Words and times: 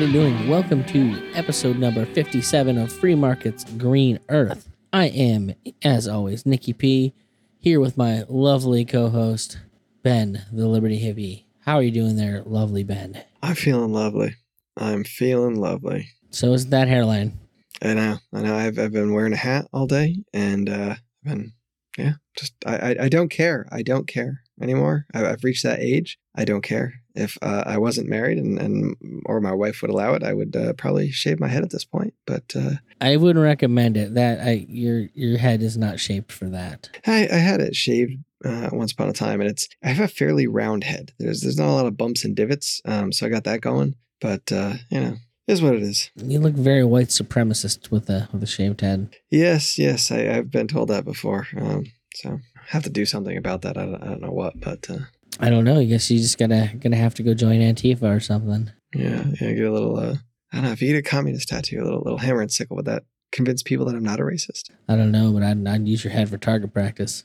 All 0.00 0.06
right, 0.06 0.12
how's 0.14 0.22
everybody 0.22 0.46
doing? 0.46 0.48
Welcome 0.48 0.84
to 0.86 1.32
episode 1.34 1.76
number 1.76 2.06
57 2.06 2.78
of 2.78 2.90
Free 2.90 3.14
Markets 3.14 3.64
Green 3.76 4.18
Earth. 4.30 4.70
I 4.94 5.08
am, 5.08 5.52
as 5.84 6.08
always, 6.08 6.46
Nikki 6.46 6.72
P, 6.72 7.12
here 7.58 7.80
with 7.80 7.98
my 7.98 8.24
lovely 8.26 8.86
co 8.86 9.10
host, 9.10 9.58
Ben, 10.02 10.46
the 10.50 10.66
Liberty 10.66 10.98
Hippie. 10.98 11.44
How 11.66 11.76
are 11.76 11.82
you 11.82 11.90
doing 11.90 12.16
there, 12.16 12.42
lovely 12.46 12.82
Ben? 12.82 13.22
I'm 13.42 13.54
feeling 13.54 13.92
lovely. 13.92 14.36
I'm 14.78 15.04
feeling 15.04 15.56
lovely. 15.56 16.08
So 16.30 16.54
is 16.54 16.68
that 16.68 16.88
hairline. 16.88 17.38
I 17.82 17.92
know. 17.92 18.16
I 18.32 18.40
know. 18.40 18.56
I've, 18.56 18.78
I've 18.78 18.92
been 18.92 19.12
wearing 19.12 19.34
a 19.34 19.36
hat 19.36 19.66
all 19.70 19.86
day 19.86 20.24
and 20.32 20.70
uh, 20.70 20.94
I've 20.94 21.30
been, 21.30 21.52
yeah, 21.98 22.12
just, 22.38 22.54
I, 22.64 22.76
I, 22.76 22.96
I 23.02 23.08
don't 23.10 23.28
care. 23.28 23.66
I 23.70 23.82
don't 23.82 24.08
care 24.08 24.40
anymore. 24.62 25.04
I, 25.12 25.26
I've 25.26 25.44
reached 25.44 25.64
that 25.64 25.80
age. 25.80 26.18
I 26.34 26.46
don't 26.46 26.62
care. 26.62 26.99
If 27.14 27.36
uh, 27.42 27.64
I 27.66 27.78
wasn't 27.78 28.08
married 28.08 28.38
and, 28.38 28.58
and 28.58 29.22
or 29.26 29.40
my 29.40 29.52
wife 29.52 29.82
would 29.82 29.90
allow 29.90 30.14
it, 30.14 30.22
I 30.22 30.32
would 30.32 30.54
uh, 30.54 30.72
probably 30.74 31.10
shave 31.10 31.40
my 31.40 31.48
head 31.48 31.62
at 31.62 31.70
this 31.70 31.84
point. 31.84 32.14
But 32.26 32.54
uh, 32.54 32.74
I 33.00 33.16
wouldn't 33.16 33.42
recommend 33.42 33.96
it. 33.96 34.14
That 34.14 34.40
I 34.40 34.66
your 34.68 35.08
your 35.14 35.38
head 35.38 35.62
is 35.62 35.76
not 35.76 36.00
shaped 36.00 36.32
for 36.32 36.48
that. 36.50 36.90
I, 37.06 37.28
I 37.30 37.36
had 37.36 37.60
it 37.60 37.74
shaved 37.74 38.18
uh, 38.44 38.70
once 38.72 38.92
upon 38.92 39.08
a 39.08 39.12
time, 39.12 39.40
and 39.40 39.50
it's 39.50 39.68
I 39.82 39.88
have 39.88 40.04
a 40.04 40.08
fairly 40.08 40.46
round 40.46 40.84
head. 40.84 41.12
There's 41.18 41.42
there's 41.42 41.58
not 41.58 41.68
a 41.68 41.72
lot 41.74 41.86
of 41.86 41.96
bumps 41.96 42.24
and 42.24 42.36
divots, 42.36 42.80
um, 42.84 43.12
so 43.12 43.26
I 43.26 43.28
got 43.28 43.44
that 43.44 43.60
going. 43.60 43.96
But 44.20 44.52
uh, 44.52 44.74
you 44.90 45.00
know, 45.00 45.16
is 45.46 45.62
what 45.62 45.74
it 45.74 45.82
is. 45.82 46.10
You 46.16 46.38
look 46.38 46.54
very 46.54 46.84
white 46.84 47.08
supremacist 47.08 47.90
with 47.90 48.08
a 48.08 48.28
with 48.32 48.42
a 48.42 48.46
shaved 48.46 48.80
head. 48.80 49.16
Yes, 49.30 49.78
yes, 49.78 50.10
I, 50.10 50.28
I've 50.28 50.50
been 50.50 50.68
told 50.68 50.88
that 50.88 51.04
before. 51.04 51.48
Um, 51.56 51.86
so 52.14 52.40
I 52.56 52.62
have 52.68 52.84
to 52.84 52.90
do 52.90 53.04
something 53.04 53.36
about 53.36 53.62
that. 53.62 53.76
I 53.76 53.84
don't, 53.84 54.02
I 54.02 54.06
don't 54.06 54.22
know 54.22 54.32
what, 54.32 54.60
but 54.60 54.88
uh, 54.88 54.98
I 55.40 55.50
don't 55.50 55.64
know. 55.64 55.78
I 55.80 55.84
guess 55.84 56.10
you 56.10 56.18
just 56.18 56.38
gotta 56.38 56.70
gonna 56.78 56.96
have 56.96 57.14
to 57.14 57.22
go 57.22 57.34
join 57.34 57.60
Antifa 57.60 58.16
or 58.16 58.20
something. 58.20 58.70
yeah, 58.94 59.24
yeah, 59.40 59.52
get 59.52 59.64
a 59.66 59.72
little. 59.72 59.98
Uh, 59.98 60.16
I 60.52 60.56
don't 60.56 60.64
know 60.64 60.72
if 60.72 60.82
you 60.82 60.92
get 60.92 60.98
a 60.98 61.02
communist 61.08 61.48
tattoo, 61.48 61.80
a 61.80 61.84
little 61.84 62.00
little 62.02 62.18
hammer 62.18 62.42
and 62.42 62.52
sickle, 62.52 62.76
would 62.76 62.86
that 62.86 63.04
convince 63.32 63.62
people 63.62 63.86
that 63.86 63.94
I'm 63.94 64.02
not 64.02 64.20
a 64.20 64.24
racist? 64.24 64.70
I 64.88 64.96
don't 64.96 65.12
know, 65.12 65.32
but 65.32 65.42
I'd, 65.42 65.66
I'd 65.66 65.88
use 65.88 66.04
your 66.04 66.12
head 66.12 66.28
for 66.28 66.38
target 66.38 66.72
practice. 66.72 67.24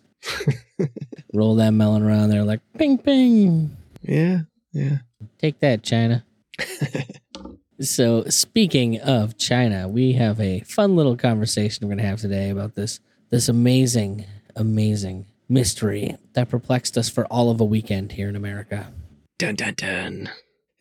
Roll 1.33 1.55
that 1.55 1.71
melon 1.71 2.03
around 2.03 2.29
there 2.29 2.43
like 2.43 2.61
ping 2.77 2.97
ping. 2.97 3.75
yeah, 4.01 4.41
yeah. 4.71 4.97
Take 5.39 5.59
that, 5.59 5.83
China. 5.83 6.25
So, 7.81 8.23
speaking 8.29 9.01
of 9.01 9.37
China, 9.37 9.89
we 9.89 10.13
have 10.13 10.39
a 10.39 10.61
fun 10.61 10.95
little 10.95 11.17
conversation 11.17 11.85
we're 11.85 11.93
going 11.93 12.01
to 12.01 12.07
have 12.07 12.21
today 12.21 12.49
about 12.49 12.75
this 12.75 13.01
this 13.31 13.49
amazing, 13.49 14.23
amazing 14.55 15.25
mystery 15.47 16.15
that 16.33 16.49
perplexed 16.49 16.97
us 16.97 17.09
for 17.09 17.25
all 17.27 17.49
of 17.49 17.59
a 17.61 17.65
weekend 17.65 18.13
here 18.13 18.29
in 18.29 18.35
America. 18.35 18.91
Dun 19.37 19.55
dun 19.55 19.73
dun. 19.75 20.29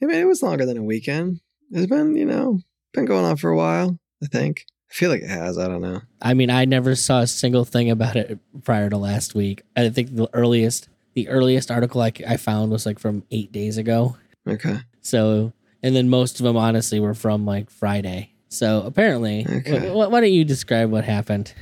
I 0.03 0.07
mean, 0.07 0.19
it 0.19 0.27
was 0.27 0.43
longer 0.43 0.67
than 0.67 0.77
a 0.77 0.83
weekend. 0.83 1.41
It's 1.71 1.87
been, 1.87 2.17
you 2.17 2.25
know, 2.27 2.61
been 2.93 3.05
going 3.07 3.25
on 3.25 3.37
for 3.37 3.51
a 3.51 3.57
while. 3.57 3.99
I 4.23 4.27
think. 4.27 4.65
I 4.91 4.95
feel 4.95 5.11
like 5.11 5.23
it 5.23 5.29
has. 5.31 5.59
I 5.59 5.67
don't 5.67 5.81
know. 5.83 6.03
I 6.23 6.35
mean, 6.35 6.51
I 6.51 6.65
never 6.67 6.95
saw 6.95 7.21
a 7.21 7.27
single 7.27 7.65
thing 7.65 7.91
about 7.91 8.17
it 8.17 8.39
prior 8.65 8.89
to 8.91 8.97
last 8.97 9.35
week. 9.35 9.63
I 9.77 9.89
think 9.89 10.15
the 10.15 10.29
earliest 10.33 10.89
the 11.15 11.29
earliest 11.29 11.71
article 11.71 12.01
I, 12.03 12.13
I 12.27 12.37
found 12.37 12.71
was 12.73 12.87
like 12.87 12.99
from 12.99 13.25
eight 13.31 13.53
days 13.53 13.77
ago. 13.79 14.17
Okay. 14.49 14.79
So, 15.01 15.53
and 15.83 15.95
then 15.97 16.09
most 16.09 16.41
of 16.41 16.45
them 16.45 16.57
honestly 16.57 16.99
were 17.01 17.15
from 17.15 17.45
like 17.47 17.71
Friday. 17.71 18.33
So 18.49 18.83
apparently, 18.85 19.47
Okay. 19.49 19.79
wh- 19.89 19.93
wh- 19.93 20.11
why 20.13 20.21
don't 20.21 20.33
you 20.33 20.45
describe 20.45 20.91
what 20.91 21.05
happened? 21.05 21.53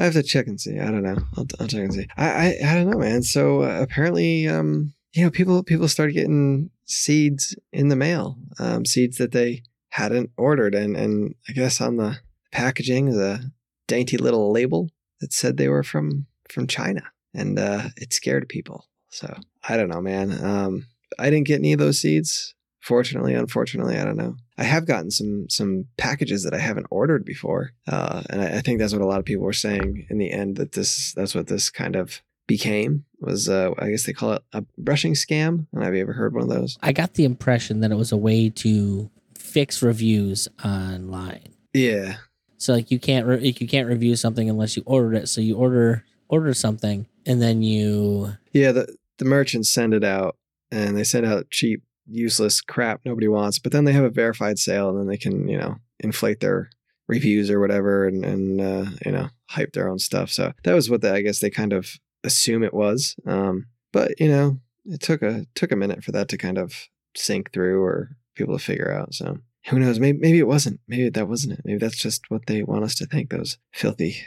I 0.00 0.04
have 0.04 0.14
to 0.14 0.22
check 0.22 0.46
and 0.46 0.58
see. 0.58 0.78
I 0.78 0.86
don't 0.86 1.02
know. 1.02 1.18
I'll, 1.36 1.46
I'll 1.60 1.66
check 1.66 1.80
and 1.80 1.92
see. 1.92 2.06
I, 2.16 2.30
I 2.30 2.56
I 2.70 2.74
don't 2.74 2.88
know, 2.88 2.98
man. 2.98 3.22
So 3.22 3.62
uh, 3.62 3.82
apparently, 3.82 4.48
um, 4.48 4.94
you 5.12 5.22
know, 5.22 5.30
people 5.30 5.62
people 5.62 5.88
started 5.88 6.14
getting 6.14 6.70
seeds 6.86 7.54
in 7.70 7.88
the 7.88 7.96
mail, 7.96 8.38
um, 8.58 8.86
seeds 8.86 9.18
that 9.18 9.32
they 9.32 9.62
hadn't 9.90 10.30
ordered, 10.38 10.74
and 10.74 10.96
and 10.96 11.34
I 11.48 11.52
guess 11.52 11.82
on 11.82 11.98
the 11.98 12.16
packaging 12.50 13.14
a 13.14 13.40
dainty 13.88 14.16
little 14.16 14.50
label 14.50 14.88
that 15.20 15.34
said 15.34 15.58
they 15.58 15.68
were 15.68 15.82
from 15.82 16.26
from 16.48 16.66
China, 16.66 17.02
and 17.34 17.58
uh, 17.58 17.88
it 17.98 18.14
scared 18.14 18.48
people. 18.48 18.86
So 19.10 19.36
I 19.68 19.76
don't 19.76 19.90
know, 19.90 20.00
man. 20.00 20.32
Um, 20.42 20.86
I 21.18 21.28
didn't 21.28 21.46
get 21.46 21.58
any 21.58 21.74
of 21.74 21.78
those 21.78 22.00
seeds. 22.00 22.54
Fortunately, 22.80 23.34
unfortunately, 23.34 23.98
I 23.98 24.04
don't 24.04 24.16
know. 24.16 24.36
I 24.56 24.64
have 24.64 24.86
gotten 24.86 25.10
some 25.10 25.48
some 25.48 25.86
packages 25.96 26.44
that 26.44 26.54
I 26.54 26.58
haven't 26.58 26.86
ordered 26.90 27.24
before, 27.24 27.72
uh, 27.86 28.22
and 28.30 28.40
I, 28.40 28.58
I 28.58 28.60
think 28.60 28.78
that's 28.78 28.92
what 28.92 29.02
a 29.02 29.06
lot 29.06 29.18
of 29.18 29.24
people 29.24 29.44
were 29.44 29.52
saying 29.52 30.06
in 30.10 30.18
the 30.18 30.30
end 30.30 30.56
that 30.56 30.72
this 30.72 31.12
that's 31.14 31.34
what 31.34 31.46
this 31.46 31.70
kind 31.70 31.96
of 31.96 32.22
became 32.46 33.04
was 33.20 33.48
uh, 33.48 33.70
I 33.78 33.90
guess 33.90 34.04
they 34.06 34.12
call 34.12 34.32
it 34.32 34.42
a 34.52 34.64
brushing 34.76 35.14
scam. 35.14 35.66
And 35.72 35.84
have 35.84 35.94
you 35.94 36.00
ever 36.00 36.14
heard 36.14 36.34
one 36.34 36.42
of 36.42 36.48
those? 36.48 36.78
I 36.82 36.92
got 36.92 37.14
the 37.14 37.24
impression 37.24 37.80
that 37.80 37.92
it 37.92 37.96
was 37.96 38.12
a 38.12 38.16
way 38.16 38.50
to 38.50 39.08
fix 39.38 39.82
reviews 39.82 40.48
online. 40.64 41.54
Yeah, 41.72 42.16
So 42.58 42.72
like 42.72 42.90
you 42.90 42.98
can't 42.98 43.26
re- 43.26 43.54
you 43.56 43.68
can't 43.68 43.88
review 43.88 44.16
something 44.16 44.50
unless 44.50 44.76
you 44.76 44.82
ordered 44.86 45.14
it. 45.14 45.28
So 45.28 45.40
you 45.40 45.56
order 45.56 46.04
order 46.28 46.52
something 46.54 47.06
and 47.26 47.40
then 47.40 47.62
you 47.62 48.32
yeah. 48.52 48.72
The 48.72 48.96
the 49.18 49.24
merchants 49.26 49.70
send 49.70 49.94
it 49.94 50.02
out, 50.02 50.36
and 50.72 50.96
they 50.96 51.04
send 51.04 51.26
out 51.26 51.50
cheap, 51.50 51.82
useless 52.10 52.60
crap 52.60 53.00
nobody 53.04 53.28
wants. 53.28 53.58
But 53.58 53.72
then 53.72 53.84
they 53.84 53.92
have 53.92 54.04
a 54.04 54.10
verified 54.10 54.58
sale, 54.58 54.88
and 54.88 54.98
then 54.98 55.06
they 55.06 55.16
can 55.16 55.48
you 55.48 55.58
know 55.58 55.76
inflate 55.98 56.40
their 56.40 56.70
reviews 57.08 57.50
or 57.50 57.60
whatever, 57.60 58.06
and 58.06 58.24
and 58.24 58.60
uh, 58.60 58.86
you 59.04 59.12
know 59.12 59.28
hype 59.48 59.72
their 59.72 59.88
own 59.88 59.98
stuff. 59.98 60.30
So 60.30 60.52
that 60.64 60.74
was 60.74 60.90
what 60.90 61.02
they, 61.02 61.10
I 61.10 61.22
guess 61.22 61.40
they 61.40 61.50
kind 61.50 61.72
of 61.72 61.96
assume 62.24 62.62
it 62.62 62.74
was. 62.74 63.16
Um, 63.26 63.66
but 63.92 64.18
you 64.20 64.28
know, 64.28 64.58
it 64.84 65.00
took 65.00 65.22
a 65.22 65.46
took 65.54 65.72
a 65.72 65.76
minute 65.76 66.04
for 66.04 66.12
that 66.12 66.28
to 66.28 66.38
kind 66.38 66.58
of 66.58 66.88
sink 67.16 67.52
through 67.52 67.82
or 67.82 68.16
people 68.34 68.56
to 68.56 68.64
figure 68.64 68.92
out. 68.92 69.14
So 69.14 69.38
who 69.66 69.78
knows? 69.78 70.00
Maybe 70.00 70.18
maybe 70.18 70.38
it 70.38 70.46
wasn't. 70.46 70.80
Maybe 70.88 71.08
that 71.08 71.28
wasn't 71.28 71.54
it. 71.54 71.62
Maybe 71.64 71.78
that's 71.78 71.98
just 71.98 72.30
what 72.30 72.46
they 72.46 72.62
want 72.62 72.84
us 72.84 72.94
to 72.96 73.06
think. 73.06 73.30
Those 73.30 73.58
filthy, 73.72 74.22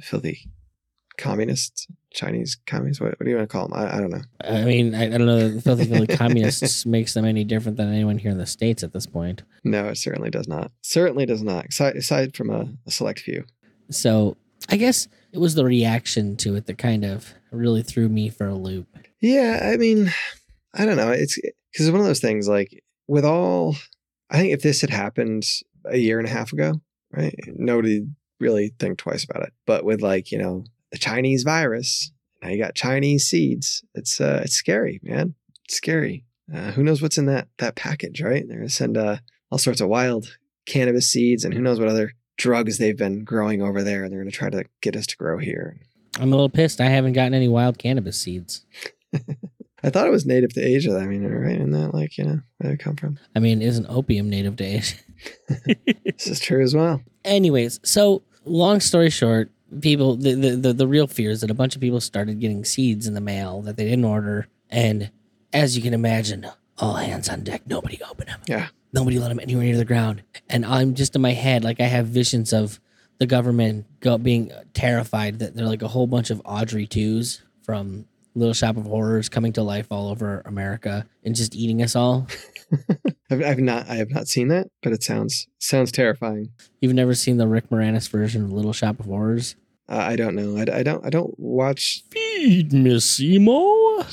filthy 0.00 0.48
communists, 1.18 1.86
Chinese 2.12 2.56
communists. 2.66 3.00
What, 3.00 3.18
what 3.18 3.24
do 3.24 3.30
you 3.30 3.36
want 3.36 3.50
to 3.50 3.52
call 3.52 3.68
them? 3.68 3.78
I, 3.78 3.96
I 3.96 4.00
don't 4.00 4.10
know. 4.10 4.22
I 4.42 4.64
mean 4.64 4.94
I, 4.94 5.06
I 5.06 5.08
don't 5.08 5.26
know 5.26 5.48
the 5.48 5.60
filthy 5.60 5.84
filthy 5.84 6.16
communists 6.16 6.86
makes 6.86 7.12
them 7.12 7.24
any 7.24 7.44
different 7.44 7.76
than 7.76 7.92
anyone 7.92 8.18
here 8.18 8.30
in 8.30 8.38
the 8.38 8.46
states 8.46 8.82
at 8.82 8.92
this 8.92 9.06
point. 9.06 9.42
No, 9.64 9.88
it 9.88 9.96
certainly 9.96 10.30
does 10.30 10.48
not. 10.48 10.72
Certainly 10.80 11.26
does 11.26 11.42
not. 11.42 11.66
Aside, 11.66 11.96
aside 11.96 12.36
from 12.36 12.50
a, 12.50 12.68
a 12.86 12.90
select 12.90 13.20
few. 13.20 13.44
So 13.90 14.36
I 14.70 14.76
guess 14.76 15.08
it 15.32 15.38
was 15.38 15.54
the 15.54 15.64
reaction 15.64 16.36
to 16.38 16.54
it 16.54 16.66
that 16.66 16.78
kind 16.78 17.04
of 17.04 17.34
really 17.50 17.82
threw 17.82 18.08
me 18.08 18.28
for 18.28 18.46
a 18.46 18.54
loop. 18.54 18.86
Yeah, 19.20 19.70
I 19.72 19.76
mean, 19.76 20.12
I 20.74 20.84
don't 20.84 20.96
know. 20.96 21.10
It's 21.10 21.36
because 21.36 21.86
it's 21.86 21.90
one 21.90 22.00
of 22.00 22.06
those 22.06 22.20
things. 22.20 22.48
Like 22.48 22.82
with 23.06 23.24
all, 23.24 23.76
I 24.30 24.38
think 24.38 24.52
if 24.52 24.62
this 24.62 24.80
had 24.80 24.90
happened 24.90 25.44
a 25.84 25.98
year 25.98 26.18
and 26.18 26.28
a 26.28 26.30
half 26.30 26.52
ago, 26.52 26.80
right, 27.12 27.34
nobody 27.46 28.06
really 28.40 28.74
think 28.78 28.98
twice 28.98 29.24
about 29.24 29.42
it. 29.42 29.52
But 29.66 29.84
with 29.84 30.02
like 30.02 30.30
you 30.30 30.38
know 30.38 30.64
the 30.90 30.98
Chinese 30.98 31.42
virus, 31.42 32.12
now 32.42 32.48
you 32.50 32.58
got 32.58 32.74
Chinese 32.74 33.26
seeds. 33.26 33.84
It's 33.94 34.20
uh, 34.20 34.42
it's 34.44 34.54
scary, 34.54 35.00
man. 35.02 35.34
It's 35.64 35.76
scary. 35.76 36.24
Uh, 36.52 36.70
who 36.72 36.82
knows 36.82 37.02
what's 37.02 37.18
in 37.18 37.26
that 37.26 37.48
that 37.58 37.76
package, 37.76 38.22
right? 38.22 38.46
They're 38.46 38.58
gonna 38.58 38.68
send 38.68 38.96
uh, 38.96 39.16
all 39.50 39.58
sorts 39.58 39.80
of 39.80 39.88
wild 39.88 40.38
cannabis 40.66 41.10
seeds, 41.10 41.44
and 41.44 41.52
who 41.52 41.60
knows 41.60 41.78
what 41.80 41.88
other 41.88 42.12
drugs 42.36 42.78
they've 42.78 42.96
been 42.96 43.24
growing 43.24 43.62
over 43.62 43.82
there, 43.82 44.04
and 44.04 44.12
they're 44.12 44.20
gonna 44.20 44.30
try 44.30 44.50
to 44.50 44.64
get 44.80 44.96
us 44.96 45.06
to 45.08 45.16
grow 45.16 45.38
here. 45.38 45.80
I'm 46.18 46.32
a 46.32 46.36
little 46.36 46.48
pissed. 46.48 46.80
I 46.80 46.86
haven't 46.86 47.12
gotten 47.12 47.34
any 47.34 47.48
wild 47.48 47.78
cannabis 47.78 48.18
seeds. 48.18 48.64
I 49.82 49.90
thought 49.90 50.06
it 50.08 50.10
was 50.10 50.26
native 50.26 50.52
to 50.54 50.60
Asia. 50.60 50.96
I 50.96 51.06
mean, 51.06 51.24
right? 51.24 51.54
Isn't 51.54 51.70
that 51.70 51.94
like, 51.94 52.18
you 52.18 52.24
know, 52.24 52.40
where 52.58 52.72
they 52.72 52.76
come 52.76 52.96
from? 52.96 53.18
I 53.36 53.38
mean, 53.38 53.62
isn't 53.62 53.86
opium 53.88 54.28
native 54.28 54.56
to 54.56 54.64
Asia? 54.64 54.96
This 56.04 56.26
is 56.26 56.40
true 56.40 56.62
as 56.62 56.74
well. 56.74 57.00
Anyways, 57.24 57.78
so 57.84 58.22
long 58.44 58.80
story 58.80 59.10
short, 59.10 59.50
people 59.80 60.16
the, 60.16 60.34
the 60.34 60.50
the 60.56 60.72
the 60.72 60.88
real 60.88 61.06
fear 61.06 61.30
is 61.30 61.40
that 61.42 61.50
a 61.50 61.54
bunch 61.54 61.74
of 61.74 61.80
people 61.80 62.00
started 62.00 62.40
getting 62.40 62.64
seeds 62.64 63.06
in 63.06 63.14
the 63.14 63.20
mail 63.20 63.62
that 63.62 63.76
they 63.76 63.84
didn't 63.84 64.04
order, 64.04 64.48
and 64.70 65.10
as 65.52 65.76
you 65.76 65.82
can 65.82 65.94
imagine, 65.94 66.46
all 66.78 66.94
hands 66.94 67.28
on 67.28 67.42
deck. 67.42 67.62
Nobody 67.66 67.98
opened 68.08 68.28
them. 68.28 68.40
Yeah. 68.46 68.68
Nobody 68.92 69.18
let 69.18 69.28
them 69.28 69.40
anywhere 69.40 69.64
near 69.64 69.76
the 69.76 69.84
ground. 69.84 70.22
And 70.48 70.64
I'm 70.64 70.94
just 70.94 71.14
in 71.14 71.22
my 71.22 71.32
head, 71.32 71.64
like 71.64 71.80
I 71.80 71.84
have 71.84 72.06
visions 72.06 72.52
of 72.52 72.80
the 73.18 73.26
government 73.26 73.86
go, 74.00 74.16
being 74.16 74.52
terrified 74.74 75.40
that 75.40 75.54
they're 75.54 75.66
like 75.66 75.82
a 75.82 75.88
whole 75.88 76.06
bunch 76.06 76.30
of 76.30 76.40
Audrey 76.44 76.86
twos 76.86 77.42
from 77.62 78.06
Little 78.34 78.54
Shop 78.54 78.76
of 78.76 78.84
Horrors 78.84 79.28
coming 79.28 79.52
to 79.54 79.62
life 79.62 79.88
all 79.90 80.08
over 80.08 80.42
America 80.46 81.06
and 81.24 81.34
just 81.34 81.54
eating 81.54 81.82
us 81.82 81.96
all. 81.96 82.26
I've, 83.30 83.42
I've 83.42 83.58
not, 83.58 83.88
I 83.88 83.96
have 83.96 84.10
not 84.10 84.28
seen 84.28 84.48
that, 84.48 84.68
but 84.82 84.92
it 84.92 85.02
sounds 85.02 85.46
sounds 85.58 85.92
terrifying. 85.92 86.50
You've 86.80 86.94
never 86.94 87.14
seen 87.14 87.36
the 87.36 87.48
Rick 87.48 87.70
Moranis 87.70 88.08
version 88.08 88.44
of 88.44 88.52
Little 88.52 88.72
Shop 88.72 89.00
of 89.00 89.06
Horrors? 89.06 89.56
Uh, 89.88 89.96
I 89.96 90.16
don't 90.16 90.34
know. 90.34 90.56
I, 90.58 90.78
I 90.78 90.82
don't, 90.82 91.04
I 91.04 91.10
don't 91.10 91.38
watch. 91.38 92.02
Feed 92.10 92.72
me, 92.72 93.00
Seymour. 93.00 94.04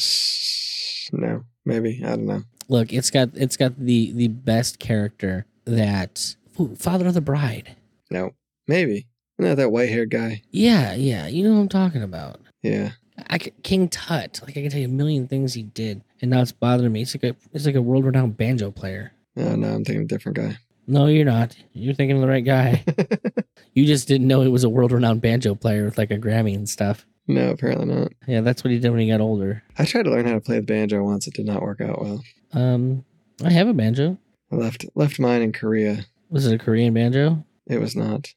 No, 1.12 1.44
maybe 1.66 2.02
I 2.04 2.10
don't 2.10 2.26
know. 2.26 2.44
Look, 2.68 2.94
it's 2.94 3.12
got 3.12 3.30
it's 3.36 3.58
got 3.58 3.78
the 3.78 4.12
the 4.14 4.28
best 4.28 4.80
character 4.80 5.46
that 5.66 6.36
ooh, 6.60 6.76
Father 6.76 7.08
of 7.08 7.14
the 7.14 7.22
Bride. 7.22 7.76
No, 8.10 8.32
maybe 8.68 9.08
not 9.38 9.58
that 9.58 9.72
white 9.72 9.90
haired 9.90 10.10
guy. 10.10 10.42
Yeah, 10.52 10.96
yeah, 10.96 11.28
you 11.28 11.44
know 11.44 11.54
what 11.54 11.62
I'm 11.62 11.70
talking 11.70 12.04
about. 12.04 12.40
Yeah, 12.64 12.92
I 13.30 13.38
could, 13.38 13.54
King 13.64 13.90
Tut. 13.90 14.40
Like 14.44 14.52
I 14.58 14.62
can 14.62 14.70
tell 14.70 14.80
you 14.80 14.88
a 14.88 14.92
million 14.92 15.28
things 15.28 15.54
he 15.54 15.64
did, 15.64 16.02
and 16.22 16.32
now 16.32 16.42
it's 16.42 16.52
bothering 16.52 16.92
me. 16.92 17.02
It's 17.02 17.16
like 17.16 17.24
a 17.24 17.36
it's 17.54 17.66
like 17.66 17.76
a 17.76 17.82
world 17.82 18.06
renowned 18.06 18.38
banjo 18.38 18.72
player. 18.72 19.14
No, 19.36 19.56
no, 19.56 19.68
I'm 19.68 19.84
thinking 19.86 20.04
a 20.04 20.08
different 20.08 20.38
guy. 20.38 20.58
No, 20.88 21.08
you're 21.08 21.26
not. 21.26 21.56
You're 21.74 21.96
thinking 21.96 22.18
of 22.18 22.22
the 22.22 22.28
right 22.28 22.46
guy. 22.46 22.84
you 23.74 23.86
just 23.86 24.08
didn't 24.08 24.28
know 24.28 24.42
he 24.42 24.48
was 24.48 24.64
a 24.64 24.70
world 24.70 24.92
renowned 24.92 25.22
banjo 25.22 25.56
player 25.56 25.86
with 25.86 25.98
like 25.98 26.12
a 26.12 26.18
Grammy 26.18 26.56
and 26.56 26.70
stuff. 26.70 27.06
no, 27.28 27.50
apparently 27.50 27.88
not. 27.88 28.12
Yeah, 28.28 28.42
that's 28.42 28.64
what 28.64 28.72
he 28.72 28.80
did 28.80 28.92
when 28.92 29.00
he 29.00 29.10
got 29.10 29.20
older. 29.22 29.64
I 29.80 29.86
tried 29.86 30.04
to 30.04 30.12
learn 30.12 30.28
how 30.28 30.34
to 30.34 30.42
play 30.42 30.58
the 30.58 30.62
banjo 30.66 31.04
once. 31.04 31.28
It 31.28 31.34
did 31.34 31.48
not 31.48 31.62
work 31.64 31.82
out 31.82 32.00
well. 32.02 32.24
Um, 32.54 33.04
I 33.44 33.50
have 33.50 33.68
a 33.68 33.74
banjo. 33.74 34.18
I 34.52 34.56
left 34.56 34.86
left 34.96 35.20
mine 35.20 35.42
in 35.42 35.52
Korea. 35.52 36.06
Was 36.30 36.46
it 36.46 36.54
a 36.54 36.64
Korean 36.64 36.94
banjo? 36.94 37.44
It 37.68 37.80
was 37.80 37.96
not. 37.96 38.28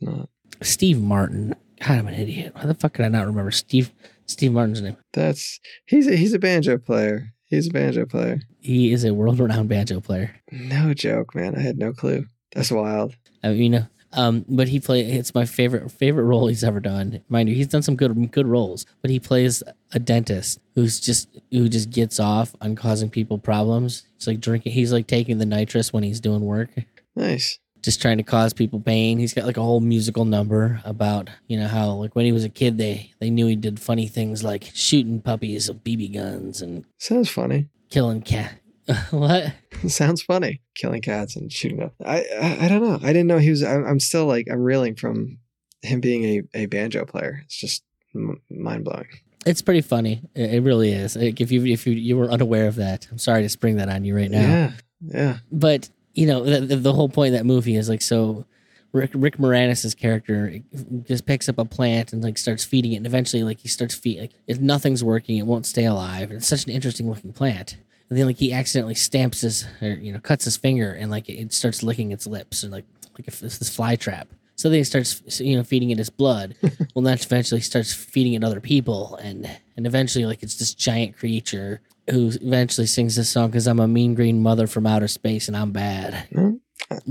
It 0.00 0.08
was 0.08 0.14
not. 0.14 0.28
Steve 0.62 1.00
Martin. 1.02 1.54
God, 1.80 1.98
I'm 1.98 2.08
an 2.08 2.14
idiot. 2.14 2.52
Why 2.54 2.66
the 2.66 2.74
fuck 2.74 2.94
could 2.94 3.04
I 3.04 3.08
not 3.08 3.26
remember 3.26 3.50
Steve 3.50 3.92
Steve 4.26 4.52
Martin's 4.52 4.82
name? 4.82 4.96
That's 5.12 5.60
he's 5.86 6.06
a, 6.08 6.16
he's 6.16 6.34
a 6.34 6.38
banjo 6.38 6.78
player. 6.78 7.32
He's 7.44 7.68
a 7.68 7.72
banjo 7.72 8.04
player. 8.04 8.40
He 8.60 8.92
is 8.92 9.04
a 9.04 9.14
world 9.14 9.38
renowned 9.38 9.68
banjo 9.68 10.00
player. 10.00 10.34
No 10.52 10.92
joke, 10.92 11.34
man. 11.34 11.56
I 11.56 11.60
had 11.60 11.78
no 11.78 11.92
clue. 11.92 12.26
That's 12.52 12.70
wild. 12.70 13.14
I 13.42 13.48
mean, 13.50 13.62
you 13.62 13.68
know, 13.70 13.86
um, 14.12 14.44
but 14.48 14.68
he 14.68 14.80
play. 14.80 15.00
It's 15.00 15.34
my 15.34 15.44
favorite 15.44 15.90
favorite 15.90 16.24
role 16.24 16.48
he's 16.48 16.64
ever 16.64 16.80
done. 16.80 17.22
Mind 17.28 17.48
you, 17.48 17.54
he's 17.54 17.68
done 17.68 17.82
some 17.82 17.96
good 17.96 18.32
good 18.32 18.46
roles, 18.46 18.86
but 19.00 19.10
he 19.10 19.20
plays 19.20 19.62
a 19.92 19.98
dentist 19.98 20.60
who's 20.74 20.98
just 21.00 21.28
who 21.50 21.68
just 21.68 21.90
gets 21.90 22.18
off 22.18 22.54
on 22.60 22.74
causing 22.74 23.10
people 23.10 23.38
problems. 23.38 24.04
It's 24.16 24.26
like 24.26 24.40
drinking. 24.40 24.72
He's 24.72 24.92
like 24.92 25.06
taking 25.06 25.38
the 25.38 25.46
nitrous 25.46 25.92
when 25.92 26.02
he's 26.02 26.20
doing 26.20 26.40
work, 26.40 26.70
Nice. 27.14 27.58
Just 27.88 28.02
trying 28.02 28.18
to 28.18 28.22
cause 28.22 28.52
people 28.52 28.80
pain. 28.80 29.18
He's 29.18 29.32
got 29.32 29.46
like 29.46 29.56
a 29.56 29.62
whole 29.62 29.80
musical 29.80 30.26
number 30.26 30.82
about 30.84 31.30
you 31.46 31.58
know 31.58 31.68
how 31.68 31.92
like 31.92 32.14
when 32.14 32.26
he 32.26 32.32
was 32.32 32.44
a 32.44 32.50
kid 32.50 32.76
they 32.76 33.12
they 33.18 33.30
knew 33.30 33.46
he 33.46 33.56
did 33.56 33.80
funny 33.80 34.06
things 34.06 34.44
like 34.44 34.70
shooting 34.74 35.22
puppies 35.22 35.68
with 35.68 35.82
BB 35.84 36.12
guns 36.14 36.60
and 36.60 36.84
Sounds 36.98 37.30
funny. 37.30 37.68
killing 37.88 38.20
cat. 38.20 38.60
what? 39.10 39.54
Sounds 39.88 40.20
funny. 40.22 40.60
Killing 40.74 41.00
cats 41.00 41.34
and 41.34 41.50
shooting 41.50 41.82
up. 41.82 41.94
I, 42.04 42.26
I 42.40 42.66
I 42.66 42.68
don't 42.68 42.82
know. 42.82 42.98
I 43.02 43.12
didn't 43.14 43.26
know 43.26 43.38
he 43.38 43.48
was. 43.48 43.62
I'm, 43.62 43.86
I'm 43.86 44.00
still 44.00 44.26
like 44.26 44.46
I'm 44.52 44.60
reeling 44.60 44.94
from 44.96 45.38
him 45.80 46.00
being 46.00 46.24
a, 46.24 46.62
a 46.62 46.66
banjo 46.66 47.06
player. 47.06 47.40
It's 47.46 47.58
just 47.58 47.82
m- 48.14 48.42
mind 48.50 48.84
blowing. 48.84 49.08
It's 49.46 49.62
pretty 49.62 49.80
funny. 49.80 50.22
It, 50.34 50.54
it 50.54 50.60
really 50.62 50.92
is. 50.92 51.16
Like 51.16 51.40
if 51.40 51.50
you 51.50 51.64
if 51.64 51.86
you 51.86 51.94
you 51.94 52.18
were 52.18 52.30
unaware 52.30 52.66
of 52.68 52.74
that, 52.76 53.08
I'm 53.10 53.18
sorry 53.18 53.42
to 53.42 53.48
spring 53.48 53.76
that 53.76 53.88
on 53.88 54.04
you 54.04 54.14
right 54.14 54.30
now. 54.30 54.40
Yeah. 54.40 54.72
Yeah. 55.00 55.38
But 55.50 55.88
you 56.18 56.26
know 56.26 56.42
the, 56.42 56.60
the, 56.60 56.76
the 56.76 56.92
whole 56.92 57.08
point 57.08 57.32
of 57.32 57.38
that 57.38 57.46
movie 57.46 57.76
is 57.76 57.88
like 57.88 58.02
so. 58.02 58.44
Rick 58.90 59.10
Rick 59.14 59.36
Moranis' 59.36 59.94
character 59.94 60.60
just 61.02 61.26
picks 61.26 61.46
up 61.48 61.58
a 61.58 61.64
plant 61.66 62.14
and 62.14 62.24
like 62.24 62.38
starts 62.38 62.64
feeding 62.64 62.94
it, 62.94 62.96
and 62.96 63.06
eventually 63.06 63.44
like 63.44 63.60
he 63.60 63.68
starts 63.68 63.94
feeding. 63.94 64.22
Like 64.22 64.32
if 64.46 64.58
nothing's 64.60 65.04
working, 65.04 65.36
it 65.36 65.46
won't 65.46 65.66
stay 65.66 65.84
alive. 65.84 66.32
It's 66.32 66.48
such 66.48 66.64
an 66.64 66.70
interesting 66.70 67.08
looking 67.08 67.34
plant. 67.34 67.76
And 68.08 68.18
then 68.18 68.26
like 68.26 68.38
he 68.38 68.52
accidentally 68.52 68.94
stamps 68.94 69.42
his 69.42 69.66
or 69.82 69.90
you 69.90 70.12
know 70.12 70.18
cuts 70.18 70.46
his 70.46 70.56
finger 70.56 70.92
and 70.92 71.10
like 71.10 71.28
it 71.28 71.52
starts 71.52 71.82
licking 71.82 72.12
its 72.12 72.26
lips 72.26 72.62
and 72.62 72.72
like 72.72 72.86
like 73.18 73.28
if 73.28 73.42
it's 73.42 73.58
this 73.58 73.74
fly 73.74 73.94
trap. 73.94 74.28
So 74.56 74.70
then 74.70 74.78
he 74.78 74.84
starts 74.84 75.38
you 75.38 75.56
know 75.56 75.62
feeding 75.62 75.90
it 75.90 75.98
his 75.98 76.10
blood. 76.10 76.56
well, 76.94 77.04
that 77.04 77.24
eventually 77.24 77.60
starts 77.60 77.92
feeding 77.92 78.32
it 78.32 78.42
other 78.42 78.60
people, 78.60 79.16
and 79.22 79.48
and 79.76 79.86
eventually 79.86 80.24
like 80.24 80.42
it's 80.42 80.56
this 80.56 80.72
giant 80.74 81.16
creature 81.16 81.82
who 82.10 82.30
eventually 82.40 82.86
sings 82.86 83.16
this 83.16 83.28
song 83.28 83.48
because 83.48 83.66
I'm 83.66 83.80
a 83.80 83.88
mean 83.88 84.14
green 84.14 84.42
mother 84.42 84.66
from 84.66 84.86
outer 84.86 85.08
space 85.08 85.48
and 85.48 85.56
I'm 85.56 85.72
bad. 85.72 86.28
Mm. 86.32 86.60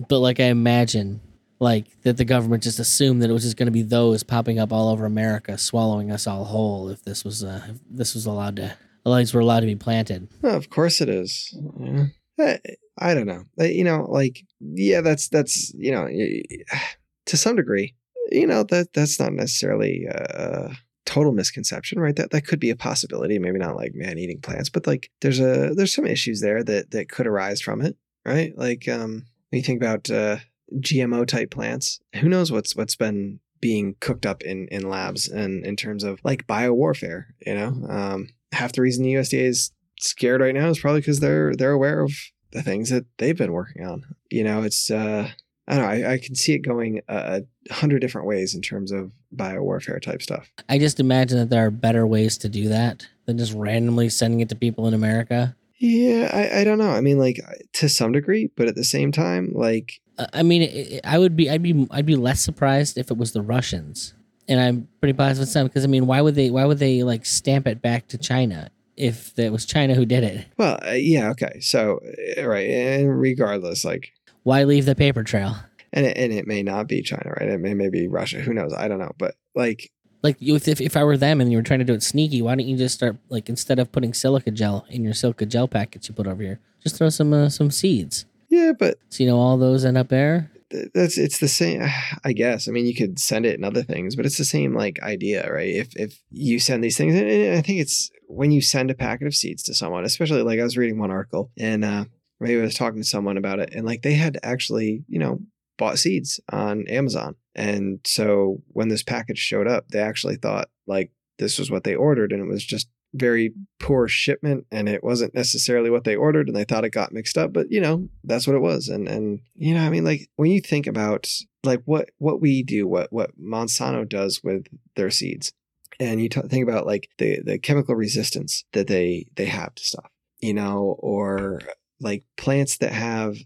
But 0.10 0.20
like 0.20 0.40
I 0.40 0.46
imagine 0.46 1.22
like 1.60 1.86
that 2.04 2.18
the 2.18 2.26
government 2.26 2.64
just 2.64 2.80
assumed 2.80 3.22
that 3.22 3.30
it 3.30 3.34
was 3.34 3.44
just 3.44 3.58
going 3.58 3.68
to 3.68 3.72
be 3.72 3.82
those 3.82 4.24
popping 4.24 4.60
up 4.60 4.72
all 4.72 4.90
over 4.90 5.06
America, 5.06 5.58
swallowing 5.58 6.12
us 6.12 6.28
all 6.28 6.46
whole 6.46 6.90
if 6.90 7.04
this 7.04 7.24
was 7.24 7.44
uh, 7.44 7.62
if 7.70 7.78
this 7.90 8.14
was 8.14 8.26
allowed 8.26 8.58
to. 8.58 8.78
These 9.06 9.34
were 9.34 9.40
allowed 9.40 9.62
to 9.62 9.66
be 9.68 9.76
planted. 9.76 10.28
Oh, 10.44 10.50
of 10.50 10.70
course 10.70 11.00
it 11.00 11.08
is. 11.08 11.58
Yeah. 11.80 12.08
I, 12.40 12.60
I 13.00 13.14
don't 13.14 13.26
know. 13.26 13.44
Uh, 13.60 13.64
You 13.64 13.86
know, 13.86 14.06
like 14.10 14.44
yeah, 14.60 15.02
that's 15.02 15.30
that's 15.30 15.74
you 15.76 15.92
know, 15.92 16.08
to 17.26 17.38
some 17.38 17.56
degree, 17.56 17.96
you 18.32 18.48
know 18.48 18.64
that 18.64 18.94
that's 18.94 19.20
not 19.20 19.34
necessarily 19.34 20.06
a 20.10 20.72
total 21.08 21.32
misconception, 21.32 22.00
right? 22.00 22.16
That 22.16 22.32
that 22.32 22.46
could 22.46 22.60
be 22.60 22.70
a 22.70 22.76
possibility. 22.76 23.40
Maybe 23.40 23.58
not 23.58 23.78
like 23.78 23.96
man 23.96 24.20
eating 24.20 24.42
plants, 24.42 24.70
but 24.70 24.86
like 24.86 25.10
there's 25.22 25.40
a 25.40 25.74
there's 25.74 25.96
some 25.96 26.06
issues 26.06 26.42
there 26.42 26.64
that 26.64 26.92
that 26.92 27.10
could 27.10 27.26
arise 27.26 27.62
from 27.62 27.82
it, 27.82 27.98
right? 28.26 28.56
Like 28.56 28.88
um, 28.88 29.26
when 29.50 29.60
you 29.60 29.64
think 29.64 29.82
about 29.82 30.12
uh, 30.12 30.38
GMO 30.76 31.26
type 31.26 31.50
plants, 31.50 32.00
who 32.18 32.30
knows 32.30 32.52
what's 32.52 32.76
what's 32.76 32.96
been 32.96 33.40
being 33.60 33.96
cooked 34.02 34.26
up 34.26 34.44
in 34.44 34.68
in 34.68 34.90
labs 34.90 35.28
and 35.28 35.66
in 35.66 35.76
terms 35.76 36.04
of 36.04 36.20
like 36.24 36.46
bio 36.46 36.74
warfare, 36.74 37.34
you 37.46 37.56
know? 37.56 37.88
Um, 37.90 38.30
half 38.52 38.74
the 38.74 38.82
reason 38.82 39.04
the 39.04 39.14
USDA 39.14 39.42
is 39.42 39.72
scared 40.00 40.42
right 40.42 40.54
now 40.54 40.70
is 40.70 40.80
probably 40.80 41.02
because 41.02 41.22
they're 41.22 41.56
they're 41.56 41.72
aware 41.72 42.02
of 42.02 42.12
the 42.52 42.62
things 42.62 42.90
that 42.90 43.06
they've 43.18 43.38
been 43.38 43.54
working 43.54 43.86
on. 43.86 44.04
You 44.30 44.44
know, 44.44 44.64
it's 44.64 44.92
uh 44.92 45.32
I 45.68 45.76
don't 45.76 45.84
know, 46.02 46.08
I, 46.08 46.14
I 46.14 46.18
can 46.18 46.36
see 46.36 46.54
it 46.54 46.60
going 46.60 47.02
a, 47.08 47.44
hundred 47.70 48.00
different 48.00 48.28
ways 48.28 48.56
in 48.56 48.62
terms 48.62 48.92
of 48.92 49.12
biowarfare 49.36 50.02
type 50.02 50.22
stuff. 50.22 50.50
I 50.70 50.80
just 50.80 51.00
imagine 51.00 51.38
that 51.38 51.50
there 51.50 51.66
are 51.66 51.72
better 51.72 52.08
ways 52.08 52.38
to 52.40 52.50
do 52.50 52.70
that 52.70 53.06
than 53.26 53.38
just 53.38 53.54
randomly 53.54 54.08
sending 54.10 54.40
it 54.40 54.48
to 54.50 54.56
people 54.56 54.88
in 54.88 54.94
America. 54.94 55.56
Yeah, 55.80 56.32
I, 56.34 56.62
I 56.62 56.64
don't 56.64 56.78
know. 56.80 56.90
I 56.92 57.02
mean, 57.02 57.20
like 57.20 57.40
to 57.74 57.90
some 57.90 58.14
degree, 58.14 58.50
but 58.56 58.68
at 58.68 58.76
the 58.76 58.84
same 58.86 59.12
time, 59.12 59.52
like 59.54 60.00
Uh, 60.18 60.28
I 60.34 60.44
mean, 60.44 60.62
it, 60.62 60.74
it- 60.94 61.02
I 61.04 61.20
would 61.20 61.36
be, 61.36 61.50
I'd 61.50 61.62
be, 61.62 61.86
I'd 61.92 62.06
be 62.06 62.16
less 62.16 62.40
surprised 62.42 62.98
if 62.98 63.12
it 63.12 63.18
was 63.18 63.34
the 63.34 63.42
Russians, 63.42 64.14
and 64.48 64.60
I'm 64.62 64.88
pretty 65.02 65.14
positive 65.18 65.44
it's 65.44 65.54
them 65.54 65.68
because 65.68 65.84
I 65.84 65.88
mean, 65.88 66.08
why 66.08 66.22
would 66.22 66.36
they, 66.36 66.50
why 66.50 66.64
would 66.66 66.80
they 66.80 67.04
like 67.04 67.26
stamp 67.26 67.68
it 67.68 67.82
back 67.82 68.08
to 68.08 68.18
China 68.18 68.72
if 68.96 69.38
it 69.38 69.52
was 69.52 69.66
China 69.66 69.94
who 69.94 70.06
did 70.06 70.24
it? 70.24 70.46
well, 70.58 70.80
uh, 70.88 70.92
yeah, 70.94 71.30
okay. 71.32 71.60
So 71.60 72.00
uh, 72.38 72.48
right, 72.48 72.68
and 72.70 73.20
regardless, 73.20 73.84
like 73.86 74.14
Why 74.48 74.64
leave 74.64 74.86
the 74.86 74.96
paper 74.96 75.24
trail? 75.24 75.58
and 75.92 76.06
it, 76.06 76.16
and 76.18 76.32
it 76.32 76.48
may 76.48 76.64
not 76.64 76.88
be 76.88 77.02
China, 77.02 77.34
right? 77.40 77.50
It 77.50 77.60
may, 77.60 77.74
may 77.74 77.90
be 77.90 78.08
Russia. 78.08 78.38
Who 78.40 78.54
knows? 78.54 78.74
I 78.74 78.88
don't 78.88 79.00
know. 79.00 79.12
But 79.18 79.36
like, 79.56 79.92
Like 80.24 80.38
if, 80.40 80.68
if 80.70 80.80
if 80.80 80.96
I 80.96 81.04
were 81.04 81.18
them 81.18 81.42
and 81.42 81.52
you 81.52 81.58
were 81.58 81.64
trying 81.64 81.80
to 81.80 81.86
do 81.86 81.94
it 81.94 82.02
sneaky, 82.04 82.42
why 82.42 82.56
don't 82.56 82.66
you 82.68 82.78
just 82.78 82.96
start 82.96 83.18
like 83.30 83.50
instead 83.50 83.78
of 83.78 83.92
putting 83.92 84.14
silica 84.14 84.52
gel 84.52 84.86
in 84.90 85.04
your 85.04 85.14
silica 85.14 85.46
gel 85.46 85.68
packets 85.68 86.08
you 86.08 86.16
put 86.16 86.28
over 86.28 86.42
here, 86.42 86.60
just 86.82 86.96
throw 86.96 87.10
some 87.10 87.34
uh, 87.34 87.50
some 87.50 87.72
seeds. 87.72 88.26
yeah, 88.50 88.72
but 88.78 88.98
So 89.10 89.24
you 89.24 89.30
know 89.30 89.38
all 89.38 89.58
those 89.58 89.84
end 89.84 89.98
up 89.98 90.08
there. 90.08 90.50
that's 90.94 91.18
it's 91.18 91.40
the 91.40 91.48
same 91.48 91.82
i 92.26 92.32
guess 92.34 92.68
i 92.68 92.72
mean 92.72 92.86
you 92.86 92.94
could 92.96 93.20
send 93.20 93.46
it 93.46 93.58
in 93.58 93.64
other 93.64 93.84
things 93.84 94.16
but 94.18 94.26
it's 94.26 94.38
the 94.38 94.44
same 94.58 94.74
like 94.76 95.00
idea 95.02 95.50
right 95.52 95.74
if 95.84 95.96
if 95.96 96.22
you 96.30 96.60
send 96.60 96.84
these 96.84 96.98
things 96.98 97.16
and 97.16 97.28
and 97.30 97.58
i 97.58 97.62
think 97.62 97.80
it's 97.80 98.12
when 98.28 98.52
you 98.52 98.62
send 98.62 98.92
a 98.92 98.94
packet 98.96 99.28
of 99.28 99.34
seeds 99.36 99.64
to 99.64 99.74
someone 99.74 100.04
especially 100.04 100.42
like 100.44 100.60
i 100.60 100.64
was 100.64 100.76
reading 100.78 101.00
one 101.00 101.10
article 101.12 101.50
and 101.58 101.86
uh 101.86 102.04
maybe 102.40 102.60
i 102.60 102.64
was 102.64 102.76
talking 102.76 103.02
to 103.02 103.08
someone 103.08 103.38
about 103.38 103.60
it 103.60 103.70
and 103.74 103.86
like 103.86 104.02
they 104.02 104.14
had 104.14 104.38
actually 104.44 105.04
you 105.08 105.20
know 105.20 105.40
bought 105.78 106.00
seeds 106.00 106.40
on 106.52 106.88
amazon 106.88 107.36
and 107.56 108.00
so 108.06 108.62
when 108.70 108.88
this 108.90 109.04
package 109.04 109.38
showed 109.38 109.68
up 109.68 109.88
they 109.90 110.00
actually 110.00 110.36
thought 110.36 110.70
like 110.88 111.12
this 111.40 111.60
was 111.60 111.70
what 111.70 111.84
they 111.84 111.96
ordered 111.96 112.32
and 112.32 112.42
it 112.42 112.48
was 112.48 112.64
just 112.64 112.88
very 113.14 113.54
poor 113.80 114.08
shipment 114.08 114.66
and 114.72 114.90
it 114.90 115.04
wasn't 115.04 115.34
necessarily 115.34 115.90
what 115.90 116.04
they 116.04 116.16
ordered 116.16 116.48
and 116.48 116.56
they 116.56 116.66
thought 116.66 116.84
it 116.84 116.90
got 116.90 117.14
mixed 117.14 117.38
up 117.38 117.54
but 117.54 117.68
you 117.70 117.80
know 117.80 118.08
that's 118.24 118.46
what 118.46 118.56
it 118.56 118.62
was 118.62 118.90
and 118.90 119.08
and 119.08 119.40
you 119.56 119.74
know 119.74 119.82
i 119.82 119.90
mean 119.90 120.04
like 120.04 120.30
when 120.36 120.52
you 120.52 120.60
think 120.60 120.88
about 120.88 121.28
like 121.64 121.82
what 121.86 122.10
what 122.18 122.42
we 122.42 122.64
do 122.64 122.88
what 122.88 123.12
what 123.12 123.32
monsanto 123.40 124.08
does 124.08 124.42
with 124.44 124.68
their 124.96 125.10
seeds 125.10 125.54
and 126.00 126.22
you 126.22 126.30
t- 126.30 126.42
think 126.42 126.68
about 126.68 126.86
like 126.86 127.10
the 127.18 127.40
the 127.44 127.58
chemical 127.58 127.96
resistance 127.96 128.66
that 128.74 128.88
they 128.88 129.26
they 129.36 129.46
have 129.46 129.74
to 129.74 129.84
stuff 129.84 130.12
you 130.40 130.54
know 130.54 130.96
or 131.00 131.62
like 132.00 132.24
plants 132.38 132.78
that 132.78 132.92
have 132.92 133.38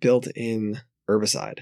built 0.00 0.26
in 0.34 0.80
herbicide 1.08 1.60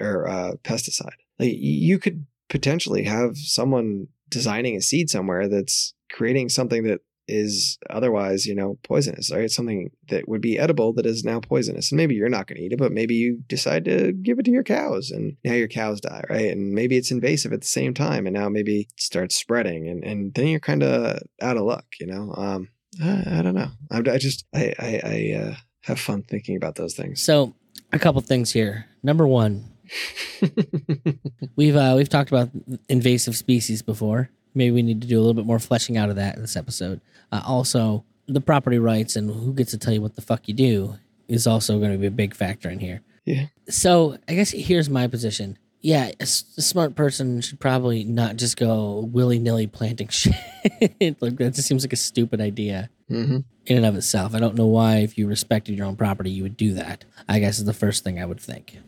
or 0.00 0.26
uh, 0.28 0.52
pesticide 0.64 1.18
like 1.38 1.52
you 1.54 1.98
could 1.98 2.26
potentially 2.48 3.04
have 3.04 3.36
someone 3.36 4.08
designing 4.28 4.76
a 4.76 4.82
seed 4.82 5.10
somewhere 5.10 5.48
that's 5.48 5.94
creating 6.10 6.48
something 6.48 6.84
that 6.84 7.00
is 7.28 7.78
otherwise, 7.90 8.46
you 8.46 8.54
know, 8.54 8.78
poisonous, 8.84 9.32
right? 9.32 9.50
Something 9.50 9.90
that 10.08 10.28
would 10.28 10.40
be 10.40 10.58
edible 10.58 10.92
that 10.92 11.06
is 11.06 11.24
now 11.24 11.40
poisonous. 11.40 11.90
And 11.90 11.96
maybe 11.96 12.14
you're 12.14 12.28
not 12.28 12.46
going 12.46 12.58
to 12.58 12.62
eat 12.62 12.72
it, 12.72 12.78
but 12.78 12.92
maybe 12.92 13.14
you 13.14 13.42
decide 13.48 13.84
to 13.86 14.12
give 14.12 14.38
it 14.38 14.44
to 14.44 14.50
your 14.52 14.62
cows 14.62 15.10
and 15.10 15.36
now 15.44 15.54
your 15.54 15.68
cows 15.68 16.00
die, 16.00 16.22
right? 16.30 16.50
And 16.52 16.72
maybe 16.72 16.96
it's 16.96 17.10
invasive 17.10 17.52
at 17.52 17.62
the 17.62 17.66
same 17.66 17.94
time 17.94 18.26
and 18.26 18.34
now 18.34 18.48
maybe 18.48 18.82
it 18.82 19.00
starts 19.00 19.34
spreading 19.34 19.88
and, 19.88 20.04
and 20.04 20.34
then 20.34 20.46
you're 20.46 20.60
kind 20.60 20.82
of 20.82 21.20
out 21.42 21.56
of 21.56 21.64
luck, 21.64 21.86
you 22.00 22.06
know? 22.06 22.32
Um, 22.36 22.68
I, 23.02 23.38
I 23.38 23.42
don't 23.42 23.54
know. 23.54 23.70
I, 23.90 23.98
I 23.98 24.18
just, 24.18 24.46
I, 24.54 24.72
I, 24.78 25.00
I 25.04 25.42
uh, 25.42 25.54
have 25.86 26.00
fun 26.00 26.22
thinking 26.22 26.56
about 26.56 26.74
those 26.74 26.94
things. 26.94 27.22
So 27.22 27.54
a 27.92 27.98
couple 27.98 28.20
things 28.20 28.52
here. 28.52 28.86
Number 29.02 29.26
one, 29.26 29.64
we've 31.56 31.76
uh, 31.76 31.94
we've 31.96 32.08
talked 32.08 32.30
about 32.30 32.50
invasive 32.88 33.36
species 33.36 33.82
before. 33.82 34.30
Maybe 34.54 34.72
we 34.72 34.82
need 34.82 35.00
to 35.02 35.06
do 35.06 35.16
a 35.16 35.20
little 35.20 35.34
bit 35.34 35.46
more 35.46 35.58
fleshing 35.58 35.96
out 35.96 36.10
of 36.10 36.16
that 36.16 36.34
in 36.34 36.42
this 36.42 36.56
episode. 36.56 37.00
Uh, 37.30 37.42
also, 37.46 38.04
the 38.26 38.40
property 38.40 38.78
rights 38.78 39.14
and 39.14 39.30
who 39.30 39.52
gets 39.52 39.70
to 39.70 39.78
tell 39.78 39.92
you 39.92 40.02
what 40.02 40.16
the 40.16 40.22
fuck 40.22 40.48
you 40.48 40.54
do 40.54 40.96
is 41.28 41.46
also 41.46 41.78
going 41.78 41.92
to 41.92 41.98
be 41.98 42.06
a 42.06 42.10
big 42.10 42.34
factor 42.34 42.68
in 42.68 42.80
here. 42.80 43.02
Yeah. 43.24 43.46
So 43.68 44.18
I 44.28 44.34
guess 44.34 44.50
here's 44.50 44.88
my 44.88 45.06
position. 45.06 45.58
Yeah, 45.80 46.06
a, 46.18 46.22
s- 46.22 46.44
a 46.56 46.62
smart 46.62 46.94
person 46.94 47.40
should 47.40 47.60
probably 47.60 48.02
not 48.04 48.36
just 48.36 48.56
go 48.56 49.08
willy 49.12 49.38
nilly 49.38 49.66
planting 49.66 50.08
shit. 50.10 50.34
like 51.20 51.36
that 51.36 51.54
just 51.54 51.68
seems 51.68 51.84
like 51.84 51.92
a 51.92 51.96
stupid 51.96 52.40
idea 52.40 52.90
hmm 53.08 53.38
in 53.66 53.76
and 53.78 53.86
of 53.86 53.96
itself. 53.96 54.32
I 54.34 54.38
don't 54.38 54.54
know 54.54 54.66
why, 54.66 54.98
if 54.98 55.18
you 55.18 55.26
respected 55.26 55.76
your 55.76 55.86
own 55.86 55.96
property, 55.96 56.30
you 56.30 56.44
would 56.44 56.56
do 56.56 56.74
that. 56.74 57.04
I 57.28 57.40
guess 57.40 57.58
is 57.58 57.64
the 57.64 57.72
first 57.72 58.04
thing 58.04 58.20
I 58.20 58.24
would 58.24 58.38
think. 58.40 58.78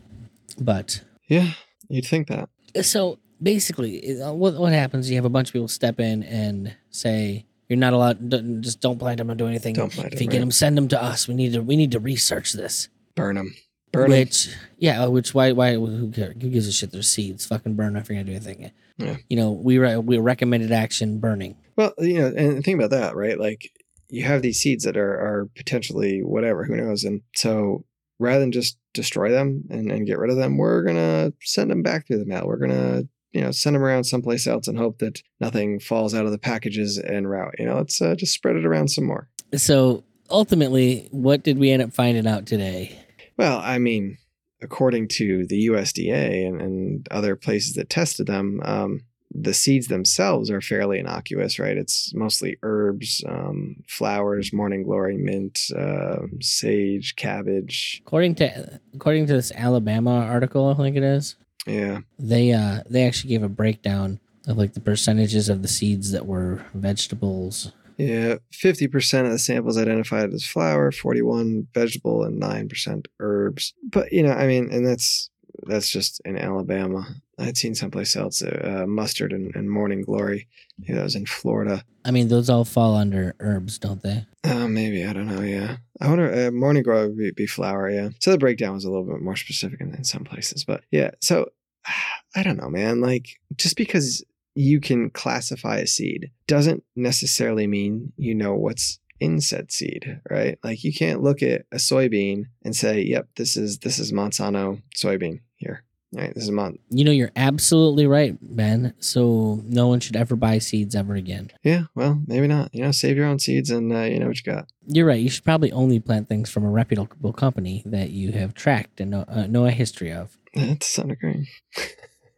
But 0.59 1.01
Yeah, 1.27 1.51
you'd 1.89 2.05
think 2.05 2.27
that. 2.29 2.49
so 2.85 3.19
basically, 3.41 4.21
uh, 4.21 4.31
what 4.33 4.55
what 4.55 4.71
happens? 4.73 5.09
You 5.09 5.15
have 5.17 5.25
a 5.25 5.29
bunch 5.29 5.49
of 5.49 5.53
people 5.53 5.67
step 5.67 5.99
in 5.99 6.23
and 6.23 6.75
say. 6.91 7.45
You're 7.67 7.77
not 7.77 7.93
allowed. 7.93 8.29
don't- 8.31 8.63
Just 8.63 8.81
don't 8.81 8.97
plant 8.97 9.19
them. 9.19 9.27
Don't 9.27 9.37
do 9.37 9.45
anything. 9.45 9.75
Don't 9.75 9.91
plant 9.91 10.11
if 10.13 10.19
you 10.21 10.25
them, 10.25 10.31
get 10.31 10.39
them, 10.39 10.49
send 10.49 10.75
them 10.75 10.87
to 10.87 10.99
us. 11.03 11.27
We 11.27 11.35
need 11.35 11.53
to. 11.53 11.61
We 11.61 11.75
need 11.75 11.91
to 11.91 11.99
research 11.99 12.53
this. 12.53 12.89
Burn 13.15 13.35
them. 13.35 13.53
Burn. 13.91 14.11
Which, 14.11 14.49
yeah, 14.77 15.03
uh, 15.03 15.09
which 15.09 15.33
why 15.33 15.51
why 15.51 15.73
who 15.73 16.11
cares? 16.11 16.35
Who 16.41 16.49
gives 16.49 16.67
a 16.67 16.71
shit? 16.71 16.91
There's 16.91 17.09
seeds. 17.09 17.45
Fucking 17.45 17.75
burn 17.75 17.95
if 17.95 18.09
you're 18.09 18.17
gonna 18.17 18.25
do 18.25 18.35
anything. 18.35 18.71
Yeah. 18.97 19.17
You 19.29 19.37
know, 19.37 19.51
we 19.51 19.77
re- 19.77 19.97
we 19.97 20.17
recommended 20.17 20.71
action 20.71 21.19
burning. 21.19 21.55
Well, 21.75 21.93
you 21.97 22.19
know, 22.19 22.27
and 22.27 22.63
think 22.63 22.79
about 22.79 22.91
that, 22.91 23.15
right? 23.15 23.39
Like 23.39 23.71
you 24.09 24.23
have 24.23 24.41
these 24.41 24.59
seeds 24.59 24.83
that 24.83 24.97
are 24.97 25.13
are 25.13 25.49
potentially 25.55 26.21
whatever, 26.21 26.65
who 26.65 26.75
knows? 26.75 27.03
And 27.03 27.21
so 27.35 27.85
rather 28.19 28.41
than 28.41 28.51
just 28.51 28.77
destroy 28.93 29.31
them 29.31 29.63
and, 29.69 29.91
and 29.91 30.05
get 30.05 30.19
rid 30.19 30.29
of 30.29 30.37
them, 30.37 30.57
we're 30.57 30.83
gonna 30.83 31.33
send 31.41 31.71
them 31.71 31.81
back 31.81 32.05
through 32.05 32.19
the 32.19 32.25
mail. 32.25 32.45
We're 32.45 32.57
gonna 32.57 33.03
you 33.31 33.41
know 33.41 33.51
send 33.51 33.75
them 33.75 33.83
around 33.83 34.03
someplace 34.03 34.45
else 34.45 34.67
and 34.67 34.77
hope 34.77 34.99
that 34.99 35.21
nothing 35.39 35.79
falls 35.79 36.13
out 36.13 36.25
of 36.25 36.31
the 36.31 36.37
packages 36.37 36.99
en 36.99 37.25
route. 37.25 37.55
You 37.57 37.65
know, 37.65 37.77
let's 37.77 38.01
uh, 38.01 38.15
just 38.15 38.33
spread 38.33 38.55
it 38.55 38.65
around 38.65 38.89
some 38.89 39.05
more. 39.05 39.29
So 39.55 40.03
ultimately, 40.29 41.07
what 41.11 41.43
did 41.43 41.57
we 41.57 41.71
end 41.71 41.81
up 41.81 41.93
finding 41.93 42.27
out 42.27 42.45
today? 42.45 42.99
Well, 43.39 43.61
I 43.63 43.77
mean, 43.77 44.17
according 44.61 45.07
to 45.07 45.45
the 45.45 45.67
USDA 45.67 46.45
and, 46.45 46.61
and 46.61 47.07
other 47.09 47.37
places 47.37 47.75
that 47.75 47.89
tested 47.89 48.27
them, 48.27 48.59
um, 48.65 48.99
the 49.31 49.53
seeds 49.53 49.87
themselves 49.87 50.51
are 50.51 50.59
fairly 50.59 50.99
innocuous, 50.99 51.57
right? 51.57 51.77
It's 51.77 52.13
mostly 52.13 52.57
herbs, 52.63 53.23
um, 53.25 53.77
flowers, 53.87 54.51
morning 54.51 54.83
glory, 54.83 55.15
mint, 55.15 55.71
uh, 55.73 56.23
sage, 56.41 57.15
cabbage. 57.15 58.01
According 58.05 58.35
to 58.35 58.81
according 58.93 59.27
to 59.27 59.33
this 59.33 59.53
Alabama 59.55 60.19
article, 60.29 60.67
I 60.67 60.73
think 60.73 60.97
it 60.97 61.03
is. 61.03 61.37
Yeah. 61.65 61.99
They 62.17 62.51
uh 62.51 62.81
they 62.89 63.07
actually 63.07 63.29
gave 63.29 63.43
a 63.43 63.47
breakdown 63.47 64.19
of 64.49 64.57
like 64.57 64.73
the 64.73 64.81
percentages 64.81 65.47
of 65.47 65.61
the 65.61 65.69
seeds 65.69 66.11
that 66.11 66.25
were 66.25 66.65
vegetables. 66.73 67.71
Yeah. 67.99 68.37
50% 68.53 69.25
of 69.25 69.31
the 69.31 69.39
samples 69.39 69.77
identified 69.77 70.33
as 70.33 70.45
flower, 70.45 70.91
41 70.91 71.67
vegetable, 71.73 72.23
and 72.23 72.41
9% 72.41 73.05
herbs. 73.19 73.73
But, 73.83 74.11
you 74.11 74.23
know, 74.23 74.31
I 74.31 74.47
mean, 74.47 74.69
and 74.71 74.85
that's 74.85 75.29
that's 75.67 75.89
just 75.89 76.21
in 76.25 76.37
Alabama. 76.37 77.05
I'd 77.37 77.57
seen 77.57 77.75
someplace 77.75 78.15
else, 78.15 78.41
uh, 78.41 78.85
mustard 78.87 79.33
and, 79.33 79.53
and 79.55 79.69
morning 79.69 80.01
glory. 80.01 80.47
Yeah, 80.77 80.95
that 80.95 81.03
was 81.03 81.15
in 81.15 81.25
Florida. 81.25 81.83
I 82.05 82.11
mean, 82.11 82.27
those 82.27 82.49
all 82.49 82.65
fall 82.65 82.95
under 82.95 83.35
herbs, 83.39 83.77
don't 83.77 84.01
they? 84.01 84.25
Uh, 84.43 84.67
maybe 84.67 85.05
I 85.05 85.13
don't 85.13 85.27
know. 85.27 85.41
Yeah, 85.41 85.77
I 85.99 86.07
wonder. 86.07 86.47
Uh, 86.47 86.51
morning 86.51 86.83
glory 86.83 87.07
would 87.07 87.17
be, 87.17 87.31
be 87.31 87.47
flower. 87.47 87.89
Yeah. 87.89 88.09
So 88.19 88.31
the 88.31 88.37
breakdown 88.37 88.73
was 88.73 88.85
a 88.85 88.89
little 88.89 89.05
bit 89.05 89.21
more 89.21 89.35
specific 89.35 89.81
in, 89.81 89.93
in 89.93 90.03
some 90.03 90.23
places, 90.23 90.63
but 90.63 90.81
yeah. 90.91 91.11
So 91.21 91.49
I 92.35 92.43
don't 92.43 92.57
know, 92.57 92.69
man. 92.69 93.01
Like 93.01 93.39
just 93.55 93.75
because 93.75 94.23
you 94.59 94.81
can 94.81 95.09
classify 95.09 95.77
a 95.77 95.87
seed 95.87 96.31
doesn't 96.45 96.83
necessarily 96.93 97.65
mean 97.65 98.11
you 98.17 98.35
know 98.35 98.55
what's 98.55 98.99
in 99.21 99.39
said 99.39 99.71
seed, 99.71 100.19
right? 100.29 100.59
Like 100.63 100.83
you 100.83 100.93
can't 100.93 101.23
look 101.23 101.41
at 101.41 101.65
a 101.71 101.77
soybean 101.77 102.47
and 102.63 102.75
say, 102.75 103.01
"Yep, 103.01 103.29
this 103.37 103.55
is 103.55 103.79
this 103.79 103.99
is 103.99 104.11
Monsanto 104.11 104.81
soybean 104.95 105.39
here." 105.55 105.85
Right? 106.11 106.33
This 106.33 106.43
is 106.43 106.51
Mon. 106.51 106.77
You 106.89 107.05
know, 107.05 107.11
you're 107.11 107.31
absolutely 107.35 108.07
right, 108.07 108.35
Ben. 108.41 108.95
So 108.99 109.61
no 109.63 109.87
one 109.87 109.99
should 109.99 110.15
ever 110.15 110.35
buy 110.35 110.57
seeds 110.57 110.95
ever 110.95 111.13
again. 111.13 111.51
Yeah. 111.63 111.83
Well, 111.93 112.21
maybe 112.25 112.47
not. 112.47 112.73
You 112.73 112.81
know, 112.81 112.91
save 112.91 113.15
your 113.15 113.27
own 113.27 113.39
seeds 113.39 113.69
and 113.69 113.93
uh, 113.93 114.01
you 114.01 114.19
know 114.19 114.27
what 114.27 114.37
you 114.37 114.51
got. 114.51 114.67
You're 114.87 115.05
right. 115.05 115.21
You 115.21 115.29
should 115.29 115.45
probably 115.45 115.71
only 115.71 115.99
plant 115.99 116.27
things 116.27 116.49
from 116.49 116.65
a 116.65 116.69
reputable 116.69 117.31
company 117.31 117.83
that 117.85 118.09
you 118.09 118.31
have 118.31 118.55
tracked 118.55 118.99
and 118.99 119.11
know, 119.11 119.25
uh, 119.27 119.45
know 119.45 119.65
a 119.67 119.71
history 119.71 120.11
of. 120.11 120.35
That's 120.55 120.87
Sun 120.87 121.15
Green. 121.21 121.47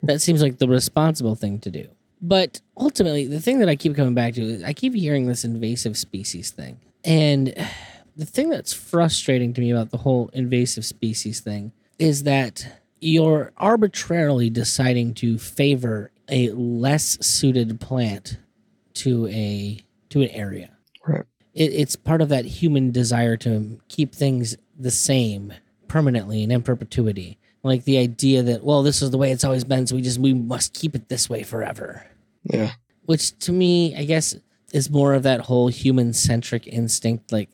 That 0.04 0.22
seems 0.22 0.42
like 0.42 0.58
the 0.58 0.68
responsible 0.68 1.36
thing 1.36 1.60
to 1.60 1.72
do. 1.72 1.88
But 2.22 2.62
ultimately, 2.78 3.26
the 3.28 3.42
thing 3.42 3.60
that 3.60 3.70
I 3.70 3.76
keep 3.76 3.96
coming 3.96 4.14
back 4.14 4.36
to 4.36 4.42
is 4.42 4.64
I 4.64 4.74
keep 4.74 4.94
hearing 4.94 5.28
this 5.28 5.44
invasive 5.44 5.98
species 5.98 6.52
thing. 6.52 6.80
And 7.04 7.54
the 8.16 8.26
thing 8.26 8.50
that's 8.50 8.74
frustrating 8.74 9.54
to 9.54 9.62
me 9.62 9.72
about 9.72 9.90
the 9.90 9.98
whole 9.98 10.30
invasive 10.34 10.86
species 10.86 11.40
thing 11.40 11.72
is 11.98 12.24
that 12.24 12.68
you're 13.00 13.52
arbitrarily 13.58 14.50
deciding 14.50 15.16
to 15.16 15.40
favor 15.40 16.12
a 16.30 16.52
less 16.52 17.18
suited 17.26 17.80
plant 17.80 18.38
to 18.94 19.28
a 19.28 19.80
to 20.10 20.22
an 20.22 20.30
area. 20.30 20.70
Right. 21.06 21.26
It, 21.54 21.74
it's 21.74 21.96
part 21.96 22.22
of 22.22 22.30
that 22.30 22.46
human 22.46 22.92
desire 22.92 23.38
to 23.38 23.80
keep 23.88 24.14
things 24.14 24.56
the 24.78 24.92
same 24.92 25.54
permanently 25.88 26.44
and 26.44 26.52
in 26.52 26.62
perpetuity 26.62 27.40
like 27.64 27.84
the 27.86 27.98
idea 27.98 28.42
that 28.44 28.64
well 28.64 28.84
this 28.84 29.02
is 29.02 29.12
the 29.12 29.18
way 29.18 29.32
it's 29.32 29.44
always 29.44 29.64
been 29.64 29.86
so 29.88 29.96
we 29.96 30.02
just 30.02 30.20
we 30.20 30.34
must 30.34 30.74
keep 30.74 30.96
it 30.96 31.10
this 31.10 31.30
way 31.30 31.44
forever 31.44 32.06
Yeah. 32.44 32.72
which 33.06 33.38
to 33.40 33.52
me 33.52 33.96
i 33.96 34.04
guess 34.04 34.36
is 34.74 34.90
more 34.90 35.14
of 35.14 35.24
that 35.24 35.42
whole 35.42 35.68
human 35.68 36.14
centric 36.14 36.66
instinct 36.68 37.32
like 37.32 37.50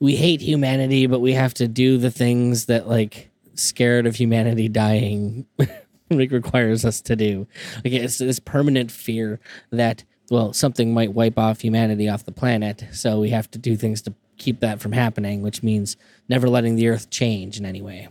we 0.00 0.16
hate 0.16 0.40
humanity 0.40 1.06
but 1.06 1.20
we 1.20 1.32
have 1.34 1.54
to 1.54 1.68
do 1.68 1.98
the 1.98 2.10
things 2.10 2.66
that 2.66 2.88
like 2.88 3.30
scared 3.54 4.06
of 4.06 4.16
humanity 4.16 4.68
dying 4.68 5.46
like 6.10 6.30
requires 6.32 6.84
us 6.84 7.00
to 7.02 7.14
do 7.16 7.46
like 7.84 7.92
it's 7.92 8.18
this 8.18 8.38
permanent 8.40 8.90
fear 8.90 9.38
that 9.70 10.04
well 10.30 10.52
something 10.52 10.94
might 10.94 11.12
wipe 11.12 11.38
off 11.38 11.60
humanity 11.60 12.08
off 12.08 12.24
the 12.24 12.32
planet 12.32 12.84
so 12.92 13.20
we 13.20 13.28
have 13.30 13.50
to 13.50 13.58
do 13.58 13.76
things 13.76 14.00
to 14.02 14.14
keep 14.38 14.60
that 14.60 14.80
from 14.80 14.92
happening 14.92 15.42
which 15.42 15.62
means 15.62 15.96
never 16.28 16.48
letting 16.48 16.76
the 16.76 16.88
earth 16.88 17.10
change 17.10 17.58
in 17.58 17.66
any 17.66 17.82
way 17.82 18.08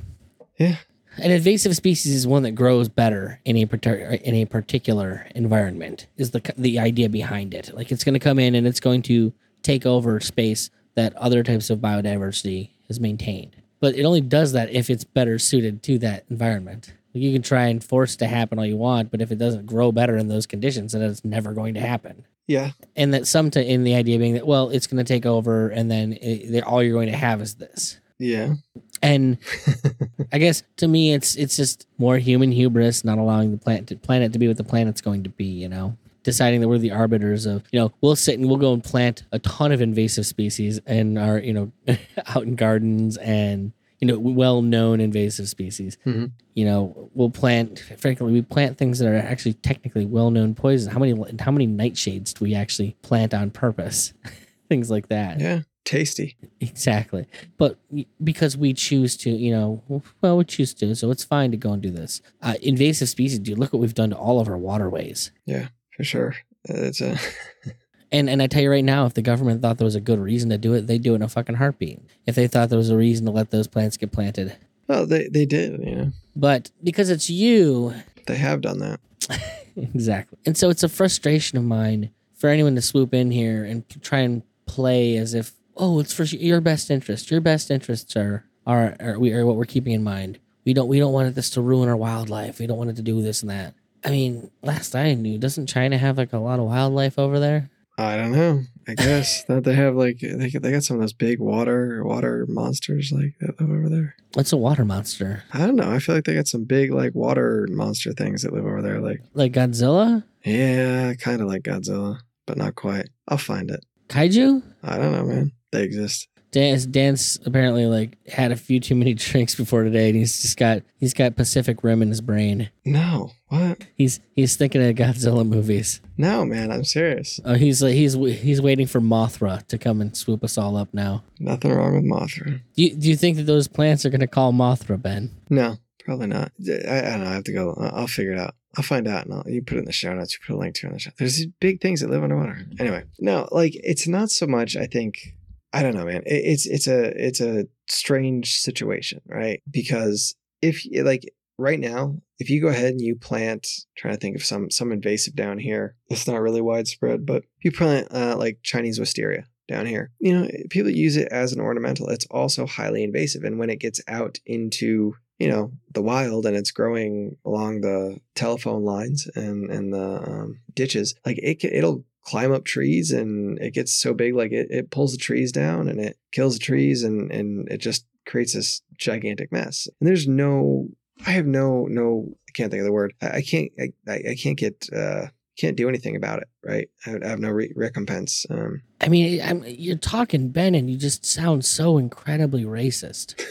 Yeah. 0.59 0.75
An 1.17 1.31
invasive 1.31 1.75
species 1.75 2.13
is 2.13 2.27
one 2.27 2.43
that 2.43 2.51
grows 2.51 2.89
better 2.89 3.39
in 3.45 3.57
a 3.57 3.65
partic- 3.65 4.21
in 4.21 4.35
a 4.35 4.45
particular 4.45 5.27
environment. 5.35 6.07
Is 6.17 6.31
the 6.31 6.41
the 6.57 6.79
idea 6.79 7.09
behind 7.09 7.53
it? 7.53 7.73
Like 7.73 7.91
it's 7.91 8.03
going 8.03 8.13
to 8.13 8.19
come 8.19 8.39
in 8.39 8.55
and 8.55 8.65
it's 8.65 8.79
going 8.79 9.01
to 9.03 9.33
take 9.61 9.85
over 9.85 10.19
space 10.19 10.69
that 10.95 11.15
other 11.15 11.43
types 11.43 11.69
of 11.69 11.79
biodiversity 11.79 12.69
has 12.87 12.99
maintained. 12.99 13.55
But 13.79 13.95
it 13.95 14.03
only 14.03 14.21
does 14.21 14.51
that 14.53 14.69
if 14.71 14.89
it's 14.89 15.03
better 15.03 15.39
suited 15.39 15.83
to 15.83 15.97
that 15.99 16.25
environment. 16.29 16.93
Like 17.13 17.23
you 17.23 17.33
can 17.33 17.41
try 17.41 17.65
and 17.67 17.83
force 17.83 18.15
it 18.15 18.19
to 18.19 18.27
happen 18.27 18.59
all 18.59 18.65
you 18.65 18.77
want, 18.77 19.11
but 19.11 19.21
if 19.21 19.31
it 19.31 19.37
doesn't 19.37 19.65
grow 19.65 19.91
better 19.91 20.17
in 20.17 20.27
those 20.27 20.45
conditions, 20.45 20.93
then 20.93 21.01
it's 21.01 21.25
never 21.25 21.53
going 21.53 21.73
to 21.73 21.81
happen. 21.81 22.25
Yeah. 22.47 22.71
And 22.95 23.13
that 23.13 23.27
some 23.27 23.49
to 23.51 23.63
in 23.63 23.83
the 23.83 23.95
idea 23.95 24.17
being 24.17 24.33
that 24.35 24.47
well, 24.47 24.69
it's 24.69 24.87
going 24.87 25.03
to 25.03 25.13
take 25.13 25.25
over, 25.25 25.69
and 25.69 25.89
then 25.89 26.13
it, 26.13 26.63
all 26.63 26.83
you're 26.83 26.93
going 26.93 27.11
to 27.11 27.17
have 27.17 27.41
is 27.41 27.55
this. 27.55 27.99
Yeah. 28.19 28.55
And 29.01 29.37
I 30.33 30.37
guess 30.37 30.63
to 30.77 30.87
me, 30.87 31.13
it's 31.13 31.35
it's 31.35 31.55
just 31.55 31.87
more 31.97 32.17
human 32.17 32.51
hubris, 32.51 33.03
not 33.03 33.17
allowing 33.17 33.51
the 33.51 33.57
planet 33.57 33.87
to, 33.87 33.95
planet 33.95 34.33
to 34.33 34.39
be 34.39 34.47
what 34.47 34.57
the 34.57 34.63
planet's 34.63 35.01
going 35.01 35.23
to 35.23 35.29
be. 35.29 35.45
You 35.45 35.69
know, 35.69 35.97
deciding 36.23 36.61
that 36.61 36.67
we're 36.67 36.77
the 36.77 36.91
arbiters 36.91 37.45
of. 37.45 37.63
You 37.71 37.79
know, 37.79 37.93
we'll 38.01 38.15
sit 38.15 38.37
and 38.39 38.47
we'll 38.47 38.57
go 38.57 38.73
and 38.73 38.83
plant 38.83 39.23
a 39.31 39.39
ton 39.39 39.71
of 39.71 39.81
invasive 39.81 40.25
species 40.25 40.79
in 40.87 41.17
our 41.17 41.39
you 41.39 41.53
know 41.53 41.71
out 42.27 42.43
in 42.43 42.55
gardens 42.55 43.17
and 43.17 43.73
you 43.99 44.07
know 44.07 44.19
well 44.19 44.61
known 44.61 45.01
invasive 45.01 45.49
species. 45.49 45.97
Mhm. 46.05 46.31
You 46.53 46.65
know, 46.65 47.09
we'll 47.13 47.29
plant. 47.29 47.79
Frankly, 47.97 48.31
we 48.31 48.41
plant 48.41 48.77
things 48.77 48.99
that 48.99 49.07
are 49.07 49.15
actually 49.15 49.53
technically 49.53 50.05
well 50.05 50.31
known 50.31 50.53
poisons. 50.53 50.93
How 50.93 50.99
many 50.99 51.15
how 51.39 51.51
many 51.51 51.67
nightshades 51.67 52.33
do 52.33 52.45
we 52.45 52.53
actually 52.55 52.95
plant 53.01 53.33
on 53.33 53.51
purpose? 53.51 54.13
things 54.69 54.89
like 54.89 55.09
that. 55.09 55.39
Yeah. 55.39 55.61
Tasty. 55.83 56.37
Exactly. 56.59 57.25
But 57.57 57.77
because 58.23 58.55
we 58.55 58.73
choose 58.73 59.17
to, 59.17 59.29
you 59.31 59.51
know, 59.51 60.03
well, 60.21 60.37
we 60.37 60.43
choose 60.43 60.73
to, 60.75 60.95
so 60.95 61.09
it's 61.11 61.23
fine 61.23 61.51
to 61.51 61.57
go 61.57 61.73
and 61.73 61.81
do 61.81 61.89
this. 61.89 62.21
Uh, 62.41 62.53
invasive 62.61 63.09
species, 63.09 63.39
dude, 63.39 63.57
look 63.57 63.73
what 63.73 63.79
we've 63.79 63.95
done 63.95 64.11
to 64.11 64.15
all 64.15 64.39
of 64.39 64.47
our 64.47 64.57
waterways. 64.57 65.31
Yeah, 65.45 65.69
for 65.97 66.03
sure. 66.03 66.35
It's 66.65 67.01
a 67.01 67.17
And 68.13 68.29
and 68.29 68.41
I 68.41 68.47
tell 68.47 68.61
you 68.61 68.69
right 68.69 68.83
now, 68.83 69.05
if 69.05 69.13
the 69.13 69.21
government 69.21 69.61
thought 69.61 69.77
there 69.77 69.85
was 69.85 69.95
a 69.95 70.01
good 70.01 70.19
reason 70.19 70.49
to 70.49 70.57
do 70.57 70.73
it, 70.73 70.85
they'd 70.85 71.01
do 71.01 71.13
it 71.13 71.15
in 71.17 71.21
a 71.21 71.29
fucking 71.29 71.55
heartbeat. 71.55 71.99
If 72.25 72.35
they 72.35 72.45
thought 72.47 72.67
there 72.69 72.77
was 72.77 72.89
a 72.89 72.97
reason 72.97 73.25
to 73.25 73.31
let 73.31 73.51
those 73.51 73.67
plants 73.67 73.95
get 73.95 74.11
planted. 74.11 74.55
well, 74.87 75.05
they 75.05 75.29
they 75.29 75.45
did, 75.45 75.79
you 75.79 75.95
know. 75.95 76.11
But 76.35 76.71
because 76.83 77.09
it's 77.09 77.29
you, 77.29 77.93
They 78.27 78.35
have 78.35 78.59
done 78.61 78.79
that. 78.79 78.99
exactly. 79.77 80.37
And 80.45 80.57
so 80.57 80.69
it's 80.69 80.83
a 80.83 80.89
frustration 80.89 81.57
of 81.57 81.63
mine 81.63 82.11
for 82.35 82.49
anyone 82.49 82.75
to 82.75 82.81
swoop 82.81 83.13
in 83.13 83.31
here 83.31 83.63
and 83.63 83.83
try 84.01 84.19
and 84.19 84.43
play 84.65 85.15
as 85.15 85.33
if, 85.33 85.53
oh, 85.75 85.99
it's 85.99 86.13
for 86.13 86.23
your 86.23 86.61
best 86.61 86.89
interest. 86.91 87.31
Your 87.31 87.41
best 87.41 87.71
interests 87.71 88.15
are 88.15 88.45
are, 88.65 88.95
are 88.99 89.19
we 89.19 89.33
are 89.33 89.45
what 89.45 89.55
we're 89.55 89.65
keeping 89.65 89.93
in 89.93 90.03
mind. 90.03 90.39
We 90.65 90.73
don't 90.73 90.87
we 90.87 90.99
don't 90.99 91.13
want 91.13 91.33
this 91.35 91.49
to 91.51 91.61
ruin 91.61 91.89
our 91.89 91.97
wildlife. 91.97 92.59
We 92.59 92.67
don't 92.67 92.77
want 92.77 92.91
it 92.91 92.95
to 92.97 93.01
do 93.01 93.21
this 93.21 93.41
and 93.41 93.49
that. 93.49 93.73
I 94.03 94.09
mean, 94.09 94.51
last 94.63 94.95
I 94.95 95.13
knew, 95.13 95.37
doesn't 95.37 95.67
China 95.67 95.97
have 95.97 96.17
like 96.17 96.33
a 96.33 96.37
lot 96.39 96.59
of 96.59 96.65
wildlife 96.65 97.17
over 97.19 97.39
there? 97.39 97.69
I 97.97 98.15
don't 98.17 98.31
know. 98.31 98.63
I 98.87 98.95
guess 98.95 99.43
that 99.47 99.63
they 99.63 99.75
have 99.75 99.95
like 99.95 100.19
they 100.19 100.49
they 100.49 100.71
got 100.71 100.83
some 100.83 100.97
of 100.97 101.01
those 101.01 101.13
big 101.13 101.39
water 101.39 102.03
water 102.03 102.45
monsters 102.47 103.11
like 103.11 103.35
that 103.39 103.59
live 103.59 103.69
over 103.69 103.89
there. 103.89 104.15
What's 104.33 104.53
a 104.53 104.57
water 104.57 104.85
monster? 104.85 105.43
I 105.53 105.59
don't 105.59 105.75
know. 105.75 105.91
I 105.91 105.99
feel 105.99 106.15
like 106.15 106.23
they 106.25 106.35
got 106.35 106.47
some 106.47 106.63
big 106.63 106.91
like 106.91 107.13
water 107.13 107.67
monster 107.69 108.13
things 108.13 108.41
that 108.43 108.53
live 108.53 108.65
over 108.65 108.81
there. 108.81 108.99
Like 109.01 109.21
Like 109.33 109.51
Godzilla? 109.53 110.23
yeah, 110.43 111.13
kind 111.15 111.41
of 111.41 111.47
like 111.47 111.63
Godzilla, 111.63 112.19
but 112.45 112.57
not 112.57 112.75
quite. 112.75 113.09
I'll 113.27 113.37
find 113.37 113.69
it. 113.69 113.85
Kaiju? 114.07 114.63
I 114.83 114.97
don't 114.97 115.11
know, 115.11 115.23
man. 115.25 115.51
They 115.71 115.83
exist. 115.83 116.27
Dance 116.51 116.85
Dance 116.85 117.39
apparently 117.45 117.85
like 117.85 118.17
had 118.27 118.51
a 118.51 118.57
few 118.57 118.79
too 118.79 118.95
many 118.95 119.13
drinks 119.15 119.55
before 119.55 119.83
today 119.83 120.09
and 120.09 120.17
he's 120.17 120.41
just 120.41 120.57
got 120.57 120.83
he's 120.99 121.13
got 121.13 121.35
Pacific 121.35 121.83
Rim 121.83 122.01
in 122.01 122.09
his 122.09 122.21
brain. 122.21 122.69
No, 122.85 123.31
what? 123.47 123.87
He's 123.95 124.19
he's 124.35 124.57
thinking 124.57 124.85
of 124.85 124.95
Godzilla 124.95 125.47
movies. 125.47 126.01
No, 126.17 126.45
man. 126.45 126.71
I'm 126.71 126.83
serious. 126.83 127.39
Oh, 127.45 127.55
he's 127.55 127.81
like 127.81 127.93
he's 127.93 128.13
he's 128.13 128.61
waiting 128.61 128.87
for 128.87 128.99
Mothra 128.99 129.65
to 129.67 129.77
come 129.77 130.01
and 130.01 130.15
swoop 130.15 130.43
us 130.43 130.57
all 130.57 130.75
up 130.75 130.93
now. 130.93 131.23
Nothing 131.39 131.73
wrong 131.73 131.95
with 131.95 132.03
Mothra. 132.03 132.61
Do 132.75 132.83
you, 132.83 132.95
do 132.95 133.09
you 133.09 133.15
think 133.15 133.37
that 133.37 133.43
those 133.43 133.67
plants 133.67 134.05
are 134.05 134.09
going 134.09 134.19
to 134.19 134.27
call 134.27 134.51
Mothra, 134.51 135.01
Ben? 135.01 135.31
No, 135.49 135.77
probably 136.03 136.27
not. 136.27 136.51
I, 136.67 136.99
I 136.99 137.01
don't 137.01 137.23
know. 137.23 137.29
I 137.29 137.33
have 137.33 137.43
to 137.45 137.53
go. 137.53 137.73
I'll 137.79 138.01
I'll 138.01 138.07
figure 138.07 138.33
it 138.33 138.39
out. 138.39 138.55
I'll 138.77 138.83
find 138.83 139.07
out 139.07 139.25
and 139.25 139.33
I'll, 139.33 139.43
you 139.47 139.61
put 139.61 139.77
it 139.77 139.81
in 139.81 139.85
the 139.85 139.91
show 139.91 140.13
notes. 140.13 140.33
You 140.33 140.39
put 140.45 140.55
a 140.55 140.59
link 140.59 140.75
to 140.75 140.87
it 140.87 140.89
in 140.89 140.93
the 140.93 140.99
show. 140.99 141.11
There's 141.17 141.37
these 141.37 141.47
big 141.59 141.81
things 141.81 142.01
that 142.01 142.09
live 142.09 142.23
underwater. 142.23 142.65
Anyway, 142.79 143.03
no, 143.19 143.47
like 143.51 143.73
it's 143.75 144.07
not 144.07 144.29
so 144.31 144.47
much. 144.47 144.75
I 144.75 144.85
think 144.85 145.35
I 145.73 145.83
don't 145.83 145.95
know, 145.95 146.05
man. 146.05 146.23
It, 146.25 146.43
it's 146.45 146.65
it's 146.65 146.87
a 146.87 147.13
it's 147.15 147.41
a 147.41 147.65
strange 147.87 148.59
situation, 148.59 149.21
right? 149.25 149.61
Because 149.69 150.35
if 150.61 150.85
like 151.03 151.23
right 151.57 151.79
now, 151.79 152.17
if 152.39 152.49
you 152.49 152.61
go 152.61 152.67
ahead 152.67 152.91
and 152.91 153.01
you 153.01 153.15
plant, 153.15 153.67
trying 153.97 154.13
to 154.13 154.19
think 154.19 154.35
of 154.35 154.43
some 154.43 154.69
some 154.69 154.91
invasive 154.91 155.35
down 155.35 155.59
here. 155.59 155.95
It's 156.09 156.27
not 156.27 156.41
really 156.41 156.61
widespread, 156.61 157.25
but 157.25 157.43
you 157.63 157.71
plant 157.71 158.07
uh, 158.11 158.35
like 158.37 158.59
Chinese 158.63 158.99
wisteria 158.99 159.45
down 159.67 159.85
here. 159.85 160.11
You 160.19 160.37
know, 160.37 160.49
people 160.69 160.91
use 160.91 161.15
it 161.15 161.29
as 161.31 161.53
an 161.53 161.61
ornamental. 161.61 162.09
It's 162.09 162.25
also 162.29 162.65
highly 162.65 163.03
invasive, 163.03 163.43
and 163.43 163.59
when 163.59 163.69
it 163.69 163.79
gets 163.79 164.01
out 164.07 164.39
into 164.45 165.15
you 165.39 165.49
know 165.49 165.71
the 165.91 166.01
wild 166.01 166.45
and 166.45 166.55
it's 166.55 166.71
growing 166.71 167.37
along 167.45 167.81
the 167.81 168.19
telephone 168.35 168.83
lines 168.83 169.27
and 169.35 169.71
and 169.71 169.93
the 169.93 170.21
um, 170.21 170.59
ditches, 170.73 171.15
like 171.25 171.37
it 171.37 171.63
it'll 171.63 172.03
climb 172.23 172.51
up 172.51 172.63
trees 172.63 173.11
and 173.11 173.57
it 173.59 173.73
gets 173.73 173.93
so 173.93 174.13
big 174.13 174.35
like 174.35 174.51
it, 174.51 174.67
it 174.69 174.91
pulls 174.91 175.11
the 175.11 175.17
trees 175.17 175.51
down 175.51 175.87
and 175.87 175.99
it 175.99 176.17
kills 176.31 176.53
the 176.53 176.63
trees 176.63 177.03
and 177.03 177.31
and 177.31 177.67
it 177.69 177.77
just 177.77 178.05
creates 178.25 178.53
this 178.53 178.81
gigantic 178.97 179.51
mess 179.51 179.87
and 179.99 180.07
there's 180.07 180.27
no 180.27 180.87
i 181.25 181.31
have 181.31 181.47
no 181.47 181.87
no 181.89 182.27
i 182.47 182.51
can't 182.53 182.71
think 182.71 182.81
of 182.81 182.85
the 182.85 182.91
word 182.91 183.13
i, 183.21 183.37
I 183.37 183.41
can't 183.41 183.71
I, 183.79 184.11
I 184.11 184.35
can't 184.35 184.57
get 184.57 184.87
uh 184.95 185.27
can't 185.57 185.75
do 185.75 185.89
anything 185.89 186.15
about 186.15 186.39
it 186.39 186.47
right 186.63 186.89
i, 187.07 187.15
I 187.23 187.29
have 187.29 187.39
no 187.39 187.49
re- 187.49 187.73
recompense 187.75 188.45
um 188.49 188.81
I 189.01 189.09
mean, 189.09 189.41
I'm, 189.41 189.63
you're 189.65 189.97
talking 189.97 190.49
Ben, 190.49 190.75
and 190.75 190.89
you 190.89 190.95
just 190.95 191.25
sound 191.25 191.65
so 191.65 191.97
incredibly 191.97 192.63
racist. 192.63 193.41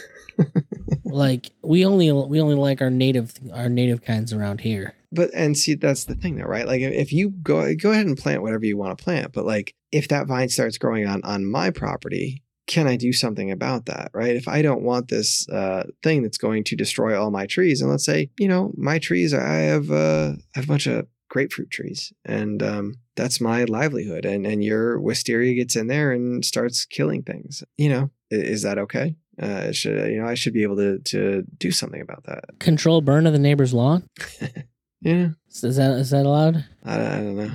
like 1.03 1.51
we 1.61 1.85
only 1.85 2.09
we 2.11 2.39
only 2.39 2.55
like 2.55 2.81
our 2.81 2.89
native 2.89 3.33
our 3.53 3.67
native 3.67 4.01
kinds 4.01 4.31
around 4.31 4.61
here. 4.61 4.95
But 5.11 5.29
and 5.33 5.57
see 5.57 5.75
that's 5.75 6.05
the 6.05 6.15
thing 6.15 6.35
though 6.35 6.45
right? 6.45 6.67
Like 6.67 6.81
if 6.81 7.11
you 7.11 7.29
go 7.29 7.73
go 7.75 7.91
ahead 7.91 8.05
and 8.05 8.17
plant 8.17 8.41
whatever 8.41 8.65
you 8.65 8.77
want 8.77 8.97
to 8.97 9.03
plant 9.03 9.33
but 9.33 9.45
like 9.45 9.75
if 9.91 10.07
that 10.07 10.27
vine 10.27 10.49
starts 10.49 10.77
growing 10.77 11.05
on 11.07 11.21
on 11.23 11.45
my 11.45 11.69
property 11.69 12.43
can 12.67 12.87
i 12.87 12.95
do 12.95 13.11
something 13.11 13.51
about 13.51 13.85
that 13.87 14.11
right? 14.13 14.35
If 14.35 14.47
i 14.47 14.61
don't 14.61 14.83
want 14.83 15.09
this 15.09 15.47
uh 15.49 15.83
thing 16.03 16.21
that's 16.21 16.37
going 16.37 16.63
to 16.65 16.75
destroy 16.75 17.19
all 17.19 17.31
my 17.31 17.45
trees 17.45 17.81
and 17.81 17.89
let's 17.89 18.05
say 18.05 18.29
you 18.39 18.47
know 18.47 18.71
my 18.77 18.99
trees 18.99 19.33
i 19.33 19.57
have 19.57 19.91
uh 19.91 20.33
i 20.55 20.59
have 20.59 20.65
a 20.65 20.67
bunch 20.67 20.87
of 20.87 21.07
grapefruit 21.29 21.71
trees 21.71 22.11
and 22.25 22.61
um 22.61 22.95
that's 23.15 23.41
my 23.41 23.63
livelihood 23.65 24.25
and 24.25 24.45
and 24.45 24.63
your 24.63 24.99
wisteria 24.99 25.53
gets 25.53 25.75
in 25.75 25.87
there 25.87 26.11
and 26.11 26.45
starts 26.45 26.85
killing 26.85 27.23
things 27.23 27.63
you 27.77 27.89
know? 27.89 28.09
Is 28.29 28.61
that 28.61 28.77
okay? 28.77 29.15
Uh 29.41 29.71
should 29.73 30.09
you 30.09 30.21
know 30.21 30.27
i 30.27 30.35
should 30.35 30.53
be 30.53 30.63
able 30.63 30.77
to 30.77 30.99
to 30.99 31.43
do 31.57 31.71
something 31.71 32.01
about 32.01 32.23
that. 32.25 32.59
Control 32.59 33.01
burn 33.01 33.27
of 33.27 33.33
the 33.33 33.39
neighbor's 33.39 33.73
lawn. 33.73 34.07
yeah 35.01 35.29
Is 35.49 35.75
that 35.75 35.91
is 35.91 36.09
that 36.11 36.25
allowed? 36.25 36.65
I, 36.83 36.95
I 36.95 37.17
don't 37.17 37.35
know. 37.37 37.51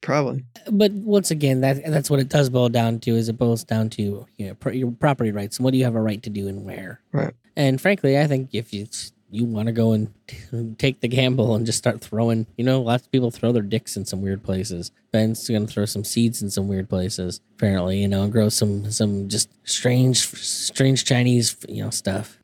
Probably. 0.00 0.44
But 0.70 0.92
once 0.92 1.30
again, 1.30 1.60
that 1.62 1.84
that's 1.84 2.08
what 2.08 2.20
it 2.20 2.28
does 2.28 2.50
boil 2.50 2.68
down 2.68 3.00
to. 3.00 3.16
Is 3.16 3.28
it 3.28 3.36
boils 3.36 3.64
down 3.64 3.90
to 3.90 4.26
you 4.36 4.46
know, 4.46 4.54
pro- 4.54 4.72
your 4.72 4.92
property 4.92 5.32
rights 5.32 5.58
and 5.58 5.64
what 5.64 5.72
do 5.72 5.78
you 5.78 5.84
have 5.84 5.96
a 5.96 6.00
right 6.00 6.22
to 6.22 6.30
do 6.30 6.48
and 6.48 6.64
where. 6.64 7.00
Right. 7.12 7.34
And 7.56 7.80
frankly, 7.80 8.18
I 8.18 8.26
think 8.26 8.50
if 8.52 8.72
you 8.72 8.86
you 9.30 9.44
want 9.44 9.66
to 9.66 9.72
go 9.72 9.92
and 9.92 10.08
take 10.78 11.00
the 11.00 11.08
gamble 11.08 11.54
and 11.54 11.66
just 11.66 11.78
start 11.78 12.00
throwing, 12.00 12.46
you 12.56 12.64
know, 12.64 12.80
lots 12.80 13.04
of 13.06 13.12
people 13.12 13.30
throw 13.30 13.52
their 13.52 13.62
dicks 13.62 13.96
in 13.96 14.04
some 14.04 14.22
weird 14.22 14.42
places. 14.42 14.90
Ben's 15.12 15.48
going 15.48 15.66
to 15.66 15.72
throw 15.72 15.84
some 15.84 16.04
seeds 16.04 16.42
in 16.42 16.50
some 16.50 16.68
weird 16.68 16.88
places, 16.88 17.40
apparently, 17.56 18.00
you 18.00 18.08
know, 18.08 18.22
and 18.22 18.32
grow 18.32 18.48
some 18.48 18.90
some 18.90 19.28
just 19.28 19.50
strange 19.64 20.18
strange 20.18 21.04
Chinese, 21.04 21.56
you 21.68 21.82
know, 21.82 21.90
stuff. 21.90 22.38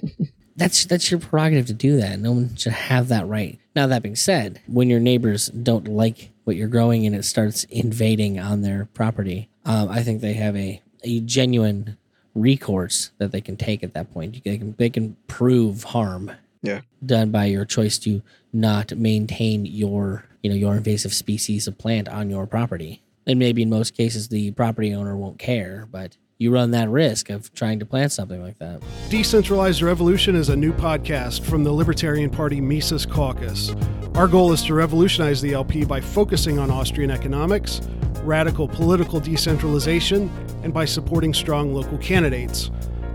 that's 0.56 0.84
that's 0.84 1.10
your 1.10 1.20
prerogative 1.20 1.66
to 1.66 1.74
do 1.74 1.96
that. 1.96 2.18
No 2.20 2.32
one 2.32 2.56
should 2.56 2.72
have 2.72 3.08
that 3.08 3.26
right. 3.26 3.58
Now 3.74 3.86
that 3.86 4.02
being 4.02 4.16
said, 4.16 4.60
when 4.66 4.90
your 4.90 5.00
neighbors 5.00 5.48
don't 5.48 5.86
like 5.86 6.30
what 6.44 6.56
you're 6.56 6.68
growing 6.68 7.06
and 7.06 7.14
it 7.14 7.24
starts 7.24 7.64
invading 7.64 8.38
on 8.38 8.62
their 8.62 8.86
property, 8.94 9.48
um, 9.64 9.88
I 9.88 10.02
think 10.02 10.20
they 10.20 10.34
have 10.34 10.56
a 10.56 10.82
a 11.02 11.20
genuine 11.20 11.96
recourse 12.34 13.10
that 13.18 13.32
they 13.32 13.40
can 13.40 13.56
take 13.56 13.82
at 13.82 13.94
that 13.94 14.12
point. 14.12 14.42
They 14.44 14.58
can 14.58 14.74
they 14.78 14.90
can 14.90 15.16
prove 15.26 15.84
harm. 15.84 16.32
Yeah. 16.62 16.80
Done 17.04 17.30
by 17.30 17.46
your 17.46 17.64
choice 17.64 17.98
to 18.00 18.22
not 18.52 18.92
maintain 18.96 19.64
your 19.64 20.26
you 20.42 20.50
know 20.50 20.56
your 20.56 20.76
invasive 20.76 21.14
species 21.14 21.66
of 21.66 21.78
plant 21.78 22.08
on 22.08 22.30
your 22.30 22.46
property. 22.46 23.02
And 23.26 23.38
maybe 23.38 23.62
in 23.62 23.70
most 23.70 23.94
cases 23.94 24.28
the 24.28 24.50
property 24.52 24.94
owner 24.94 25.16
won't 25.16 25.38
care, 25.38 25.86
but 25.90 26.16
you 26.38 26.50
run 26.50 26.70
that 26.70 26.88
risk 26.88 27.28
of 27.28 27.52
trying 27.52 27.78
to 27.80 27.86
plant 27.86 28.12
something 28.12 28.42
like 28.42 28.58
that. 28.58 28.82
Decentralized 29.10 29.82
Revolution 29.82 30.34
is 30.34 30.48
a 30.48 30.56
new 30.56 30.72
podcast 30.72 31.44
from 31.44 31.64
the 31.64 31.72
Libertarian 31.72 32.30
Party 32.30 32.62
Mises 32.62 33.04
Caucus. 33.04 33.72
Our 34.14 34.26
goal 34.26 34.52
is 34.52 34.62
to 34.64 34.74
revolutionize 34.74 35.42
the 35.42 35.52
LP 35.52 35.84
by 35.84 36.00
focusing 36.00 36.58
on 36.58 36.70
Austrian 36.70 37.10
economics, 37.10 37.82
radical 38.22 38.66
political 38.66 39.20
decentralization, 39.20 40.30
and 40.62 40.72
by 40.72 40.86
supporting 40.86 41.34
strong 41.34 41.74
local 41.74 41.98
candidates. 41.98 42.70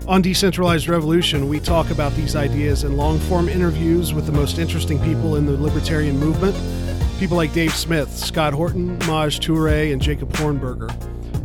On 0.06 0.22
Decentralized 0.22 0.88
Revolution, 0.88 1.48
we 1.48 1.58
talk 1.58 1.90
about 1.90 2.14
these 2.14 2.36
ideas 2.36 2.84
in 2.84 2.96
long 2.96 3.18
form 3.18 3.48
interviews 3.48 4.14
with 4.14 4.26
the 4.26 4.32
most 4.32 4.58
interesting 4.58 5.00
people 5.02 5.34
in 5.34 5.46
the 5.46 5.56
libertarian 5.56 6.16
movement. 6.16 6.54
People 7.18 7.38
like 7.38 7.54
Dave 7.54 7.74
Smith, 7.74 8.14
Scott 8.14 8.52
Horton, 8.52 8.98
Maj 9.06 9.40
Toure, 9.40 9.90
and 9.90 10.02
Jacob 10.02 10.30
Hornberger. 10.34 10.92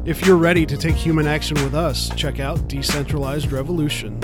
If 0.06 0.26
you're 0.26 0.36
ready 0.36 0.66
to 0.66 0.76
take 0.76 0.96
human 0.96 1.28
action 1.28 1.56
with 1.64 1.74
us, 1.74 2.10
check 2.18 2.42
out 2.42 2.68
Decentralized 2.68 3.54
Revolution. 3.54 4.20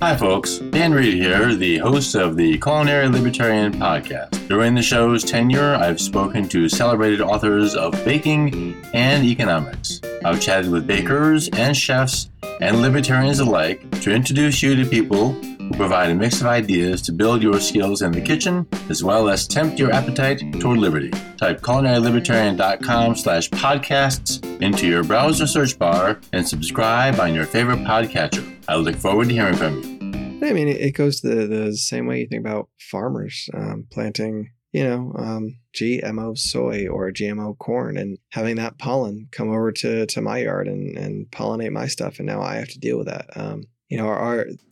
Hi, 0.00 0.16
folks. 0.16 0.56
Dan 0.56 0.94
Reed 0.94 1.12
here, 1.12 1.54
the 1.54 1.76
host 1.76 2.14
of 2.14 2.38
the 2.38 2.56
Culinary 2.60 3.08
Libertarian 3.08 3.74
Podcast. 3.74 4.48
During 4.48 4.74
the 4.74 4.80
show's 4.80 5.22
tenure, 5.22 5.74
I've 5.74 6.00
spoken 6.00 6.48
to 6.48 6.70
celebrated 6.70 7.20
authors 7.20 7.74
of 7.74 7.92
baking 8.02 8.82
and 8.94 9.22
economics. 9.22 10.00
I've 10.24 10.40
chatted 10.40 10.70
with 10.70 10.86
bakers 10.86 11.50
and 11.50 11.76
chefs 11.76 12.30
and 12.62 12.80
libertarians 12.80 13.40
alike 13.40 14.00
to 14.00 14.10
introduce 14.10 14.62
you 14.62 14.74
to 14.76 14.88
people 14.88 15.38
who 15.70 15.76
provide 15.76 16.10
a 16.10 16.14
mix 16.14 16.40
of 16.40 16.48
ideas 16.48 17.00
to 17.00 17.12
build 17.12 17.42
your 17.42 17.60
skills 17.60 18.02
in 18.02 18.10
the 18.10 18.20
kitchen, 18.20 18.66
as 18.88 19.04
well 19.04 19.28
as 19.28 19.46
tempt 19.46 19.78
your 19.78 19.92
appetite 19.92 20.42
toward 20.58 20.78
liberty. 20.78 21.10
Type 21.36 21.60
culinarylibertarian.com 21.60 23.14
slash 23.14 23.48
podcasts 23.50 24.44
into 24.60 24.88
your 24.88 25.04
browser 25.04 25.46
search 25.46 25.78
bar 25.78 26.20
and 26.32 26.46
subscribe 26.46 27.20
on 27.20 27.34
your 27.34 27.46
favorite 27.46 27.78
podcatcher. 27.78 28.44
I 28.68 28.76
look 28.76 28.96
forward 28.96 29.28
to 29.28 29.34
hearing 29.34 29.54
from 29.54 29.80
you. 29.80 30.00
I 30.42 30.52
mean, 30.52 30.66
it, 30.66 30.80
it 30.80 30.92
goes 30.92 31.20
the, 31.20 31.46
the 31.46 31.76
same 31.76 32.06
way 32.06 32.20
you 32.20 32.26
think 32.26 32.44
about 32.44 32.68
farmers 32.80 33.48
um, 33.54 33.86
planting, 33.92 34.50
you 34.72 34.82
know, 34.82 35.12
um, 35.16 35.56
GMO 35.76 36.36
soy 36.36 36.88
or 36.88 37.12
GMO 37.12 37.56
corn 37.58 37.96
and 37.96 38.18
having 38.30 38.56
that 38.56 38.78
pollen 38.78 39.28
come 39.30 39.50
over 39.50 39.70
to, 39.70 40.06
to 40.06 40.20
my 40.20 40.38
yard 40.38 40.66
and, 40.66 40.98
and 40.98 41.30
pollinate 41.30 41.70
my 41.70 41.86
stuff. 41.86 42.18
And 42.18 42.26
now 42.26 42.42
I 42.42 42.56
have 42.56 42.70
to 42.70 42.80
deal 42.80 42.98
with 42.98 43.06
that. 43.06 43.26
Um, 43.36 43.64
you 43.90 43.98
know, 43.98 44.06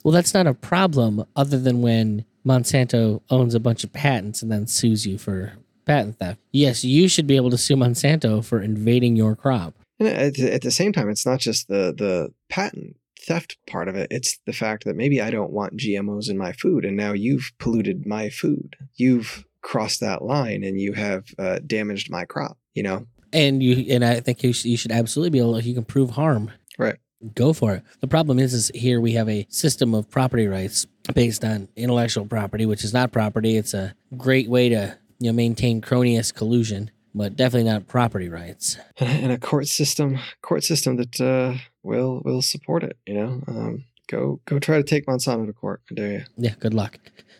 Well, 0.04 0.12
that's 0.12 0.32
not 0.32 0.46
a 0.46 0.54
problem 0.54 1.24
other 1.36 1.58
than 1.58 1.82
when 1.82 2.24
Monsanto 2.46 3.20
owns 3.28 3.54
a 3.54 3.60
bunch 3.60 3.84
of 3.84 3.92
patents 3.92 4.42
and 4.42 4.50
then 4.50 4.66
sues 4.66 5.06
you 5.06 5.18
for 5.18 5.54
patent 5.84 6.18
theft. 6.18 6.40
Yes, 6.52 6.84
you 6.84 7.08
should 7.08 7.26
be 7.26 7.36
able 7.36 7.50
to 7.50 7.58
sue 7.58 7.76
Monsanto 7.76 8.44
for 8.44 8.62
invading 8.62 9.16
your 9.16 9.34
crop. 9.34 9.74
And 9.98 10.08
at, 10.08 10.38
at 10.38 10.62
the 10.62 10.70
same 10.70 10.92
time, 10.92 11.10
it's 11.10 11.26
not 11.26 11.40
just 11.40 11.66
the 11.66 11.92
the 11.96 12.32
patent 12.48 12.96
theft 13.20 13.58
part 13.68 13.88
of 13.88 13.96
it. 13.96 14.06
It's 14.10 14.38
the 14.46 14.52
fact 14.52 14.84
that 14.84 14.96
maybe 14.96 15.20
I 15.20 15.30
don't 15.30 15.50
want 15.50 15.76
GMOs 15.76 16.30
in 16.30 16.38
my 16.38 16.52
food, 16.52 16.84
and 16.84 16.96
now 16.96 17.12
you've 17.12 17.50
polluted 17.58 18.06
my 18.06 18.30
food. 18.30 18.76
You've 18.94 19.44
crossed 19.60 20.00
that 20.00 20.22
line, 20.22 20.62
and 20.62 20.80
you 20.80 20.92
have 20.92 21.24
uh, 21.38 21.58
damaged 21.66 22.10
my 22.10 22.24
crop. 22.24 22.56
You 22.74 22.84
know, 22.84 23.06
And 23.32 23.60
you 23.62 23.92
and 23.92 24.04
I 24.04 24.20
think 24.20 24.44
you 24.44 24.52
should, 24.52 24.70
you 24.70 24.76
should 24.76 24.92
absolutely 24.92 25.30
be 25.30 25.40
able 25.40 25.56
if 25.56 25.66
you 25.66 25.74
can 25.74 25.84
prove 25.84 26.10
harm. 26.10 26.52
Right. 26.78 26.98
Go 27.34 27.52
for 27.52 27.74
it. 27.74 27.82
The 28.00 28.06
problem 28.06 28.38
is, 28.38 28.54
is 28.54 28.70
here 28.74 29.00
we 29.00 29.12
have 29.12 29.28
a 29.28 29.46
system 29.50 29.94
of 29.94 30.08
property 30.08 30.46
rights 30.46 30.86
based 31.14 31.44
on 31.44 31.68
intellectual 31.74 32.26
property, 32.26 32.64
which 32.64 32.84
is 32.84 32.92
not 32.92 33.12
property. 33.12 33.56
It's 33.56 33.74
a 33.74 33.94
great 34.16 34.48
way 34.48 34.68
to 34.68 34.96
you 35.18 35.30
know 35.30 35.34
maintain 35.34 35.80
cronyist 35.80 36.34
collusion 36.34 36.90
but 37.14 37.36
definitely 37.36 37.68
not 37.68 37.88
property 37.88 38.28
rights. 38.28 38.76
and 38.98 39.32
a 39.32 39.38
court 39.38 39.66
system 39.66 40.18
court 40.42 40.64
system 40.64 40.96
that 40.96 41.20
uh, 41.20 41.54
will 41.82 42.22
will 42.24 42.42
support 42.42 42.82
it. 42.84 42.96
You 43.06 43.14
know, 43.14 43.42
um, 43.48 43.84
go 44.06 44.40
go 44.44 44.58
try 44.58 44.76
to 44.76 44.84
take 44.84 45.06
Monsanto 45.06 45.46
to 45.46 45.52
court. 45.52 45.82
I 45.90 45.94
dare 45.94 46.12
you. 46.12 46.24
Yeah, 46.36 46.54
good 46.60 46.74
luck. 46.74 46.98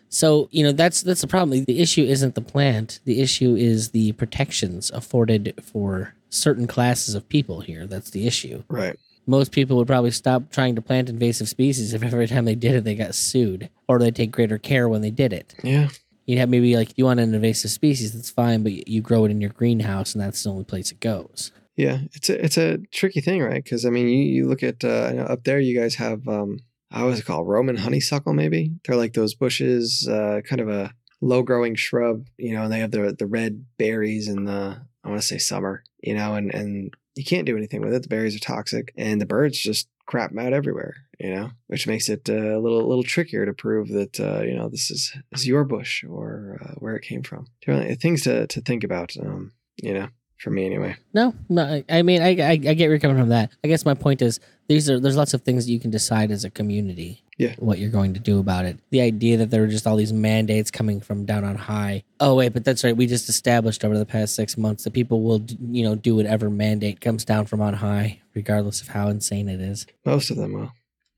So 0.08 0.48
you 0.50 0.64
know 0.64 0.72
that's 0.72 1.02
that's 1.02 1.20
the 1.20 1.26
problem. 1.26 1.64
The 1.64 1.80
issue 1.80 2.02
isn't 2.02 2.34
the 2.34 2.40
plant. 2.40 3.00
The 3.04 3.20
issue 3.20 3.54
is 3.54 3.90
the 3.90 4.12
protections 4.12 4.90
afforded 4.90 5.54
for 5.62 6.14
certain 6.30 6.66
classes 6.66 7.14
of 7.14 7.28
people 7.28 7.60
here. 7.60 7.86
That's 7.86 8.10
the 8.10 8.26
issue. 8.26 8.64
Right. 8.68 8.98
Most 9.28 9.52
people 9.52 9.76
would 9.76 9.86
probably 9.86 10.10
stop 10.10 10.50
trying 10.50 10.74
to 10.74 10.82
plant 10.82 11.10
invasive 11.10 11.48
species 11.48 11.92
if 11.92 12.02
every 12.02 12.26
time 12.26 12.46
they 12.46 12.54
did 12.54 12.74
it 12.74 12.84
they 12.84 12.94
got 12.94 13.14
sued, 13.14 13.68
or 13.86 13.98
they 13.98 14.10
take 14.10 14.32
greater 14.32 14.58
care 14.58 14.88
when 14.88 15.02
they 15.02 15.10
did 15.10 15.32
it. 15.32 15.54
Yeah. 15.62 15.88
You'd 16.24 16.38
have 16.38 16.48
maybe 16.48 16.76
like 16.76 16.96
you 16.96 17.04
want 17.04 17.20
an 17.20 17.34
invasive 17.34 17.70
species, 17.70 18.12
that's 18.12 18.30
fine, 18.30 18.62
but 18.62 18.88
you 18.88 19.00
grow 19.00 19.24
it 19.24 19.30
in 19.30 19.40
your 19.40 19.50
greenhouse, 19.50 20.14
and 20.14 20.22
that's 20.22 20.42
the 20.42 20.50
only 20.50 20.64
place 20.64 20.90
it 20.90 21.00
goes. 21.00 21.52
Yeah. 21.76 22.00
It's 22.12 22.28
a 22.28 22.44
it's 22.44 22.56
a 22.56 22.78
tricky 22.90 23.20
thing, 23.20 23.42
right? 23.42 23.62
Because 23.62 23.84
I 23.84 23.90
mean, 23.90 24.08
you 24.08 24.24
you 24.24 24.48
look 24.48 24.62
at 24.62 24.82
uh, 24.82 25.26
up 25.28 25.44
there, 25.44 25.60
you 25.60 25.78
guys 25.78 25.94
have 25.96 26.26
um, 26.26 26.58
how 26.90 27.08
is 27.08 27.20
it 27.20 27.26
called? 27.26 27.46
Roman 27.46 27.76
honeysuckle, 27.76 28.32
maybe. 28.32 28.72
They're 28.84 28.96
like 28.96 29.12
those 29.12 29.34
bushes, 29.34 30.08
uh, 30.08 30.40
kind 30.48 30.60
of 30.60 30.68
a 30.68 30.92
low 31.20 31.42
growing 31.42 31.74
shrub, 31.74 32.26
you 32.36 32.54
know, 32.54 32.62
and 32.62 32.72
they 32.72 32.80
have 32.80 32.90
the 32.90 33.14
the 33.18 33.26
red 33.26 33.64
berries 33.78 34.28
in 34.28 34.44
the 34.44 34.80
I 35.04 35.08
want 35.08 35.20
to 35.20 35.26
say 35.26 35.38
summer, 35.38 35.84
you 36.02 36.14
know, 36.14 36.34
and 36.34 36.52
and 36.54 36.94
you 37.18 37.24
can't 37.24 37.46
do 37.46 37.56
anything 37.56 37.80
with 37.82 37.92
it. 37.94 38.02
The 38.02 38.08
berries 38.08 38.36
are 38.36 38.40
toxic, 38.40 38.92
and 38.96 39.20
the 39.20 39.26
birds 39.26 39.58
just 39.60 39.88
crap 40.06 40.30
them 40.30 40.38
out 40.38 40.52
everywhere, 40.54 40.94
you 41.20 41.30
know, 41.34 41.50
which 41.66 41.86
makes 41.86 42.08
it 42.08 42.30
uh, 42.30 42.56
a 42.56 42.60
little 42.60 42.86
little 42.88 43.02
trickier 43.02 43.44
to 43.44 43.52
prove 43.52 43.88
that 43.88 44.18
uh, 44.20 44.42
you 44.42 44.54
know 44.56 44.68
this 44.68 44.90
is 44.90 45.12
this 45.30 45.40
is 45.40 45.46
your 45.46 45.64
bush 45.64 46.04
or 46.04 46.58
uh, 46.62 46.72
where 46.78 46.96
it 46.96 47.02
came 47.02 47.22
from. 47.22 47.46
Things 47.66 48.22
to 48.22 48.46
to 48.46 48.60
think 48.60 48.84
about, 48.84 49.14
um, 49.20 49.52
you 49.82 49.92
know, 49.92 50.08
for 50.38 50.50
me 50.50 50.64
anyway. 50.64 50.96
No, 51.12 51.34
no. 51.48 51.62
I- 51.64 51.84
I 51.98 52.02
mean, 52.02 52.22
I, 52.22 52.30
I 52.40 52.50
I 52.52 52.56
get 52.56 52.78
where 52.86 52.90
you're 52.90 52.98
coming 53.00 53.18
from. 53.18 53.28
That 53.30 53.50
I 53.64 53.68
guess 53.68 53.84
my 53.84 53.94
point 53.94 54.22
is 54.22 54.40
these 54.68 54.88
are 54.88 54.98
there's 55.00 55.16
lots 55.16 55.34
of 55.34 55.42
things 55.42 55.66
that 55.66 55.72
you 55.72 55.80
can 55.80 55.90
decide 55.90 56.30
as 56.30 56.44
a 56.44 56.50
community. 56.50 57.24
Yeah. 57.38 57.54
What 57.58 57.78
you're 57.78 57.90
going 57.90 58.14
to 58.14 58.20
do 58.20 58.40
about 58.40 58.64
it. 58.64 58.78
The 58.90 59.00
idea 59.00 59.36
that 59.36 59.50
there 59.50 59.62
are 59.62 59.68
just 59.68 59.86
all 59.86 59.94
these 59.96 60.12
mandates 60.12 60.72
coming 60.72 61.00
from 61.00 61.24
down 61.24 61.44
on 61.44 61.54
high. 61.54 62.02
Oh 62.18 62.34
wait, 62.34 62.52
but 62.52 62.64
that's 62.64 62.82
right. 62.82 62.96
We 62.96 63.06
just 63.06 63.28
established 63.28 63.84
over 63.84 63.96
the 63.96 64.04
past 64.04 64.34
six 64.34 64.58
months 64.58 64.82
that 64.84 64.92
people 64.92 65.22
will 65.22 65.46
you 65.70 65.84
know 65.84 65.94
do 65.94 66.16
whatever 66.16 66.50
mandate 66.50 67.00
comes 67.00 67.24
down 67.24 67.46
from 67.46 67.60
on 67.60 67.74
high, 67.74 68.20
regardless 68.34 68.82
of 68.82 68.88
how 68.88 69.08
insane 69.08 69.48
it 69.48 69.60
is 69.60 69.86
Most 70.04 70.30
of 70.30 70.36
them 70.36 70.52
will. 70.52 70.72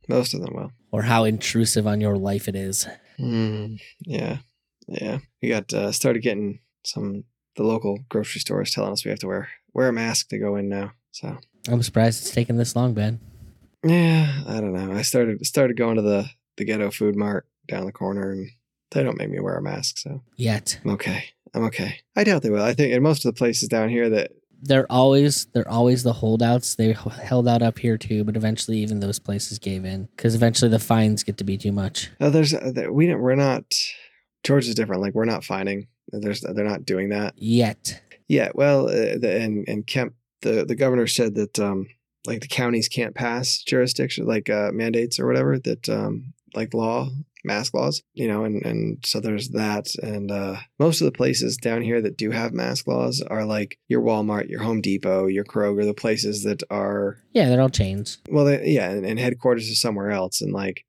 Most 0.09 0.35
of 0.35 0.43
them 0.43 0.55
will. 0.55 0.73
or 0.93 1.03
how 1.03 1.25
intrusive 1.25 1.87
on 1.87 2.01
your 2.01 2.17
life 2.17 2.49
it 2.49 2.55
is. 2.57 2.87
Mm, 3.19 3.81
yeah, 4.05 4.39
yeah. 4.89 5.19
We 5.41 5.49
got 5.49 5.73
uh, 5.73 5.91
started 5.93 6.21
getting 6.23 6.61
some. 6.85 7.25
The 7.57 7.65
local 7.65 7.99
grocery 8.09 8.41
stores 8.41 8.71
telling 8.73 8.93
us 8.93 9.05
we 9.05 9.11
have 9.11 9.19
to 9.21 9.27
wear 9.27 9.49
wear 9.75 9.89
a 9.89 9.93
mask 9.93 10.29
to 10.29 10.39
go 10.39 10.57
in 10.57 10.69
now. 10.69 10.93
So 11.13 11.37
I'm 11.69 11.83
surprised 11.83 12.23
it's 12.23 12.31
taken 12.31 12.57
this 12.57 12.77
long, 12.77 12.95
Ben. 12.95 13.21
Yeah, 13.85 14.43
I 14.47 14.61
don't 14.61 14.73
know. 14.73 14.93
I 14.93 15.03
started 15.03 15.45
started 15.47 15.77
going 15.77 15.97
to 15.97 16.03
the 16.03 16.29
the 16.57 16.65
ghetto 16.65 16.91
food 16.91 17.17
mart 17.17 17.47
down 17.69 17.87
the 17.87 17.93
corner, 17.93 18.33
and 18.33 18.51
they 18.91 19.03
don't 19.03 19.19
make 19.19 19.31
me 19.31 19.41
wear 19.41 19.57
a 19.57 19.63
mask, 19.63 19.99
so 19.99 20.23
Yet 20.37 20.81
I'm 20.85 20.93
okay. 20.93 21.25
I'm 21.55 21.65
okay. 21.65 22.01
I 22.15 22.25
doubt 22.25 22.43
they 22.43 22.51
will. 22.51 22.63
I 22.63 22.75
think 22.75 22.93
in 22.93 23.03
most 23.03 23.25
of 23.25 23.35
the 23.35 23.39
places 23.39 23.69
down 23.69 23.89
here 23.89 24.09
that 24.11 24.33
they're 24.63 24.91
always 24.91 25.47
they're 25.47 25.69
always 25.69 26.03
the 26.03 26.13
holdouts. 26.13 26.75
They 26.75 26.93
held 26.93 27.49
out 27.49 27.63
up 27.63 27.79
here 27.79 27.97
too, 27.97 28.25
but 28.25 28.37
eventually 28.37 28.79
even 28.79 29.01
those 29.01 29.19
places 29.19 29.59
gave 29.59 29.85
in 29.85 30.09
because 30.17 30.35
eventually 30.35 30.71
the 30.71 30.79
fines 30.79 31.23
get 31.23 31.39
to 31.39 31.45
be 31.45 31.57
too 31.57 31.73
much. 31.73 32.11
uh, 32.21 32.31
there's 32.31 32.55
uh, 32.55 32.73
we 32.91 33.07
didn't. 33.07 33.21
We're 33.21 33.35
not. 33.35 33.65
Georgia's 34.45 34.75
different. 34.75 35.03
Like 35.03 35.15
we're 35.15 35.25
not 35.25 35.45
finding. 35.45 35.89
There's 36.13 36.41
they're 36.41 36.65
not 36.65 36.85
doing 36.85 37.11
that. 37.11 37.35
Yet, 37.37 38.03
Yeah, 38.29 38.51
well, 38.55 38.89
uh, 38.89 39.19
the, 39.19 39.41
and 39.41 39.67
and 39.69 39.87
Kemp, 39.87 40.15
the 40.43 40.65
the 40.65 40.75
governor 40.75 41.07
said 41.07 41.35
that 41.37 41.59
um, 41.59 41.87
like 42.27 42.41
the 42.41 42.49
counties 42.49 42.89
can't 42.89 43.15
pass 43.15 43.63
jurisdiction 43.63 44.27
like 44.27 44.51
uh, 44.51 44.71
mandates 44.73 45.19
or 45.19 45.27
whatever 45.27 45.59
that 45.59 45.89
um, 45.89 46.33
like 46.55 46.75
law 46.75 47.09
mask 47.45 47.75
laws, 47.75 48.03
you 48.15 48.29
know, 48.29 48.45
and 48.45 48.65
and 48.65 48.99
so 49.05 49.21
there's 49.21 49.51
that, 49.51 49.95
and 50.03 50.31
uh, 50.31 50.57
most 50.79 51.01
of 51.01 51.07
the 51.07 51.13
places 51.13 51.57
down 51.57 51.83
here 51.83 52.01
that 52.01 52.17
do 52.17 52.31
have 52.31 52.53
mask 52.53 52.87
laws 52.87 53.23
are 53.23 53.45
like 53.45 53.79
your 53.89 54.03
Walmart, 54.03 54.49
your 54.49 54.63
Home 54.63 54.81
Depot, 54.81 55.27
your 55.27 55.45
Kroger, 55.45 55.85
the 55.85 55.95
places 55.95 56.43
that 56.45 56.63
are 56.71 57.19
yeah, 57.33 57.49
they're 57.49 57.61
all 57.61 57.69
chains. 57.69 58.19
well, 58.29 58.45
they, 58.45 58.69
yeah, 58.69 58.91
and, 58.91 59.07
and 59.07 59.19
headquarters 59.19 59.69
is 59.69 59.81
somewhere 59.81 60.11
else, 60.11 60.41
and 60.41 60.53
like. 60.53 60.85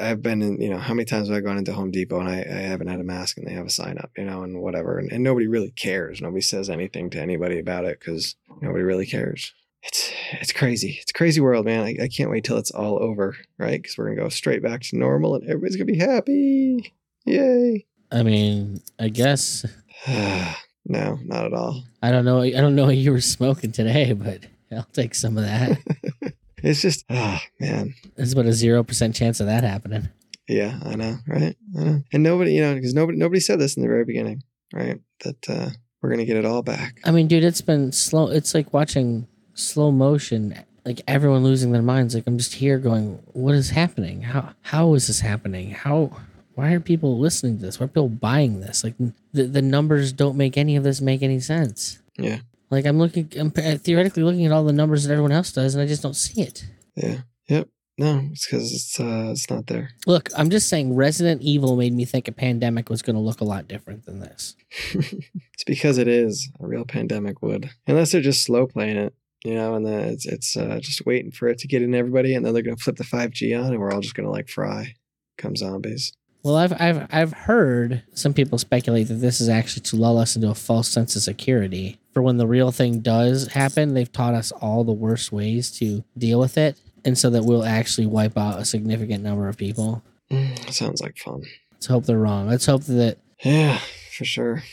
I've 0.00 0.22
been 0.22 0.40
in, 0.40 0.60
you 0.60 0.70
know, 0.70 0.78
how 0.78 0.94
many 0.94 1.04
times 1.04 1.28
have 1.28 1.36
I 1.36 1.40
gone 1.40 1.58
into 1.58 1.72
Home 1.74 1.90
Depot 1.90 2.20
and 2.20 2.28
I, 2.28 2.36
I 2.36 2.60
haven't 2.60 2.86
had 2.86 3.00
a 3.00 3.04
mask 3.04 3.36
and 3.36 3.46
they 3.46 3.52
have 3.52 3.66
a 3.66 3.70
sign 3.70 3.98
up, 3.98 4.10
you 4.16 4.24
know, 4.24 4.42
and 4.42 4.62
whatever. 4.62 4.96
And, 4.96 5.12
and 5.12 5.22
nobody 5.22 5.48
really 5.48 5.70
cares. 5.70 6.22
Nobody 6.22 6.40
says 6.40 6.70
anything 6.70 7.10
to 7.10 7.20
anybody 7.20 7.58
about 7.58 7.84
it 7.84 7.98
because 7.98 8.36
nobody 8.62 8.84
really 8.84 9.04
cares. 9.04 9.52
It's 9.82 10.12
it's 10.40 10.52
crazy. 10.52 10.98
It's 11.00 11.10
a 11.10 11.14
crazy 11.14 11.40
world, 11.40 11.64
man. 11.64 11.84
I, 11.84 11.96
I 12.02 12.08
can't 12.08 12.30
wait 12.30 12.44
till 12.44 12.58
it's 12.58 12.70
all 12.70 13.02
over, 13.02 13.36
right? 13.58 13.80
Because 13.80 13.96
we're 13.96 14.08
gonna 14.10 14.22
go 14.22 14.28
straight 14.28 14.62
back 14.62 14.82
to 14.82 14.98
normal 14.98 15.34
and 15.34 15.44
everybody's 15.44 15.76
gonna 15.76 15.86
be 15.86 15.98
happy. 15.98 16.92
Yay. 17.24 17.86
I 18.10 18.22
mean, 18.22 18.80
I 18.98 19.08
guess 19.08 19.64
no, 20.06 21.18
not 21.24 21.44
at 21.44 21.52
all. 21.52 21.84
I 22.02 22.10
don't 22.10 22.24
know. 22.24 22.42
I 22.42 22.50
don't 22.50 22.74
know 22.74 22.86
what 22.86 22.96
you 22.96 23.12
were 23.12 23.20
smoking 23.20 23.72
today, 23.72 24.12
but 24.12 24.46
I'll 24.72 24.88
take 24.92 25.14
some 25.14 25.38
of 25.38 25.44
that. 25.44 25.78
It's 26.62 26.80
just, 26.80 27.04
ah, 27.10 27.42
man. 27.60 27.94
There's 28.16 28.32
about 28.32 28.46
a 28.46 28.52
zero 28.52 28.82
percent 28.82 29.14
chance 29.14 29.40
of 29.40 29.46
that 29.46 29.64
happening. 29.64 30.08
Yeah, 30.48 30.78
I 30.84 30.96
know, 30.96 31.18
right? 31.26 31.56
I 31.78 31.84
know. 31.84 32.02
And 32.12 32.22
nobody, 32.22 32.54
you 32.54 32.62
know, 32.62 32.74
because 32.74 32.94
nobody 32.94 33.18
nobody 33.18 33.40
said 33.40 33.58
this 33.58 33.76
in 33.76 33.82
the 33.82 33.88
very 33.88 34.04
beginning, 34.04 34.42
right? 34.72 35.00
That 35.24 35.50
uh, 35.50 35.70
we're 36.00 36.10
gonna 36.10 36.24
get 36.24 36.36
it 36.36 36.44
all 36.44 36.62
back. 36.62 37.00
I 37.04 37.10
mean, 37.10 37.26
dude, 37.26 37.44
it's 37.44 37.60
been 37.60 37.92
slow. 37.92 38.28
It's 38.28 38.54
like 38.54 38.72
watching 38.72 39.26
slow 39.56 39.90
motion. 39.90 40.54
Like 40.84 41.00
everyone 41.08 41.42
losing 41.42 41.72
their 41.72 41.82
minds. 41.82 42.14
Like 42.14 42.28
I'm 42.28 42.38
just 42.38 42.54
here 42.54 42.78
going, 42.78 43.20
what 43.32 43.56
is 43.56 43.70
happening? 43.70 44.22
How 44.22 44.52
how 44.62 44.94
is 44.94 45.08
this 45.08 45.20
happening? 45.20 45.72
How 45.72 46.16
why 46.54 46.72
are 46.72 46.80
people 46.80 47.18
listening 47.18 47.58
to 47.58 47.66
this? 47.66 47.80
Why 47.80 47.84
are 47.84 47.88
people 47.88 48.08
buying 48.08 48.60
this? 48.60 48.84
Like 48.84 48.94
the 49.32 49.44
the 49.44 49.62
numbers 49.62 50.12
don't 50.12 50.36
make 50.36 50.56
any 50.56 50.76
of 50.76 50.84
this 50.84 51.00
make 51.00 51.22
any 51.22 51.40
sense. 51.40 51.98
Yeah. 52.16 52.38
Like 52.70 52.86
I'm 52.86 52.98
looking, 52.98 53.32
I'm 53.38 53.50
theoretically 53.50 54.22
looking 54.22 54.44
at 54.44 54.52
all 54.52 54.64
the 54.64 54.72
numbers 54.72 55.04
that 55.04 55.12
everyone 55.12 55.32
else 55.32 55.52
does, 55.52 55.74
and 55.74 55.82
I 55.82 55.86
just 55.86 56.02
don't 56.02 56.16
see 56.16 56.42
it. 56.42 56.64
Yeah. 56.94 57.18
Yep. 57.48 57.68
No, 57.98 58.28
it's 58.30 58.46
because 58.46 58.72
it's 58.72 59.00
uh, 59.00 59.30
it's 59.30 59.48
not 59.48 59.68
there. 59.68 59.90
Look, 60.06 60.28
I'm 60.36 60.50
just 60.50 60.68
saying, 60.68 60.94
Resident 60.94 61.40
Evil 61.40 61.76
made 61.76 61.94
me 61.94 62.04
think 62.04 62.28
a 62.28 62.32
pandemic 62.32 62.90
was 62.90 63.00
going 63.00 63.16
to 63.16 63.22
look 63.22 63.40
a 63.40 63.44
lot 63.44 63.68
different 63.68 64.04
than 64.04 64.20
this. 64.20 64.54
it's 64.92 65.64
because 65.64 65.96
it 65.96 66.06
is 66.06 66.50
a 66.60 66.66
real 66.66 66.84
pandemic 66.84 67.40
would, 67.40 67.70
unless 67.86 68.12
they're 68.12 68.20
just 68.20 68.42
slow 68.42 68.66
playing 68.66 68.98
it, 68.98 69.14
you 69.46 69.54
know, 69.54 69.74
and 69.74 69.86
then 69.86 70.00
it's 70.00 70.26
it's 70.26 70.56
uh, 70.56 70.80
just 70.82 71.06
waiting 71.06 71.30
for 71.30 71.46
it 71.48 71.58
to 71.58 71.68
get 71.68 71.82
in 71.82 71.94
everybody, 71.94 72.34
and 72.34 72.44
then 72.44 72.52
they're 72.52 72.62
gonna 72.62 72.76
flip 72.76 72.96
the 72.96 73.04
five 73.04 73.30
G 73.30 73.54
on, 73.54 73.66
and 73.66 73.78
we're 73.78 73.92
all 73.92 74.00
just 74.00 74.16
gonna 74.16 74.30
like 74.30 74.48
fry, 74.48 74.94
come 75.38 75.54
zombies. 75.54 76.12
Well, 76.42 76.56
I've 76.56 76.72
I've 76.80 77.06
I've 77.12 77.32
heard 77.32 78.02
some 78.12 78.34
people 78.34 78.58
speculate 78.58 79.06
that 79.08 79.14
this 79.14 79.40
is 79.40 79.48
actually 79.48 79.82
to 79.82 79.96
lull 79.96 80.18
us 80.18 80.34
into 80.34 80.50
a 80.50 80.54
false 80.54 80.88
sense 80.88 81.14
of 81.14 81.22
security. 81.22 81.98
For 82.12 82.22
when 82.22 82.38
the 82.38 82.46
real 82.46 82.72
thing 82.72 83.00
does 83.00 83.48
happen, 83.48 83.94
they've 83.94 84.10
taught 84.10 84.34
us 84.34 84.50
all 84.50 84.82
the 84.82 84.92
worst 84.92 85.30
ways 85.30 85.70
to 85.78 86.02
deal 86.18 86.40
with 86.40 86.58
it, 86.58 86.76
and 87.04 87.16
so 87.16 87.30
that 87.30 87.44
we'll 87.44 87.64
actually 87.64 88.08
wipe 88.08 88.36
out 88.36 88.58
a 88.58 88.64
significant 88.64 89.22
number 89.22 89.48
of 89.48 89.56
people. 89.56 90.02
Mm, 90.30 90.72
sounds 90.72 91.00
like 91.00 91.16
fun. 91.18 91.42
Let's 91.72 91.86
hope 91.86 92.04
they're 92.04 92.18
wrong. 92.18 92.48
Let's 92.48 92.66
hope 92.66 92.82
that 92.84 93.18
Yeah, 93.44 93.78
for 94.16 94.24
sure. 94.24 94.64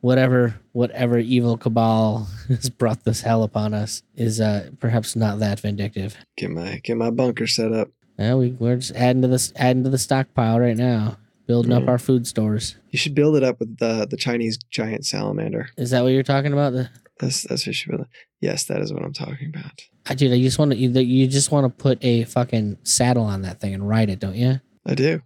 Whatever 0.00 0.54
whatever 0.72 1.18
evil 1.18 1.56
cabal 1.56 2.28
has 2.48 2.70
brought 2.70 3.04
this 3.04 3.20
hell 3.22 3.42
upon 3.42 3.74
us 3.74 4.02
is 4.14 4.40
uh, 4.40 4.70
perhaps 4.80 5.16
not 5.16 5.38
that 5.40 5.60
vindictive. 5.60 6.16
Get 6.36 6.50
my 6.50 6.80
get 6.84 6.96
my 6.96 7.10
bunker 7.10 7.46
set 7.46 7.72
up. 7.72 7.90
Yeah, 8.18 8.34
we 8.34 8.50
we're 8.52 8.76
just 8.76 8.94
adding 8.94 9.22
to 9.22 9.28
this 9.28 9.52
adding 9.56 9.84
to 9.84 9.90
the 9.90 9.98
stockpile 9.98 10.58
right 10.60 10.76
now, 10.76 11.18
building 11.46 11.72
up 11.72 11.84
Mhm. 11.84 11.88
our 11.88 11.98
food 11.98 12.26
stores. 12.26 12.76
You 12.90 12.98
should 12.98 13.14
build 13.14 13.36
it 13.36 13.42
up 13.44 13.60
with 13.60 13.78
the 13.78 14.06
the 14.08 14.16
Chinese 14.16 14.58
giant 14.70 15.06
salamander. 15.06 15.68
Is 15.76 15.90
that 15.90 16.02
what 16.02 16.08
you're 16.12 16.22
talking 16.22 16.52
about? 16.52 16.72
The, 16.72 16.90
That's 17.20 17.42
that's 17.42 17.62
what 17.62 17.66
you 17.68 17.72
should 17.74 17.90
build. 17.92 18.06
Yes, 18.40 18.64
that 18.64 18.80
is 18.80 18.92
what 18.92 19.04
I'm 19.04 19.12
talking 19.12 19.52
about. 19.54 19.82
I 20.06 20.14
dude, 20.14 20.32
I 20.32 20.40
just 20.40 20.58
want 20.58 20.70
to 20.72 20.76
you, 20.76 20.88
you 20.90 21.26
just 21.26 21.50
want 21.52 21.64
to 21.66 21.82
put 21.82 22.02
a 22.04 22.24
fucking 22.24 22.78
saddle 22.84 23.24
on 23.24 23.42
that 23.42 23.60
thing 23.60 23.74
and 23.74 23.88
ride 23.88 24.10
it, 24.10 24.20
don't 24.20 24.36
you? 24.36 24.60
I 24.86 24.94
do. 24.94 25.22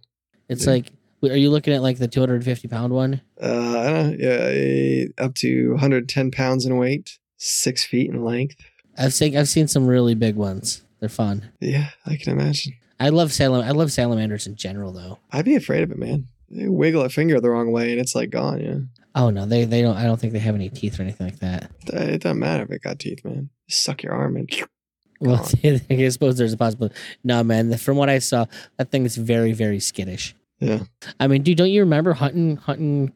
It's 0.49 0.65
Yeah. 0.65 0.71
like, 0.73 0.91
are 1.31 1.37
you 1.37 1.49
looking 1.49 1.73
at 1.73 1.81
like 1.81 1.97
the 1.97 2.07
250 2.07 2.67
pound 2.67 2.93
one? 2.93 3.21
Uh, 3.41 3.45
I 3.79 3.89
don't 3.89 4.17
know. 4.17 4.17
Yeah, 4.19 5.05
up 5.17 5.35
to 5.35 5.71
110 5.71 6.31
pounds 6.31 6.65
in 6.65 6.77
weight, 6.77 7.17
six 7.37 7.83
feet 7.83 8.09
in 8.09 8.23
length. 8.23 8.57
I've 8.97 9.13
seen 9.13 9.35
I've 9.37 9.49
seen 9.49 9.67
some 9.67 9.87
really 9.87 10.15
big 10.15 10.35
ones. 10.35 10.83
They're 10.99 11.09
fun. 11.09 11.51
Yeah, 11.59 11.89
I 12.05 12.15
can 12.15 12.31
imagine. 12.31 12.73
I 12.99 13.09
love 13.09 13.33
salam 13.33 13.63
I 13.63 13.71
love 13.71 13.91
salamanders 13.91 14.47
in 14.47 14.55
general 14.55 14.93
though. 14.93 15.19
I'd 15.31 15.45
be 15.45 15.55
afraid 15.55 15.83
of 15.83 15.91
it, 15.91 15.97
man. 15.97 16.27
They 16.49 16.67
wiggle 16.67 17.01
a 17.01 17.09
finger 17.09 17.39
the 17.41 17.49
wrong 17.49 17.71
way 17.71 17.91
and 17.91 17.99
it's 17.99 18.15
like 18.15 18.29
gone. 18.29 18.61
Yeah, 18.61 18.79
Oh 19.15 19.29
no, 19.29 19.45
they 19.45 19.65
they 19.65 19.81
don't. 19.81 19.97
I 19.97 20.03
don't 20.03 20.19
think 20.19 20.33
they 20.33 20.39
have 20.39 20.55
any 20.55 20.69
teeth 20.69 20.99
or 20.99 21.03
anything 21.03 21.27
like 21.27 21.39
that. 21.39 21.71
it 21.87 22.21
doesn't 22.21 22.39
matter 22.39 22.63
if 22.63 22.71
it 22.71 22.81
got 22.83 22.99
teeth, 22.99 23.23
man. 23.25 23.49
Just 23.69 23.83
suck 23.83 24.03
your 24.03 24.13
arm 24.13 24.37
and 24.37 24.49
Well, 25.19 25.49
I 25.63 26.09
suppose 26.09 26.37
there's 26.37 26.53
a 26.53 26.57
possibility. 26.57 26.95
No, 27.23 27.43
man. 27.43 27.75
From 27.77 27.95
what 27.95 28.09
I 28.09 28.19
saw, 28.19 28.45
that 28.77 28.91
thing 28.91 29.05
is 29.05 29.15
very, 29.15 29.53
very 29.53 29.79
skittish. 29.79 30.35
Yeah. 30.59 30.83
I 31.19 31.27
mean, 31.27 31.43
dude, 31.43 31.57
don't 31.57 31.69
you 31.71 31.81
remember 31.81 32.13
hunting, 32.13 32.57
hunting, 32.57 33.13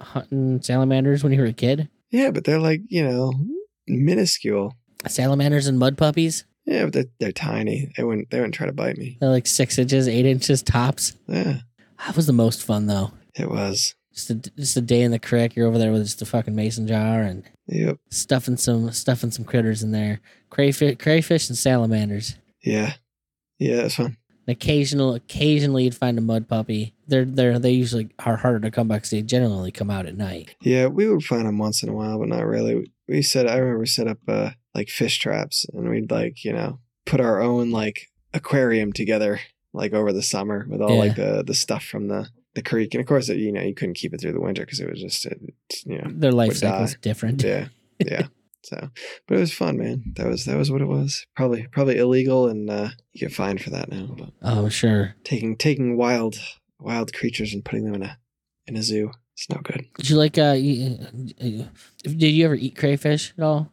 hunting 0.00 0.62
salamanders 0.62 1.22
when 1.22 1.32
you 1.32 1.40
were 1.40 1.46
a 1.46 1.52
kid? 1.52 1.88
Yeah, 2.10 2.30
but 2.30 2.44
they're 2.44 2.58
like 2.60 2.80
you 2.88 3.04
know 3.06 3.32
minuscule. 3.86 4.74
Salamanders 5.06 5.66
and 5.66 5.78
mud 5.78 5.96
puppies. 5.96 6.44
Yeah, 6.64 6.84
but 6.84 6.92
they're, 6.92 7.04
they're 7.18 7.32
tiny. 7.32 7.90
They 7.96 8.04
wouldn't 8.04 8.30
they 8.30 8.38
wouldn't 8.38 8.54
try 8.54 8.66
to 8.66 8.72
bite 8.72 8.96
me. 8.98 9.16
They're 9.20 9.30
like 9.30 9.46
six 9.46 9.78
inches, 9.78 10.08
eight 10.08 10.26
inches 10.26 10.62
tops. 10.62 11.14
Yeah, 11.26 11.58
That 12.04 12.16
was 12.16 12.26
the 12.26 12.32
most 12.32 12.62
fun 12.62 12.86
though. 12.86 13.12
it 13.34 13.48
was. 13.50 13.94
Just 14.12 14.30
a, 14.30 14.34
just 14.34 14.76
a 14.76 14.80
day 14.80 15.02
in 15.02 15.12
the 15.12 15.18
creek. 15.20 15.54
You're 15.54 15.68
over 15.68 15.78
there 15.78 15.92
with 15.92 16.02
just 16.02 16.20
a 16.22 16.26
fucking 16.26 16.54
mason 16.56 16.88
jar 16.88 17.20
and 17.22 17.44
Yep. 17.68 17.98
stuffing 18.10 18.56
some 18.56 18.90
stuffing 18.90 19.30
some 19.30 19.44
critters 19.44 19.82
in 19.82 19.92
there. 19.92 20.20
Crayfish, 20.50 20.96
crayfish 20.98 21.48
and 21.48 21.56
salamanders. 21.56 22.34
Yeah. 22.64 22.94
Yeah, 23.58 23.82
it's 23.82 23.94
fun. 23.94 24.16
Occasional, 24.48 25.14
occasionally 25.14 25.84
you'd 25.84 25.94
find 25.94 26.18
a 26.18 26.22
mud 26.22 26.48
puppy. 26.48 26.94
They're 27.06 27.24
they're 27.24 27.58
they 27.58 27.72
usually 27.72 28.08
are 28.24 28.36
harder 28.36 28.60
to 28.60 28.70
come 28.70 28.88
by 28.88 28.96
because 28.96 29.10
they 29.10 29.22
generally 29.22 29.70
come 29.70 29.90
out 29.90 30.06
at 30.06 30.16
night. 30.16 30.54
Yeah, 30.62 30.86
we 30.86 31.08
would 31.08 31.22
find 31.22 31.46
them 31.46 31.58
once 31.58 31.82
in 31.82 31.88
a 31.88 31.92
while, 31.94 32.18
but 32.18 32.28
not 32.28 32.46
really. 32.46 32.90
We 33.06 33.22
set. 33.22 33.48
I 33.48 33.56
remember 33.56 33.80
we 33.80 33.86
set 33.86 34.08
up 34.08 34.18
uh, 34.26 34.50
like 34.74 34.88
fish 34.88 35.18
traps, 35.18 35.66
and 35.72 35.88
we'd 35.88 36.10
like 36.10 36.44
you 36.44 36.52
know 36.52 36.80
put 37.06 37.20
our 37.20 37.40
own 37.40 37.70
like 37.70 38.08
aquarium 38.34 38.92
together, 38.92 39.40
like 39.72 39.92
over 39.92 40.12
the 40.12 40.22
summer 40.22 40.66
with 40.68 40.80
all 40.80 40.96
like 40.98 41.16
the 41.16 41.44
the 41.46 41.54
stuff 41.54 41.84
from 41.84 42.08
the 42.08 42.28
the 42.54 42.62
creek, 42.62 42.94
and 42.94 43.00
of 43.00 43.06
course 43.06 43.28
you 43.28 43.52
know 43.52 43.62
you 43.62 43.74
couldn't 43.74 43.94
keep 43.94 44.14
it 44.14 44.20
through 44.20 44.32
the 44.32 44.40
winter 44.40 44.62
because 44.62 44.80
it 44.80 44.90
was 44.90 45.00
just 45.00 45.26
it, 45.26 45.38
you 45.84 45.98
know 45.98 46.10
Their 46.10 46.32
life 46.32 46.56
cycle 46.56 46.84
is 46.84 46.96
different. 47.00 47.42
yeah 47.42 47.68
yeah. 47.98 48.26
So, 48.68 48.90
but 49.26 49.36
it 49.36 49.40
was 49.40 49.52
fun, 49.54 49.78
man. 49.78 50.12
That 50.16 50.26
was 50.26 50.44
that 50.44 50.56
was 50.58 50.70
what 50.70 50.82
it 50.82 50.88
was. 50.88 51.26
Probably 51.34 51.66
probably 51.72 51.96
illegal, 51.96 52.48
and 52.48 52.68
uh, 52.68 52.90
you 53.12 53.20
get 53.20 53.32
fined 53.32 53.62
for 53.62 53.70
that 53.70 53.90
now. 53.90 54.14
But 54.16 54.30
Oh 54.42 54.68
sure. 54.68 55.14
taking 55.24 55.56
taking 55.56 55.96
wild 55.96 56.36
wild 56.78 57.12
creatures 57.14 57.54
and 57.54 57.64
putting 57.64 57.84
them 57.84 57.94
in 57.94 58.02
a 58.02 58.18
in 58.66 58.76
a 58.76 58.82
zoo, 58.82 59.10
it's 59.34 59.48
no 59.48 59.60
good. 59.62 59.86
Did 59.96 60.10
you 60.10 60.16
like? 60.16 60.36
Uh, 60.36 60.52
you, 60.58 60.98
did 62.02 62.22
you 62.28 62.44
ever 62.44 62.54
eat 62.54 62.76
crayfish 62.76 63.32
at 63.38 63.44
all? 63.44 63.72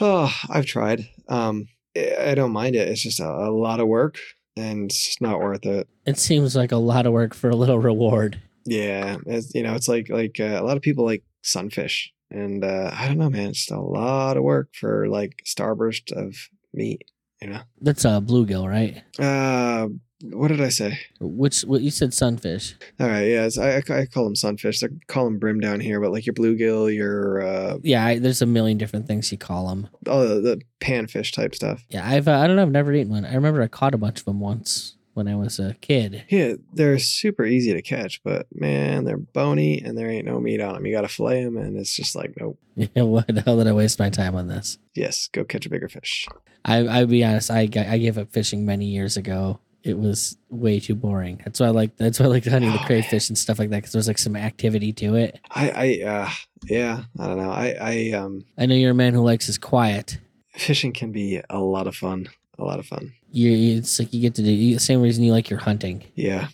Oh, 0.00 0.34
I've 0.48 0.66
tried. 0.66 1.08
Um, 1.28 1.68
I 1.96 2.30
I 2.30 2.34
don't 2.34 2.52
mind 2.52 2.74
it. 2.76 2.88
It's 2.88 3.02
just 3.02 3.20
a, 3.20 3.28
a 3.28 3.50
lot 3.50 3.80
of 3.80 3.86
work, 3.88 4.16
and 4.56 4.90
it's 4.90 5.20
not 5.20 5.40
worth 5.40 5.66
it. 5.66 5.88
It 6.06 6.18
seems 6.18 6.56
like 6.56 6.72
a 6.72 6.76
lot 6.76 7.06
of 7.06 7.12
work 7.12 7.34
for 7.34 7.50
a 7.50 7.56
little 7.56 7.78
reward. 7.78 8.40
Yeah, 8.64 9.16
it's, 9.26 9.54
you 9.54 9.62
know, 9.62 9.74
it's 9.74 9.88
like 9.88 10.08
like 10.08 10.36
uh, 10.40 10.58
a 10.58 10.64
lot 10.64 10.76
of 10.76 10.82
people 10.82 11.04
like 11.04 11.24
sunfish, 11.42 12.12
and 12.32 12.64
uh, 12.64 12.90
I 12.92 13.08
don't 13.08 13.18
know, 13.18 13.30
man. 13.30 13.50
It's 13.50 13.60
just 13.66 13.70
a 13.70 13.80
lot 13.80 14.36
of 14.36 14.42
work 14.42 14.74
for 14.74 15.08
like 15.08 15.42
starburst 15.46 16.12
of 16.12 16.36
meat. 16.72 17.02
You 17.40 17.48
know. 17.48 17.60
That's 17.80 18.04
a 18.04 18.20
bluegill, 18.24 18.68
right? 18.68 19.02
Uh, 19.18 19.88
what 20.30 20.48
did 20.48 20.60
I 20.60 20.68
say? 20.68 21.00
Which 21.20 21.62
what 21.62 21.80
you 21.82 21.90
said 21.90 22.14
sunfish. 22.14 22.76
All 23.00 23.08
right, 23.08 23.22
yeah, 23.24 23.48
I, 23.58 23.70
I 23.78 23.98
I 24.02 24.06
call 24.06 24.22
them 24.24 24.36
sunfish. 24.36 24.84
I 24.84 24.88
call 25.08 25.24
them 25.24 25.38
brim 25.40 25.58
down 25.58 25.80
here, 25.80 26.00
but 26.00 26.12
like 26.12 26.24
your 26.24 26.34
bluegill, 26.34 26.94
your 26.94 27.42
uh, 27.42 27.78
Yeah, 27.82 28.04
I, 28.06 28.18
there's 28.20 28.42
a 28.42 28.46
million 28.46 28.78
different 28.78 29.08
things 29.08 29.32
you 29.32 29.38
call 29.38 29.68
them. 29.68 29.88
oh, 30.06 30.28
the, 30.28 30.40
the 30.40 30.62
panfish 30.80 31.32
type 31.32 31.54
stuff. 31.56 31.84
Yeah, 31.88 32.08
I've 32.08 32.28
uh, 32.28 32.38
I 32.38 32.46
don't 32.46 32.54
know. 32.54 32.62
I've 32.62 32.70
never 32.70 32.92
eaten 32.92 33.10
one. 33.12 33.24
I 33.24 33.34
remember 33.34 33.60
I 33.62 33.66
caught 33.68 33.94
a 33.94 33.98
bunch 33.98 34.20
of 34.20 34.24
them 34.24 34.38
once 34.38 34.94
when 35.14 35.28
I 35.28 35.34
was 35.36 35.58
a 35.58 35.74
kid. 35.80 36.24
Yeah, 36.28 36.54
they're 36.72 36.98
super 36.98 37.44
easy 37.44 37.72
to 37.74 37.82
catch, 37.82 38.22
but 38.22 38.46
man, 38.54 39.04
they're 39.04 39.16
bony 39.18 39.80
and 39.82 39.96
there 39.96 40.10
ain't 40.10 40.26
no 40.26 40.40
meat 40.40 40.60
on 40.60 40.74
them. 40.74 40.86
You 40.86 40.94
got 40.94 41.02
to 41.02 41.08
fillet 41.08 41.44
them, 41.44 41.56
and 41.56 41.76
it's 41.76 41.94
just 41.94 42.14
like, 42.16 42.34
nope. 42.40 42.58
Yeah, 42.94 43.02
what 43.02 43.26
the 43.26 43.42
hell 43.42 43.58
did 43.58 43.66
I 43.66 43.72
waste 43.72 43.98
my 43.98 44.08
time 44.10 44.34
on 44.34 44.48
this? 44.48 44.78
Yes, 44.94 45.28
go 45.28 45.44
catch 45.44 45.66
a 45.66 45.70
bigger 45.70 45.88
fish. 45.88 46.26
I 46.64 46.78
I'll 46.86 47.06
be 47.06 47.22
honest. 47.24 47.50
I 47.50 47.62
I 47.62 47.98
gave 47.98 48.16
up 48.18 48.32
fishing 48.32 48.64
many 48.64 48.86
years 48.86 49.16
ago. 49.16 49.58
It 49.82 49.98
was 49.98 50.38
way 50.48 50.78
too 50.78 50.94
boring. 50.94 51.40
That's 51.44 51.58
why 51.58 51.66
I 51.66 51.70
like 51.70 51.96
that's 51.96 52.20
why 52.20 52.26
I 52.26 52.28
like 52.28 52.44
hunting 52.46 52.70
the 52.70 52.78
Oh, 52.80 52.84
crayfish 52.86 53.28
and 53.28 53.36
stuff 53.36 53.58
like 53.58 53.70
that 53.70 53.78
because 53.78 53.92
there's 53.92 54.06
like 54.08 54.18
some 54.18 54.36
activity 54.36 54.92
to 54.94 55.16
it. 55.16 55.40
I, 55.50 55.70
I, 55.70 56.08
uh, 56.08 56.30
yeah, 56.66 57.02
I 57.18 57.26
don't 57.26 57.36
know. 57.38 57.50
I, 57.50 57.76
I, 57.80 58.10
um, 58.12 58.44
I 58.56 58.66
know 58.66 58.76
you're 58.76 58.92
a 58.92 58.94
man 58.94 59.12
who 59.12 59.22
likes 59.22 59.46
his 59.46 59.58
quiet. 59.58 60.18
fishing 60.54 60.92
can 60.92 61.10
be 61.12 61.42
a 61.50 61.58
lot 61.58 61.86
of 61.88 61.96
fun. 61.96 62.28
A 62.58 62.64
lot 62.64 62.78
of 62.78 62.86
fun. 62.86 63.12
You 63.32 63.78
it's 63.78 63.98
like 63.98 64.12
you 64.12 64.20
get 64.20 64.34
to 64.36 64.42
do 64.42 64.50
you, 64.50 64.74
the 64.74 64.80
same 64.80 65.02
reason 65.02 65.24
you 65.24 65.32
like 65.32 65.50
your 65.50 65.60
hunting. 65.60 66.04
Yeah, 66.14 66.48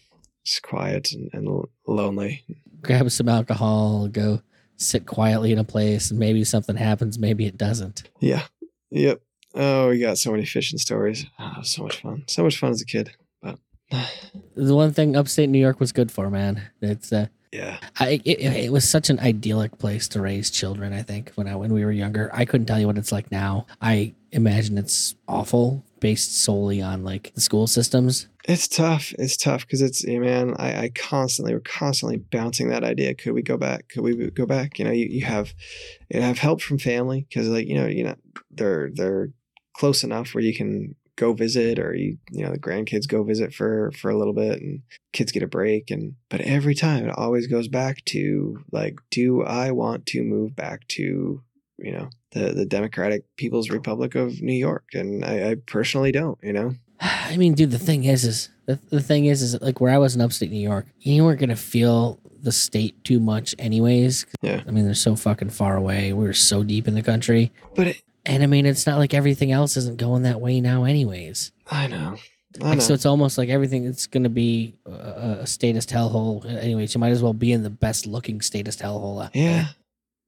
it's 0.44 0.60
quiet 0.60 1.12
and, 1.12 1.30
and 1.32 1.64
lonely. 1.86 2.44
Grab 2.82 3.10
some 3.10 3.28
alcohol, 3.28 4.08
go 4.08 4.40
sit 4.76 5.06
quietly 5.06 5.52
in 5.52 5.58
a 5.58 5.64
place, 5.64 6.10
and 6.10 6.18
maybe 6.18 6.44
something 6.44 6.76
happens. 6.76 7.18
Maybe 7.18 7.46
it 7.46 7.58
doesn't. 7.58 8.08
Yeah. 8.20 8.44
Yep. 8.90 9.20
Oh, 9.54 9.88
we 9.88 9.98
got 9.98 10.18
so 10.18 10.30
many 10.30 10.44
fishing 10.44 10.78
stories. 10.78 11.26
Oh, 11.38 11.62
so 11.62 11.82
much 11.82 12.00
fun. 12.00 12.24
So 12.28 12.44
much 12.44 12.58
fun 12.58 12.70
as 12.70 12.80
a 12.80 12.86
kid. 12.86 13.10
But 13.42 13.58
The 14.54 14.74
one 14.74 14.92
thing 14.92 15.16
upstate 15.16 15.48
New 15.48 15.58
York 15.58 15.80
was 15.80 15.92
good 15.92 16.10
for, 16.12 16.30
man. 16.30 16.62
It's 16.80 17.12
uh, 17.12 17.26
yeah, 17.52 17.78
I 17.98 18.20
it, 18.24 18.40
it 18.40 18.72
was 18.72 18.88
such 18.88 19.10
an 19.10 19.18
idyllic 19.20 19.78
place 19.78 20.08
to 20.08 20.20
raise 20.20 20.50
children. 20.50 20.92
I 20.92 21.02
think 21.02 21.32
when 21.34 21.48
I 21.48 21.56
when 21.56 21.72
we 21.72 21.84
were 21.84 21.92
younger, 21.92 22.30
I 22.32 22.44
couldn't 22.44 22.66
tell 22.66 22.78
you 22.78 22.86
what 22.86 22.98
it's 22.98 23.12
like 23.12 23.30
now. 23.30 23.66
I 23.80 24.14
imagine 24.32 24.76
it's 24.76 25.14
awful, 25.26 25.84
based 26.00 26.42
solely 26.42 26.80
on 26.80 27.04
like 27.04 27.32
the 27.34 27.40
school 27.40 27.66
systems. 27.66 28.28
it's 28.48 28.66
tough. 28.66 29.12
It's 29.18 29.36
tough 29.36 29.66
because 29.66 29.82
it's, 29.82 30.04
yeah, 30.06 30.18
man, 30.18 30.54
I, 30.58 30.84
I 30.84 30.88
constantly, 30.94 31.52
we're 31.52 31.60
constantly 31.60 32.16
bouncing 32.16 32.70
that 32.70 32.82
idea. 32.82 33.14
Could 33.14 33.34
we 33.34 33.42
go 33.42 33.58
back? 33.58 33.90
Could 33.90 34.02
we 34.02 34.30
go 34.30 34.46
back? 34.46 34.78
You 34.78 34.86
know, 34.86 34.90
you, 34.90 35.06
you 35.06 35.26
have, 35.26 35.52
you 36.08 36.22
have 36.22 36.38
help 36.38 36.62
from 36.62 36.78
family 36.78 37.26
because 37.28 37.46
like, 37.48 37.68
you 37.68 37.74
know, 37.74 37.86
you 37.86 38.04
know, 38.04 38.14
they're, 38.50 38.90
they're 38.94 39.28
close 39.74 40.02
enough 40.02 40.34
where 40.34 40.42
you 40.42 40.56
can 40.56 40.94
go 41.16 41.34
visit 41.34 41.78
or 41.78 41.94
you, 41.94 42.16
you 42.30 42.42
know, 42.42 42.52
the 42.52 42.58
grandkids 42.58 43.06
go 43.06 43.22
visit 43.22 43.52
for, 43.52 43.92
for 43.92 44.10
a 44.10 44.16
little 44.16 44.32
bit 44.32 44.62
and 44.62 44.80
kids 45.12 45.30
get 45.30 45.42
a 45.42 45.48
break. 45.48 45.90
And, 45.90 46.14
but 46.30 46.40
every 46.40 46.74
time 46.74 47.06
it 47.06 47.18
always 47.18 47.48
goes 47.48 47.68
back 47.68 48.02
to 48.06 48.64
like, 48.72 48.98
do 49.10 49.42
I 49.42 49.72
want 49.72 50.06
to 50.06 50.22
move 50.22 50.56
back 50.56 50.88
to, 50.88 51.42
you 51.78 51.92
know, 51.92 52.08
the, 52.32 52.52
the 52.52 52.66
Democratic 52.66 53.24
People's 53.36 53.70
Republic 53.70 54.14
of 54.14 54.40
New 54.42 54.52
York? 54.54 54.84
And 54.94 55.24
I, 55.24 55.50
I 55.50 55.54
personally 55.66 56.12
don't, 56.12 56.38
you 56.42 56.52
know? 56.52 56.74
I 57.00 57.36
mean, 57.36 57.54
dude, 57.54 57.70
the 57.70 57.78
thing 57.78 58.04
is, 58.04 58.24
is 58.24 58.48
the, 58.66 58.78
the 58.90 59.00
thing 59.02 59.26
is, 59.26 59.42
is 59.42 59.60
like 59.60 59.80
where 59.80 59.92
I 59.92 59.98
was 59.98 60.14
in 60.14 60.20
upstate 60.20 60.50
New 60.50 60.60
York, 60.60 60.86
you 61.00 61.24
weren't 61.24 61.40
gonna 61.40 61.56
feel 61.56 62.20
the 62.40 62.52
state 62.52 63.02
too 63.04 63.18
much, 63.20 63.54
anyways. 63.58 64.26
Yeah. 64.42 64.62
I 64.66 64.70
mean, 64.70 64.84
they're 64.84 64.94
so 64.94 65.16
fucking 65.16 65.50
far 65.50 65.76
away. 65.76 66.12
We 66.12 66.24
were 66.24 66.32
so 66.32 66.62
deep 66.62 66.86
in 66.86 66.94
the 66.94 67.02
country, 67.02 67.50
But 67.74 67.88
it, 67.88 68.02
and 68.24 68.42
I 68.42 68.46
mean, 68.46 68.66
it's 68.66 68.86
not 68.86 68.98
like 68.98 69.14
everything 69.14 69.50
else 69.52 69.76
isn't 69.76 69.96
going 69.98 70.22
that 70.22 70.40
way 70.40 70.60
now, 70.60 70.84
anyways. 70.84 71.50
I 71.70 71.86
know. 71.86 72.16
I 72.60 72.64
Like, 72.64 72.78
know. 72.78 72.84
so 72.84 72.94
it's 72.94 73.06
almost 73.06 73.38
like 73.38 73.48
everything 73.48 73.86
it's 73.86 74.06
going 74.06 74.22
to 74.24 74.28
be 74.28 74.74
a, 74.86 75.38
a 75.40 75.46
statist 75.46 75.90
hellhole. 75.90 76.44
Anyways, 76.44 76.94
you 76.94 77.00
might 77.00 77.10
as 77.10 77.22
well 77.22 77.32
be 77.32 77.52
in 77.52 77.62
the 77.62 77.70
best 77.70 78.06
looking 78.06 78.40
statist 78.40 78.80
hellhole. 78.80 79.28
yeah, 79.34 79.66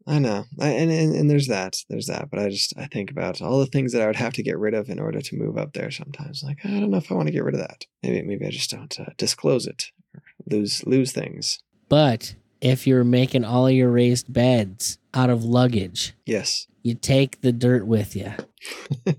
I 0.06 0.18
know. 0.18 0.46
I, 0.58 0.68
and, 0.68 0.90
and 0.90 1.14
and 1.14 1.30
there's 1.30 1.46
that. 1.48 1.76
There's 1.88 2.06
that. 2.06 2.30
But 2.30 2.40
I 2.40 2.48
just 2.48 2.72
I 2.78 2.86
think 2.86 3.10
about 3.10 3.40
all 3.42 3.58
the 3.58 3.66
things 3.66 3.92
that 3.92 4.02
I 4.02 4.06
would 4.06 4.16
have 4.16 4.32
to 4.34 4.42
get 4.42 4.58
rid 4.58 4.74
of 4.74 4.88
in 4.88 4.98
order 4.98 5.20
to 5.20 5.36
move 5.36 5.56
up 5.58 5.72
there. 5.74 5.90
Sometimes, 5.90 6.42
like 6.42 6.58
I 6.64 6.68
don't 6.70 6.90
know 6.90 6.96
if 6.98 7.10
I 7.12 7.14
want 7.14 7.28
to 7.28 7.32
get 7.32 7.44
rid 7.44 7.54
of 7.54 7.60
that. 7.60 7.86
Maybe 8.02 8.22
maybe 8.22 8.46
I 8.46 8.50
just 8.50 8.70
don't 8.70 8.98
uh, 8.98 9.10
disclose 9.16 9.66
it 9.66 9.86
or 10.14 10.22
lose 10.46 10.84
lose 10.86 11.12
things. 11.12 11.60
But 11.88 12.34
if 12.60 12.86
you're 12.86 13.04
making 13.04 13.44
all 13.44 13.66
of 13.66 13.72
your 13.74 13.90
raised 13.90 14.32
beds 14.32 14.98
out 15.14 15.30
of 15.30 15.44
luggage, 15.44 16.14
Yes. 16.26 16.66
you 16.82 16.94
take 16.94 17.40
the 17.40 17.52
dirt 17.52 17.86
with 17.86 18.14
you. 18.16 18.32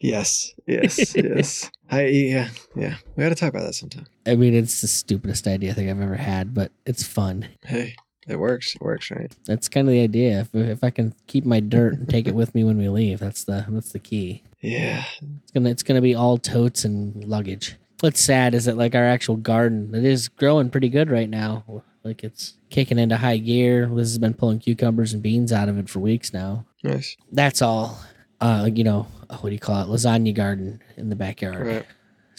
yes. 0.00 0.52
Yes. 0.66 1.14
yes. 1.16 1.70
I 1.90 2.06
yeah 2.06 2.48
yeah. 2.76 2.96
We 3.16 3.22
got 3.24 3.30
to 3.30 3.34
talk 3.34 3.50
about 3.50 3.62
that 3.64 3.74
sometime. 3.74 4.06
I 4.26 4.34
mean, 4.36 4.54
it's 4.54 4.80
the 4.80 4.88
stupidest 4.88 5.46
idea 5.46 5.70
I 5.70 5.74
think 5.74 5.90
I've 5.90 6.00
ever 6.00 6.16
had, 6.16 6.52
but 6.54 6.72
it's 6.84 7.02
fun. 7.06 7.48
Hey, 7.64 7.96
it 8.28 8.38
works. 8.38 8.74
It 8.74 8.82
works, 8.82 9.10
right? 9.10 9.34
That's 9.44 9.68
kind 9.68 9.88
of 9.88 9.92
the 9.92 10.00
idea. 10.00 10.40
If, 10.40 10.54
if 10.54 10.84
I 10.84 10.90
can 10.90 11.14
keep 11.26 11.44
my 11.44 11.60
dirt 11.60 11.94
and 11.94 12.08
take 12.08 12.26
it 12.26 12.34
with 12.34 12.54
me 12.54 12.64
when 12.64 12.78
we 12.78 12.88
leave, 12.88 13.20
that's 13.20 13.44
the 13.44 13.64
that's 13.68 13.92
the 13.92 13.98
key. 13.98 14.42
Yeah. 14.60 15.04
It's 15.42 15.52
gonna 15.52 15.70
it's 15.70 15.82
gonna 15.82 16.00
be 16.00 16.14
all 16.14 16.38
totes 16.38 16.84
and 16.84 17.24
luggage. 17.24 17.76
What's 18.00 18.20
sad 18.20 18.54
is 18.54 18.66
that 18.66 18.76
like 18.76 18.94
our 18.94 19.04
actual 19.04 19.36
garden, 19.36 19.94
it 19.94 20.04
is 20.04 20.28
growing 20.28 20.70
pretty 20.70 20.88
good 20.88 21.10
right 21.10 21.28
now. 21.28 21.64
Like 22.04 22.22
it's 22.22 22.54
kicking 22.70 22.98
into 22.98 23.16
high 23.16 23.38
gear. 23.38 23.86
Liz 23.88 24.10
has 24.10 24.18
been 24.18 24.34
pulling 24.34 24.60
cucumbers 24.60 25.12
and 25.12 25.22
beans 25.22 25.52
out 25.52 25.68
of 25.68 25.78
it 25.78 25.88
for 25.88 25.98
weeks 25.98 26.32
now. 26.32 26.64
Nice. 26.82 27.16
That's 27.32 27.60
all. 27.60 27.98
Uh, 28.40 28.70
you 28.72 28.84
know, 28.84 29.02
what 29.40 29.50
do 29.50 29.52
you 29.52 29.58
call 29.58 29.82
it? 29.82 29.88
Lasagna 29.88 30.32
garden 30.32 30.80
in 30.96 31.08
the 31.08 31.16
backyard. 31.16 31.66
Right. 31.66 31.86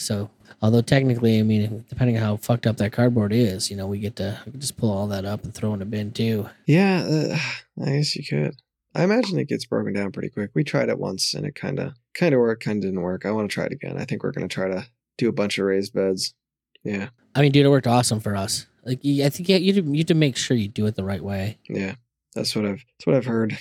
So, 0.00 0.30
although 0.62 0.82
technically, 0.82 1.38
I 1.38 1.42
mean, 1.42 1.84
depending 1.88 2.16
on 2.16 2.22
how 2.22 2.36
fucked 2.36 2.66
up 2.66 2.76
that 2.78 2.92
cardboard 2.92 3.32
is, 3.32 3.70
you 3.70 3.76
know, 3.76 3.86
we 3.86 3.98
get 3.98 4.16
to 4.16 4.40
just 4.58 4.76
pull 4.76 4.90
all 4.90 5.06
that 5.08 5.24
up 5.24 5.44
and 5.44 5.54
throw 5.54 5.74
in 5.74 5.82
a 5.82 5.84
bin 5.84 6.12
too. 6.12 6.48
Yeah, 6.66 7.02
uh, 7.02 7.38
I 7.84 7.96
guess 7.96 8.16
you 8.16 8.24
could. 8.24 8.56
I 8.94 9.04
imagine 9.04 9.38
it 9.38 9.48
gets 9.48 9.66
broken 9.66 9.92
down 9.92 10.10
pretty 10.10 10.30
quick. 10.30 10.50
We 10.54 10.64
tried 10.64 10.88
it 10.88 10.98
once 10.98 11.34
and 11.34 11.46
it 11.46 11.54
kind 11.54 11.78
of 11.78 11.92
kind 12.14 12.34
of 12.34 12.40
worked, 12.40 12.64
kind 12.64 12.78
of 12.78 12.82
didn't 12.82 13.02
work. 13.02 13.24
I 13.24 13.30
want 13.30 13.50
to 13.50 13.54
try 13.54 13.64
it 13.64 13.72
again. 13.72 13.96
I 13.96 14.04
think 14.04 14.24
we're 14.24 14.32
going 14.32 14.48
to 14.48 14.52
try 14.52 14.68
to 14.68 14.86
do 15.16 15.28
a 15.28 15.32
bunch 15.32 15.58
of 15.58 15.66
raised 15.66 15.94
beds. 15.94 16.34
Yeah. 16.82 17.10
I 17.34 17.42
mean, 17.42 17.52
dude, 17.52 17.66
it 17.66 17.70
worked 17.70 17.86
awesome 17.86 18.20
for 18.20 18.34
us. 18.34 18.66
Like, 18.84 18.98
I 19.04 19.28
think 19.28 19.48
you 19.48 19.56
you 19.56 19.98
have 19.98 20.06
to 20.06 20.14
make 20.14 20.36
sure 20.36 20.56
you 20.56 20.68
do 20.68 20.86
it 20.86 20.96
the 20.96 21.04
right 21.04 21.22
way. 21.22 21.58
Yeah. 21.68 21.94
That's 22.34 22.56
what 22.56 22.64
I've 22.64 22.84
that's 22.98 23.06
what 23.06 23.16
I've 23.16 23.26
heard. 23.26 23.58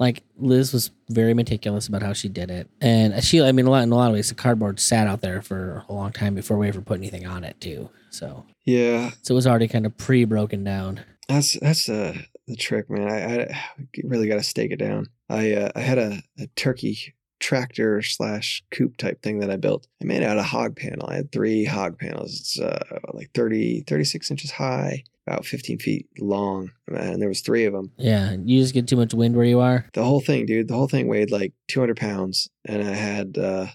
Like 0.00 0.24
Liz 0.38 0.72
was 0.72 0.90
very 1.10 1.34
meticulous 1.34 1.86
about 1.86 2.02
how 2.02 2.12
she 2.14 2.28
did 2.28 2.50
it, 2.50 2.68
and 2.80 3.22
she, 3.22 3.40
I 3.42 3.52
mean, 3.52 3.66
a 3.66 3.70
lot 3.70 3.82
in 3.84 3.92
a 3.92 3.94
lot 3.94 4.08
of 4.08 4.14
ways, 4.14 4.30
the 4.30 4.34
cardboard 4.34 4.80
sat 4.80 5.06
out 5.06 5.20
there 5.20 5.42
for 5.42 5.84
a 5.88 5.92
long 5.92 6.10
time 6.10 6.34
before 6.34 6.56
we 6.56 6.66
ever 6.68 6.80
put 6.80 6.98
anything 6.98 7.26
on 7.26 7.44
it 7.44 7.60
too. 7.60 7.90
So, 8.08 8.46
Yeah. 8.64 9.10
so 9.22 9.34
it 9.34 9.36
was 9.36 9.46
already 9.46 9.68
kind 9.68 9.84
of 9.86 9.96
pre-broken 9.98 10.64
down. 10.64 11.00
That's 11.28 11.52
that's 11.60 11.88
uh 11.88 12.16
the 12.48 12.56
trick, 12.56 12.88
man. 12.90 13.08
I, 13.08 13.42
I 13.42 13.62
really 14.02 14.26
got 14.26 14.36
to 14.36 14.42
stake 14.42 14.72
it 14.72 14.78
down. 14.78 15.06
I 15.28 15.52
uh, 15.52 15.70
I 15.76 15.80
had 15.80 15.98
a, 15.98 16.22
a 16.38 16.46
turkey 16.56 17.14
tractor 17.40 18.02
slash 18.02 18.62
coop 18.70 18.96
type 18.96 19.22
thing 19.22 19.40
that 19.40 19.50
I 19.50 19.56
built. 19.56 19.86
I 20.00 20.04
made 20.04 20.22
out 20.22 20.38
a 20.38 20.42
hog 20.42 20.76
panel. 20.76 21.08
I 21.08 21.16
had 21.16 21.32
three 21.32 21.64
hog 21.64 21.98
panels. 21.98 22.38
It's 22.38 22.60
uh, 22.60 22.98
like 23.12 23.30
30, 23.34 23.84
36 23.86 24.30
inches 24.30 24.50
high, 24.50 25.04
about 25.26 25.44
15 25.44 25.78
feet 25.78 26.06
long. 26.18 26.70
And 26.86 27.20
there 27.20 27.28
was 27.28 27.40
three 27.40 27.64
of 27.64 27.72
them. 27.72 27.90
Yeah, 27.96 28.36
you 28.44 28.60
just 28.60 28.74
get 28.74 28.86
too 28.86 28.96
much 28.96 29.14
wind 29.14 29.34
where 29.34 29.44
you 29.44 29.60
are. 29.60 29.86
The 29.94 30.04
whole 30.04 30.20
thing, 30.20 30.46
dude, 30.46 30.68
the 30.68 30.74
whole 30.74 30.88
thing 30.88 31.08
weighed 31.08 31.30
like 31.30 31.52
200 31.68 31.96
pounds. 31.96 32.48
And 32.64 32.82
I 32.82 32.94
had 32.94 33.36
uh, 33.38 33.66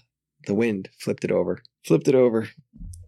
the 0.46 0.54
wind 0.54 0.88
flipped 0.98 1.24
it 1.24 1.30
over, 1.30 1.60
flipped 1.84 2.08
it 2.08 2.14
over. 2.14 2.48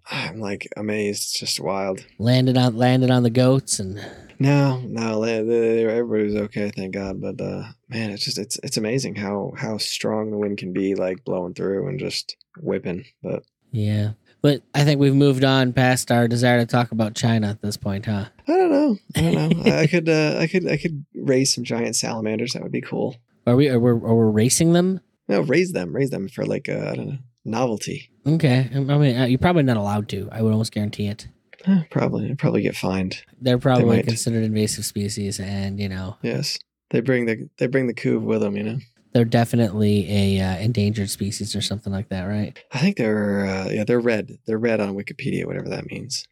I'm 0.11 0.41
like 0.41 0.69
amazed. 0.77 1.23
It's 1.23 1.39
just 1.39 1.61
wild. 1.61 2.05
Landed 2.19 2.57
on 2.57 2.77
landed 2.77 3.11
on 3.11 3.23
the 3.23 3.31
goats 3.31 3.79
and 3.79 4.01
No, 4.39 4.81
no, 4.81 5.23
everybody 5.23 6.25
was 6.25 6.37
okay, 6.37 6.71
thank 6.75 6.95
God. 6.95 7.21
But 7.21 7.41
uh, 7.41 7.65
man, 7.89 8.11
it's 8.11 8.25
just 8.25 8.39
it's 8.39 8.59
it's 8.63 8.77
amazing 8.77 9.17
how 9.17 9.53
how 9.57 9.79
strong 9.79 10.31
the 10.31 10.39
wind 10.39 10.59
can 10.59 10.73
be, 10.73 10.95
like 10.95 11.25
blowing 11.25 11.55
through 11.55 11.89
and 11.89 11.99
just 11.99 12.37
whipping. 12.61 13.05
But 13.23 13.43
yeah. 13.71 14.13
But 14.41 14.63
I 14.73 14.85
think 14.85 15.01
we've 15.01 15.15
moved 15.15 15.43
on 15.43 15.73
past 15.73 16.13
our 16.13 16.29
desire 16.29 16.61
to 16.61 16.67
talk 16.67 16.93
about 16.93 17.17
China 17.17 17.49
at 17.49 17.61
this 17.61 17.77
point, 17.77 18.07
huh? 18.07 18.27
I 18.47 18.53
don't 18.53 18.71
know. 18.71 18.97
I 19.17 19.21
don't 19.21 19.35
know. 19.35 19.73
I 19.73 19.81
I 19.81 19.87
could 19.89 20.09
uh, 20.09 20.37
I 20.39 20.47
could 20.47 20.69
I 20.69 20.77
could 20.77 21.05
raise 21.15 21.53
some 21.55 21.65
giant 21.65 21.97
salamanders. 21.97 22.53
That 22.53 22.63
would 22.63 22.73
be 22.73 22.81
cool. 22.81 23.17
Are 23.47 23.57
we 23.57 23.69
are 23.69 23.81
we, 23.81 23.91
are 23.91 24.15
we 24.15 24.33
racing 24.33 24.75
them? 24.75 25.01
No, 25.27 25.41
raise 25.41 25.73
them, 25.73 25.95
raise 25.95 26.11
them 26.11 26.29
for 26.29 26.47
like 26.47 26.69
uh, 26.69 26.89
I 26.91 26.95
don't 26.95 27.09
know 27.09 27.19
novelty. 27.49 28.11
Okay. 28.27 28.69
I 28.73 28.79
mean, 28.79 29.17
uh, 29.17 29.25
you're 29.25 29.39
probably 29.39 29.63
not 29.63 29.77
allowed 29.77 30.09
to. 30.11 30.29
I 30.31 30.43
would 30.43 30.53
almost 30.53 30.73
guarantee 30.73 31.07
it. 31.07 31.29
Eh, 31.67 31.83
probably, 31.91 32.31
I'd 32.31 32.39
probably 32.39 32.63
get 32.63 32.77
fined. 32.77 33.23
They're 33.41 33.59
probably 33.59 33.97
might. 33.97 34.07
considered 34.07 34.45
invasive 34.45 34.85
species, 34.85 35.41
and 35.41 35.81
you 35.81 35.89
know 35.89 36.17
Yes, 36.23 36.59
they 36.91 37.01
bring 37.01 37.27
the 37.27 37.49
they 37.59 37.67
bring 37.67 37.89
the 37.89 37.95
couve 37.95 38.23
with 38.23 38.43
them. 38.43 38.57
You 38.57 38.63
know, 38.63 38.79
they're 39.13 39.25
definitely 39.25 40.07
a 40.09 40.41
uh, 40.41 40.57
endangered 40.59 41.11
species 41.11 41.57
or 41.57 41.61
something 41.61 41.93
like 41.93 42.11
that, 42.11 42.25
right? 42.25 42.57
I 42.73 42.79
think 42.79 42.97
they're 42.97 43.47
uh, 43.47 43.69
yeah 43.71 43.85
they're 43.85 44.01
red. 44.01 44.39
They're 44.47 44.59
red 44.59 44.81
on 44.81 44.95
Wikipedia, 44.95 45.47
whatever 45.47 45.69
that 45.69 45.91
means. 45.91 46.27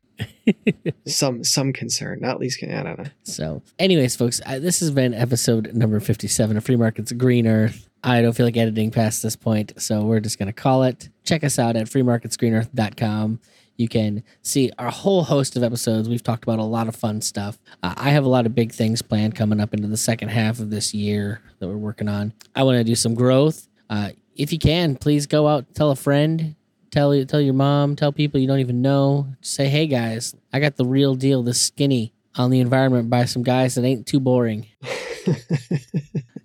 some 1.07 1.42
some 1.44 1.72
concern, 1.72 2.20
not 2.20 2.38
least. 2.38 2.62
I 2.62 2.83
don't 2.83 2.98
know. 2.98 3.11
So, 3.24 3.62
anyways, 3.79 4.16
folks, 4.16 4.40
I, 4.46 4.59
this 4.59 4.81
has 4.81 4.90
been 4.90 5.12
episode 5.12 5.74
number 5.74 5.98
57 6.00 6.57
of 6.57 6.64
Free 6.64 6.76
Markets 6.76 7.12
Green 7.12 7.46
Earth. 7.46 7.88
I 8.06 8.22
don't 8.22 8.34
feel 8.34 8.46
like 8.46 8.56
editing 8.56 8.92
past 8.92 9.20
this 9.20 9.34
point, 9.34 9.72
so 9.78 10.04
we're 10.04 10.20
just 10.20 10.38
going 10.38 10.46
to 10.46 10.52
call 10.52 10.84
it. 10.84 11.08
Check 11.24 11.42
us 11.42 11.58
out 11.58 11.74
at 11.74 11.88
freemarketsgreenearth.com. 11.88 13.40
You 13.78 13.88
can 13.88 14.22
see 14.42 14.70
our 14.78 14.92
whole 14.92 15.24
host 15.24 15.56
of 15.56 15.64
episodes. 15.64 16.08
We've 16.08 16.22
talked 16.22 16.44
about 16.44 16.60
a 16.60 16.64
lot 16.64 16.86
of 16.86 16.94
fun 16.94 17.20
stuff. 17.20 17.58
Uh, 17.82 17.94
I 17.96 18.10
have 18.10 18.24
a 18.24 18.28
lot 18.28 18.46
of 18.46 18.54
big 18.54 18.70
things 18.70 19.02
planned 19.02 19.34
coming 19.34 19.58
up 19.58 19.74
into 19.74 19.88
the 19.88 19.96
second 19.96 20.28
half 20.28 20.60
of 20.60 20.70
this 20.70 20.94
year 20.94 21.42
that 21.58 21.66
we're 21.66 21.76
working 21.76 22.08
on. 22.08 22.32
I 22.54 22.62
want 22.62 22.78
to 22.78 22.84
do 22.84 22.94
some 22.94 23.16
growth. 23.16 23.66
Uh, 23.90 24.10
if 24.36 24.52
you 24.52 24.60
can, 24.60 24.94
please 24.94 25.26
go 25.26 25.48
out, 25.48 25.74
tell 25.74 25.90
a 25.90 25.96
friend, 25.96 26.54
tell 26.92 27.24
tell 27.24 27.40
your 27.40 27.54
mom, 27.54 27.96
tell 27.96 28.12
people 28.12 28.38
you 28.38 28.46
don't 28.46 28.60
even 28.60 28.82
know. 28.82 29.26
Say, 29.40 29.66
hey 29.66 29.88
guys, 29.88 30.32
I 30.52 30.60
got 30.60 30.76
the 30.76 30.86
real 30.86 31.16
deal, 31.16 31.42
the 31.42 31.54
skinny 31.54 32.12
on 32.36 32.50
the 32.50 32.60
environment 32.60 33.10
by 33.10 33.24
some 33.24 33.42
guys 33.42 33.74
that 33.74 33.84
ain't 33.84 34.06
too 34.06 34.20
boring. 34.20 34.68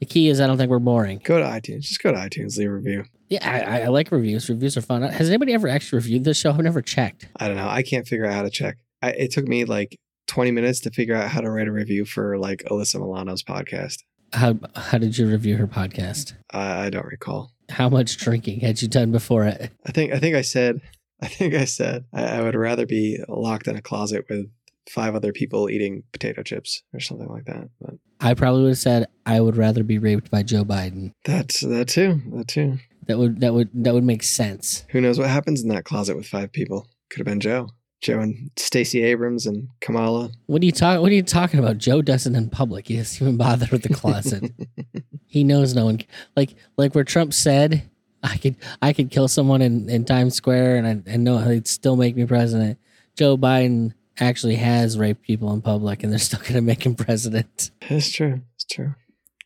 The 0.02 0.06
key 0.08 0.28
is 0.28 0.42
I 0.42 0.48
don't 0.48 0.58
think 0.58 0.70
we're 0.70 0.80
boring. 0.80 1.22
go 1.24 1.38
to 1.40 1.46
iTunes. 1.46 1.82
Just 1.84 2.02
go 2.04 2.12
to 2.12 2.18
iTunes, 2.18 2.58
leave 2.58 2.68
a 2.70 2.74
review. 2.74 3.06
Yeah, 3.30 3.50
I, 3.50 3.84
I- 3.84 3.88
like 3.88 4.12
reviews. 4.12 4.50
Reviews 4.50 4.76
are 4.76 4.82
fun. 4.82 5.04
Has 5.04 5.30
anybody 5.30 5.54
ever 5.54 5.68
actually 5.70 5.98
reviewed 6.00 6.24
this 6.26 6.38
show? 6.40 6.50
I've 6.52 6.58
never 6.60 6.82
checked. 6.82 7.30
I 7.38 7.48
don't 7.48 7.56
know. 7.56 7.70
I 7.70 7.82
can't 7.84 8.06
figure 8.08 8.26
out 8.26 8.34
how 8.34 8.42
to 8.42 8.50
check. 8.50 8.78
I, 9.02 9.12
it 9.12 9.32
took 9.32 9.48
me 9.48 9.64
like 9.64 9.96
20 10.28 10.52
minutes 10.52 10.80
to 10.82 10.92
figure 10.92 11.16
out 11.16 11.30
how 11.30 11.40
to 11.42 11.50
write 11.50 11.68
a 11.68 11.72
review 11.72 12.04
for 12.06 12.38
like 12.38 12.64
Alyssa 12.70 12.96
Milano's 13.00 13.44
podcast. 13.44 14.00
How 14.34 14.58
how 14.76 14.98
did 14.98 15.18
you 15.18 15.28
review 15.28 15.58
her 15.58 15.68
podcast? 15.68 16.34
I, 16.52 16.86
I 16.86 16.90
don't 16.90 17.06
recall. 17.06 17.52
How 17.70 17.88
much 17.90 18.18
drinking 18.18 18.62
had 18.62 18.82
you 18.82 18.88
done 18.88 19.12
before 19.12 19.46
it? 19.46 19.72
I 19.86 19.92
think 19.92 20.14
I 20.14 20.20
think 20.20 20.36
I 20.36 20.42
said 20.42 20.82
I 21.22 21.28
think 21.28 21.54
I 21.54 21.66
said 21.66 22.06
I, 22.14 22.24
I 22.38 22.42
would 22.42 22.56
rather 22.56 22.86
be 22.86 23.20
locked 23.28 23.68
in 23.68 23.76
a 23.76 23.82
closet 23.82 24.26
with 24.30 24.50
five 24.90 25.16
other 25.16 25.32
people 25.32 25.70
eating 25.70 26.04
potato 26.12 26.44
chips 26.44 26.84
or 26.94 27.00
something 27.00 27.28
like 27.28 27.46
that. 27.46 27.70
But 27.80 27.96
I 28.20 28.34
probably 28.34 28.64
would 28.64 28.70
have 28.70 28.78
said 28.78 29.08
I 29.26 29.40
would 29.40 29.58
rather 29.58 29.84
be 29.84 29.98
raped 29.98 30.32
by 30.32 30.44
Joe 30.44 30.64
Biden. 30.64 31.14
that's 31.26 31.62
that 31.62 31.88
too. 31.88 32.22
That 32.34 32.48
too. 32.48 32.80
That 33.08 33.18
would 33.18 33.42
that 33.42 33.54
would 33.54 33.70
that 33.74 33.94
would 33.94 34.04
make 34.04 34.24
sense. 34.24 34.86
Who 34.90 35.02
knows 35.02 35.20
what 35.20 35.30
happens 35.30 35.62
in 35.62 35.70
that 35.70 35.86
closet 35.86 36.16
with 36.16 36.28
five 36.28 36.52
people? 36.52 36.88
Could 37.10 37.20
have 37.20 37.26
been 37.26 37.40
Joe. 37.40 37.70
Joe 38.02 38.20
and 38.20 38.50
Stacey 38.58 39.04
Abrams 39.04 39.46
and 39.46 39.70
Kamala. 39.80 40.32
What 40.48 40.64
are 40.64 40.66
you 40.66 40.72
talking? 40.72 41.02
What 41.02 41.12
are 41.12 41.16
you 41.16 41.22
talking 41.24 41.60
about? 41.60 41.78
Joe 41.78 42.02
doesn't 42.02 42.36
in 42.36 42.50
public. 42.50 42.88
He 42.88 42.98
doesn't 42.98 43.22
even 43.22 43.38
bother 43.38 43.68
with 43.72 43.84
the 43.84 43.94
closet. 43.94 44.52
he 45.28 45.44
knows 45.44 45.76
no 45.76 45.86
one. 45.86 46.00
Like 46.36 46.56
like 46.78 46.96
where 46.96 47.04
Trump 47.04 47.34
said, 47.34 47.90
I 48.24 48.38
could 48.38 48.56
I 48.82 48.94
could 48.94 49.12
kill 49.12 49.28
someone 49.28 49.62
in, 49.62 49.90
in 49.90 50.06
Times 50.06 50.36
Square 50.36 50.78
and 50.78 50.88
I 50.88 51.12
and 51.12 51.24
know 51.24 51.44
they'd 51.44 51.68
still 51.68 51.96
make 51.96 52.16
me 52.16 52.26
president. 52.26 52.80
Joe 53.16 53.38
Biden 53.38 53.94
actually 54.22 54.56
has 54.56 54.98
raped 54.98 55.24
people 55.24 55.52
in 55.54 55.62
public 55.62 56.04
and 56.04 56.12
they're 56.12 56.20
still 56.20 56.40
going 56.44 56.54
to 56.54 56.62
make 56.62 56.86
him 56.86 56.96
president. 56.96 57.72
It's 57.82 58.12
true. 58.12 58.42
It's 58.56 58.66
true. 58.66 58.96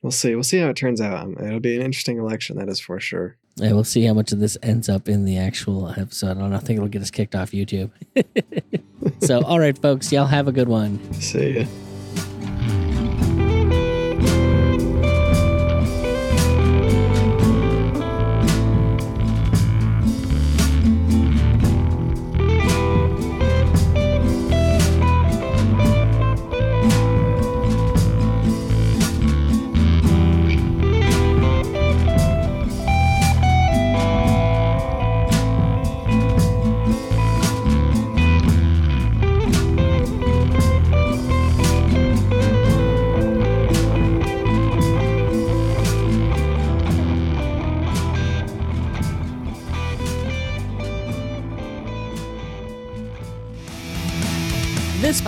We'll 0.02 0.12
see. 0.12 0.36
We'll 0.36 0.44
see 0.44 0.60
how 0.60 0.70
it 0.70 0.76
turns 0.76 1.02
out. 1.02 1.20
Um, 1.20 1.36
It'll 1.40 1.60
be 1.60 1.76
an 1.76 1.82
interesting 1.82 2.20
election, 2.20 2.58
that 2.58 2.70
is 2.70 2.80
for 2.80 3.00
sure. 3.00 3.38
Yeah, 3.56 3.72
we'll 3.72 3.86
see 3.86 4.04
how 4.04 4.14
much 4.14 4.32
of 4.34 4.40
this 4.40 4.58
ends 4.62 4.90
up 4.90 5.08
in 5.08 5.26
the 5.26 5.38
actual 5.38 5.90
episode. 5.90 6.32
I 6.32 6.42
don't 6.42 6.50
know. 6.52 6.58
I 6.58 6.60
think 6.60 6.78
it'll 6.78 6.90
get 6.90 7.02
us 7.02 7.10
kicked 7.10 7.36
off 7.36 7.52
YouTube. 7.52 7.90
so, 9.22 9.42
all 9.44 9.60
right, 9.60 9.78
folks, 9.78 10.12
y'all 10.12 10.26
have 10.26 10.48
a 10.48 10.52
good 10.52 10.68
one. 10.68 11.00
See 11.14 11.60
ya. 11.60 11.66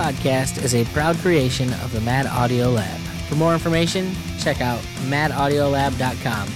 Podcast 0.07 0.63
is 0.63 0.73
a 0.73 0.85
proud 0.93 1.17
creation 1.17 1.67
of 1.83 1.91
the 1.91 1.99
Mad 1.99 2.27
Audio 2.27 2.69
Lab. 2.69 2.97
For 3.27 3.35
more 3.35 3.53
information, 3.53 4.15
check 4.39 4.61
out 4.61 4.79
madaudiolab.com. 5.09 6.47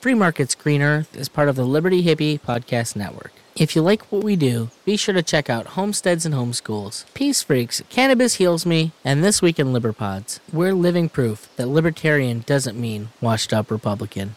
Free 0.00 0.14
Markets 0.14 0.54
Green 0.54 0.82
Earth 0.82 1.16
is 1.16 1.30
part 1.30 1.48
of 1.48 1.56
the 1.56 1.64
Liberty 1.64 2.04
Hippie 2.04 2.38
Podcast 2.38 2.96
Network. 2.96 3.32
If 3.56 3.74
you 3.74 3.80
like 3.80 4.12
what 4.12 4.22
we 4.22 4.36
do, 4.36 4.68
be 4.84 4.98
sure 4.98 5.14
to 5.14 5.22
check 5.22 5.48
out 5.48 5.68
Homesteads 5.68 6.26
and 6.26 6.34
Homeschools, 6.34 7.06
Peace 7.14 7.42
Freaks, 7.42 7.82
Cannabis 7.88 8.34
Heals 8.34 8.66
Me, 8.66 8.92
and 9.04 9.24
This 9.24 9.40
Week 9.40 9.58
in 9.58 9.68
Liberpods. 9.68 10.40
We're 10.52 10.74
living 10.74 11.08
proof 11.08 11.48
that 11.56 11.66
libertarian 11.68 12.40
doesn't 12.40 12.78
mean 12.78 13.08
washed 13.22 13.54
up 13.54 13.70
Republican. 13.70 14.36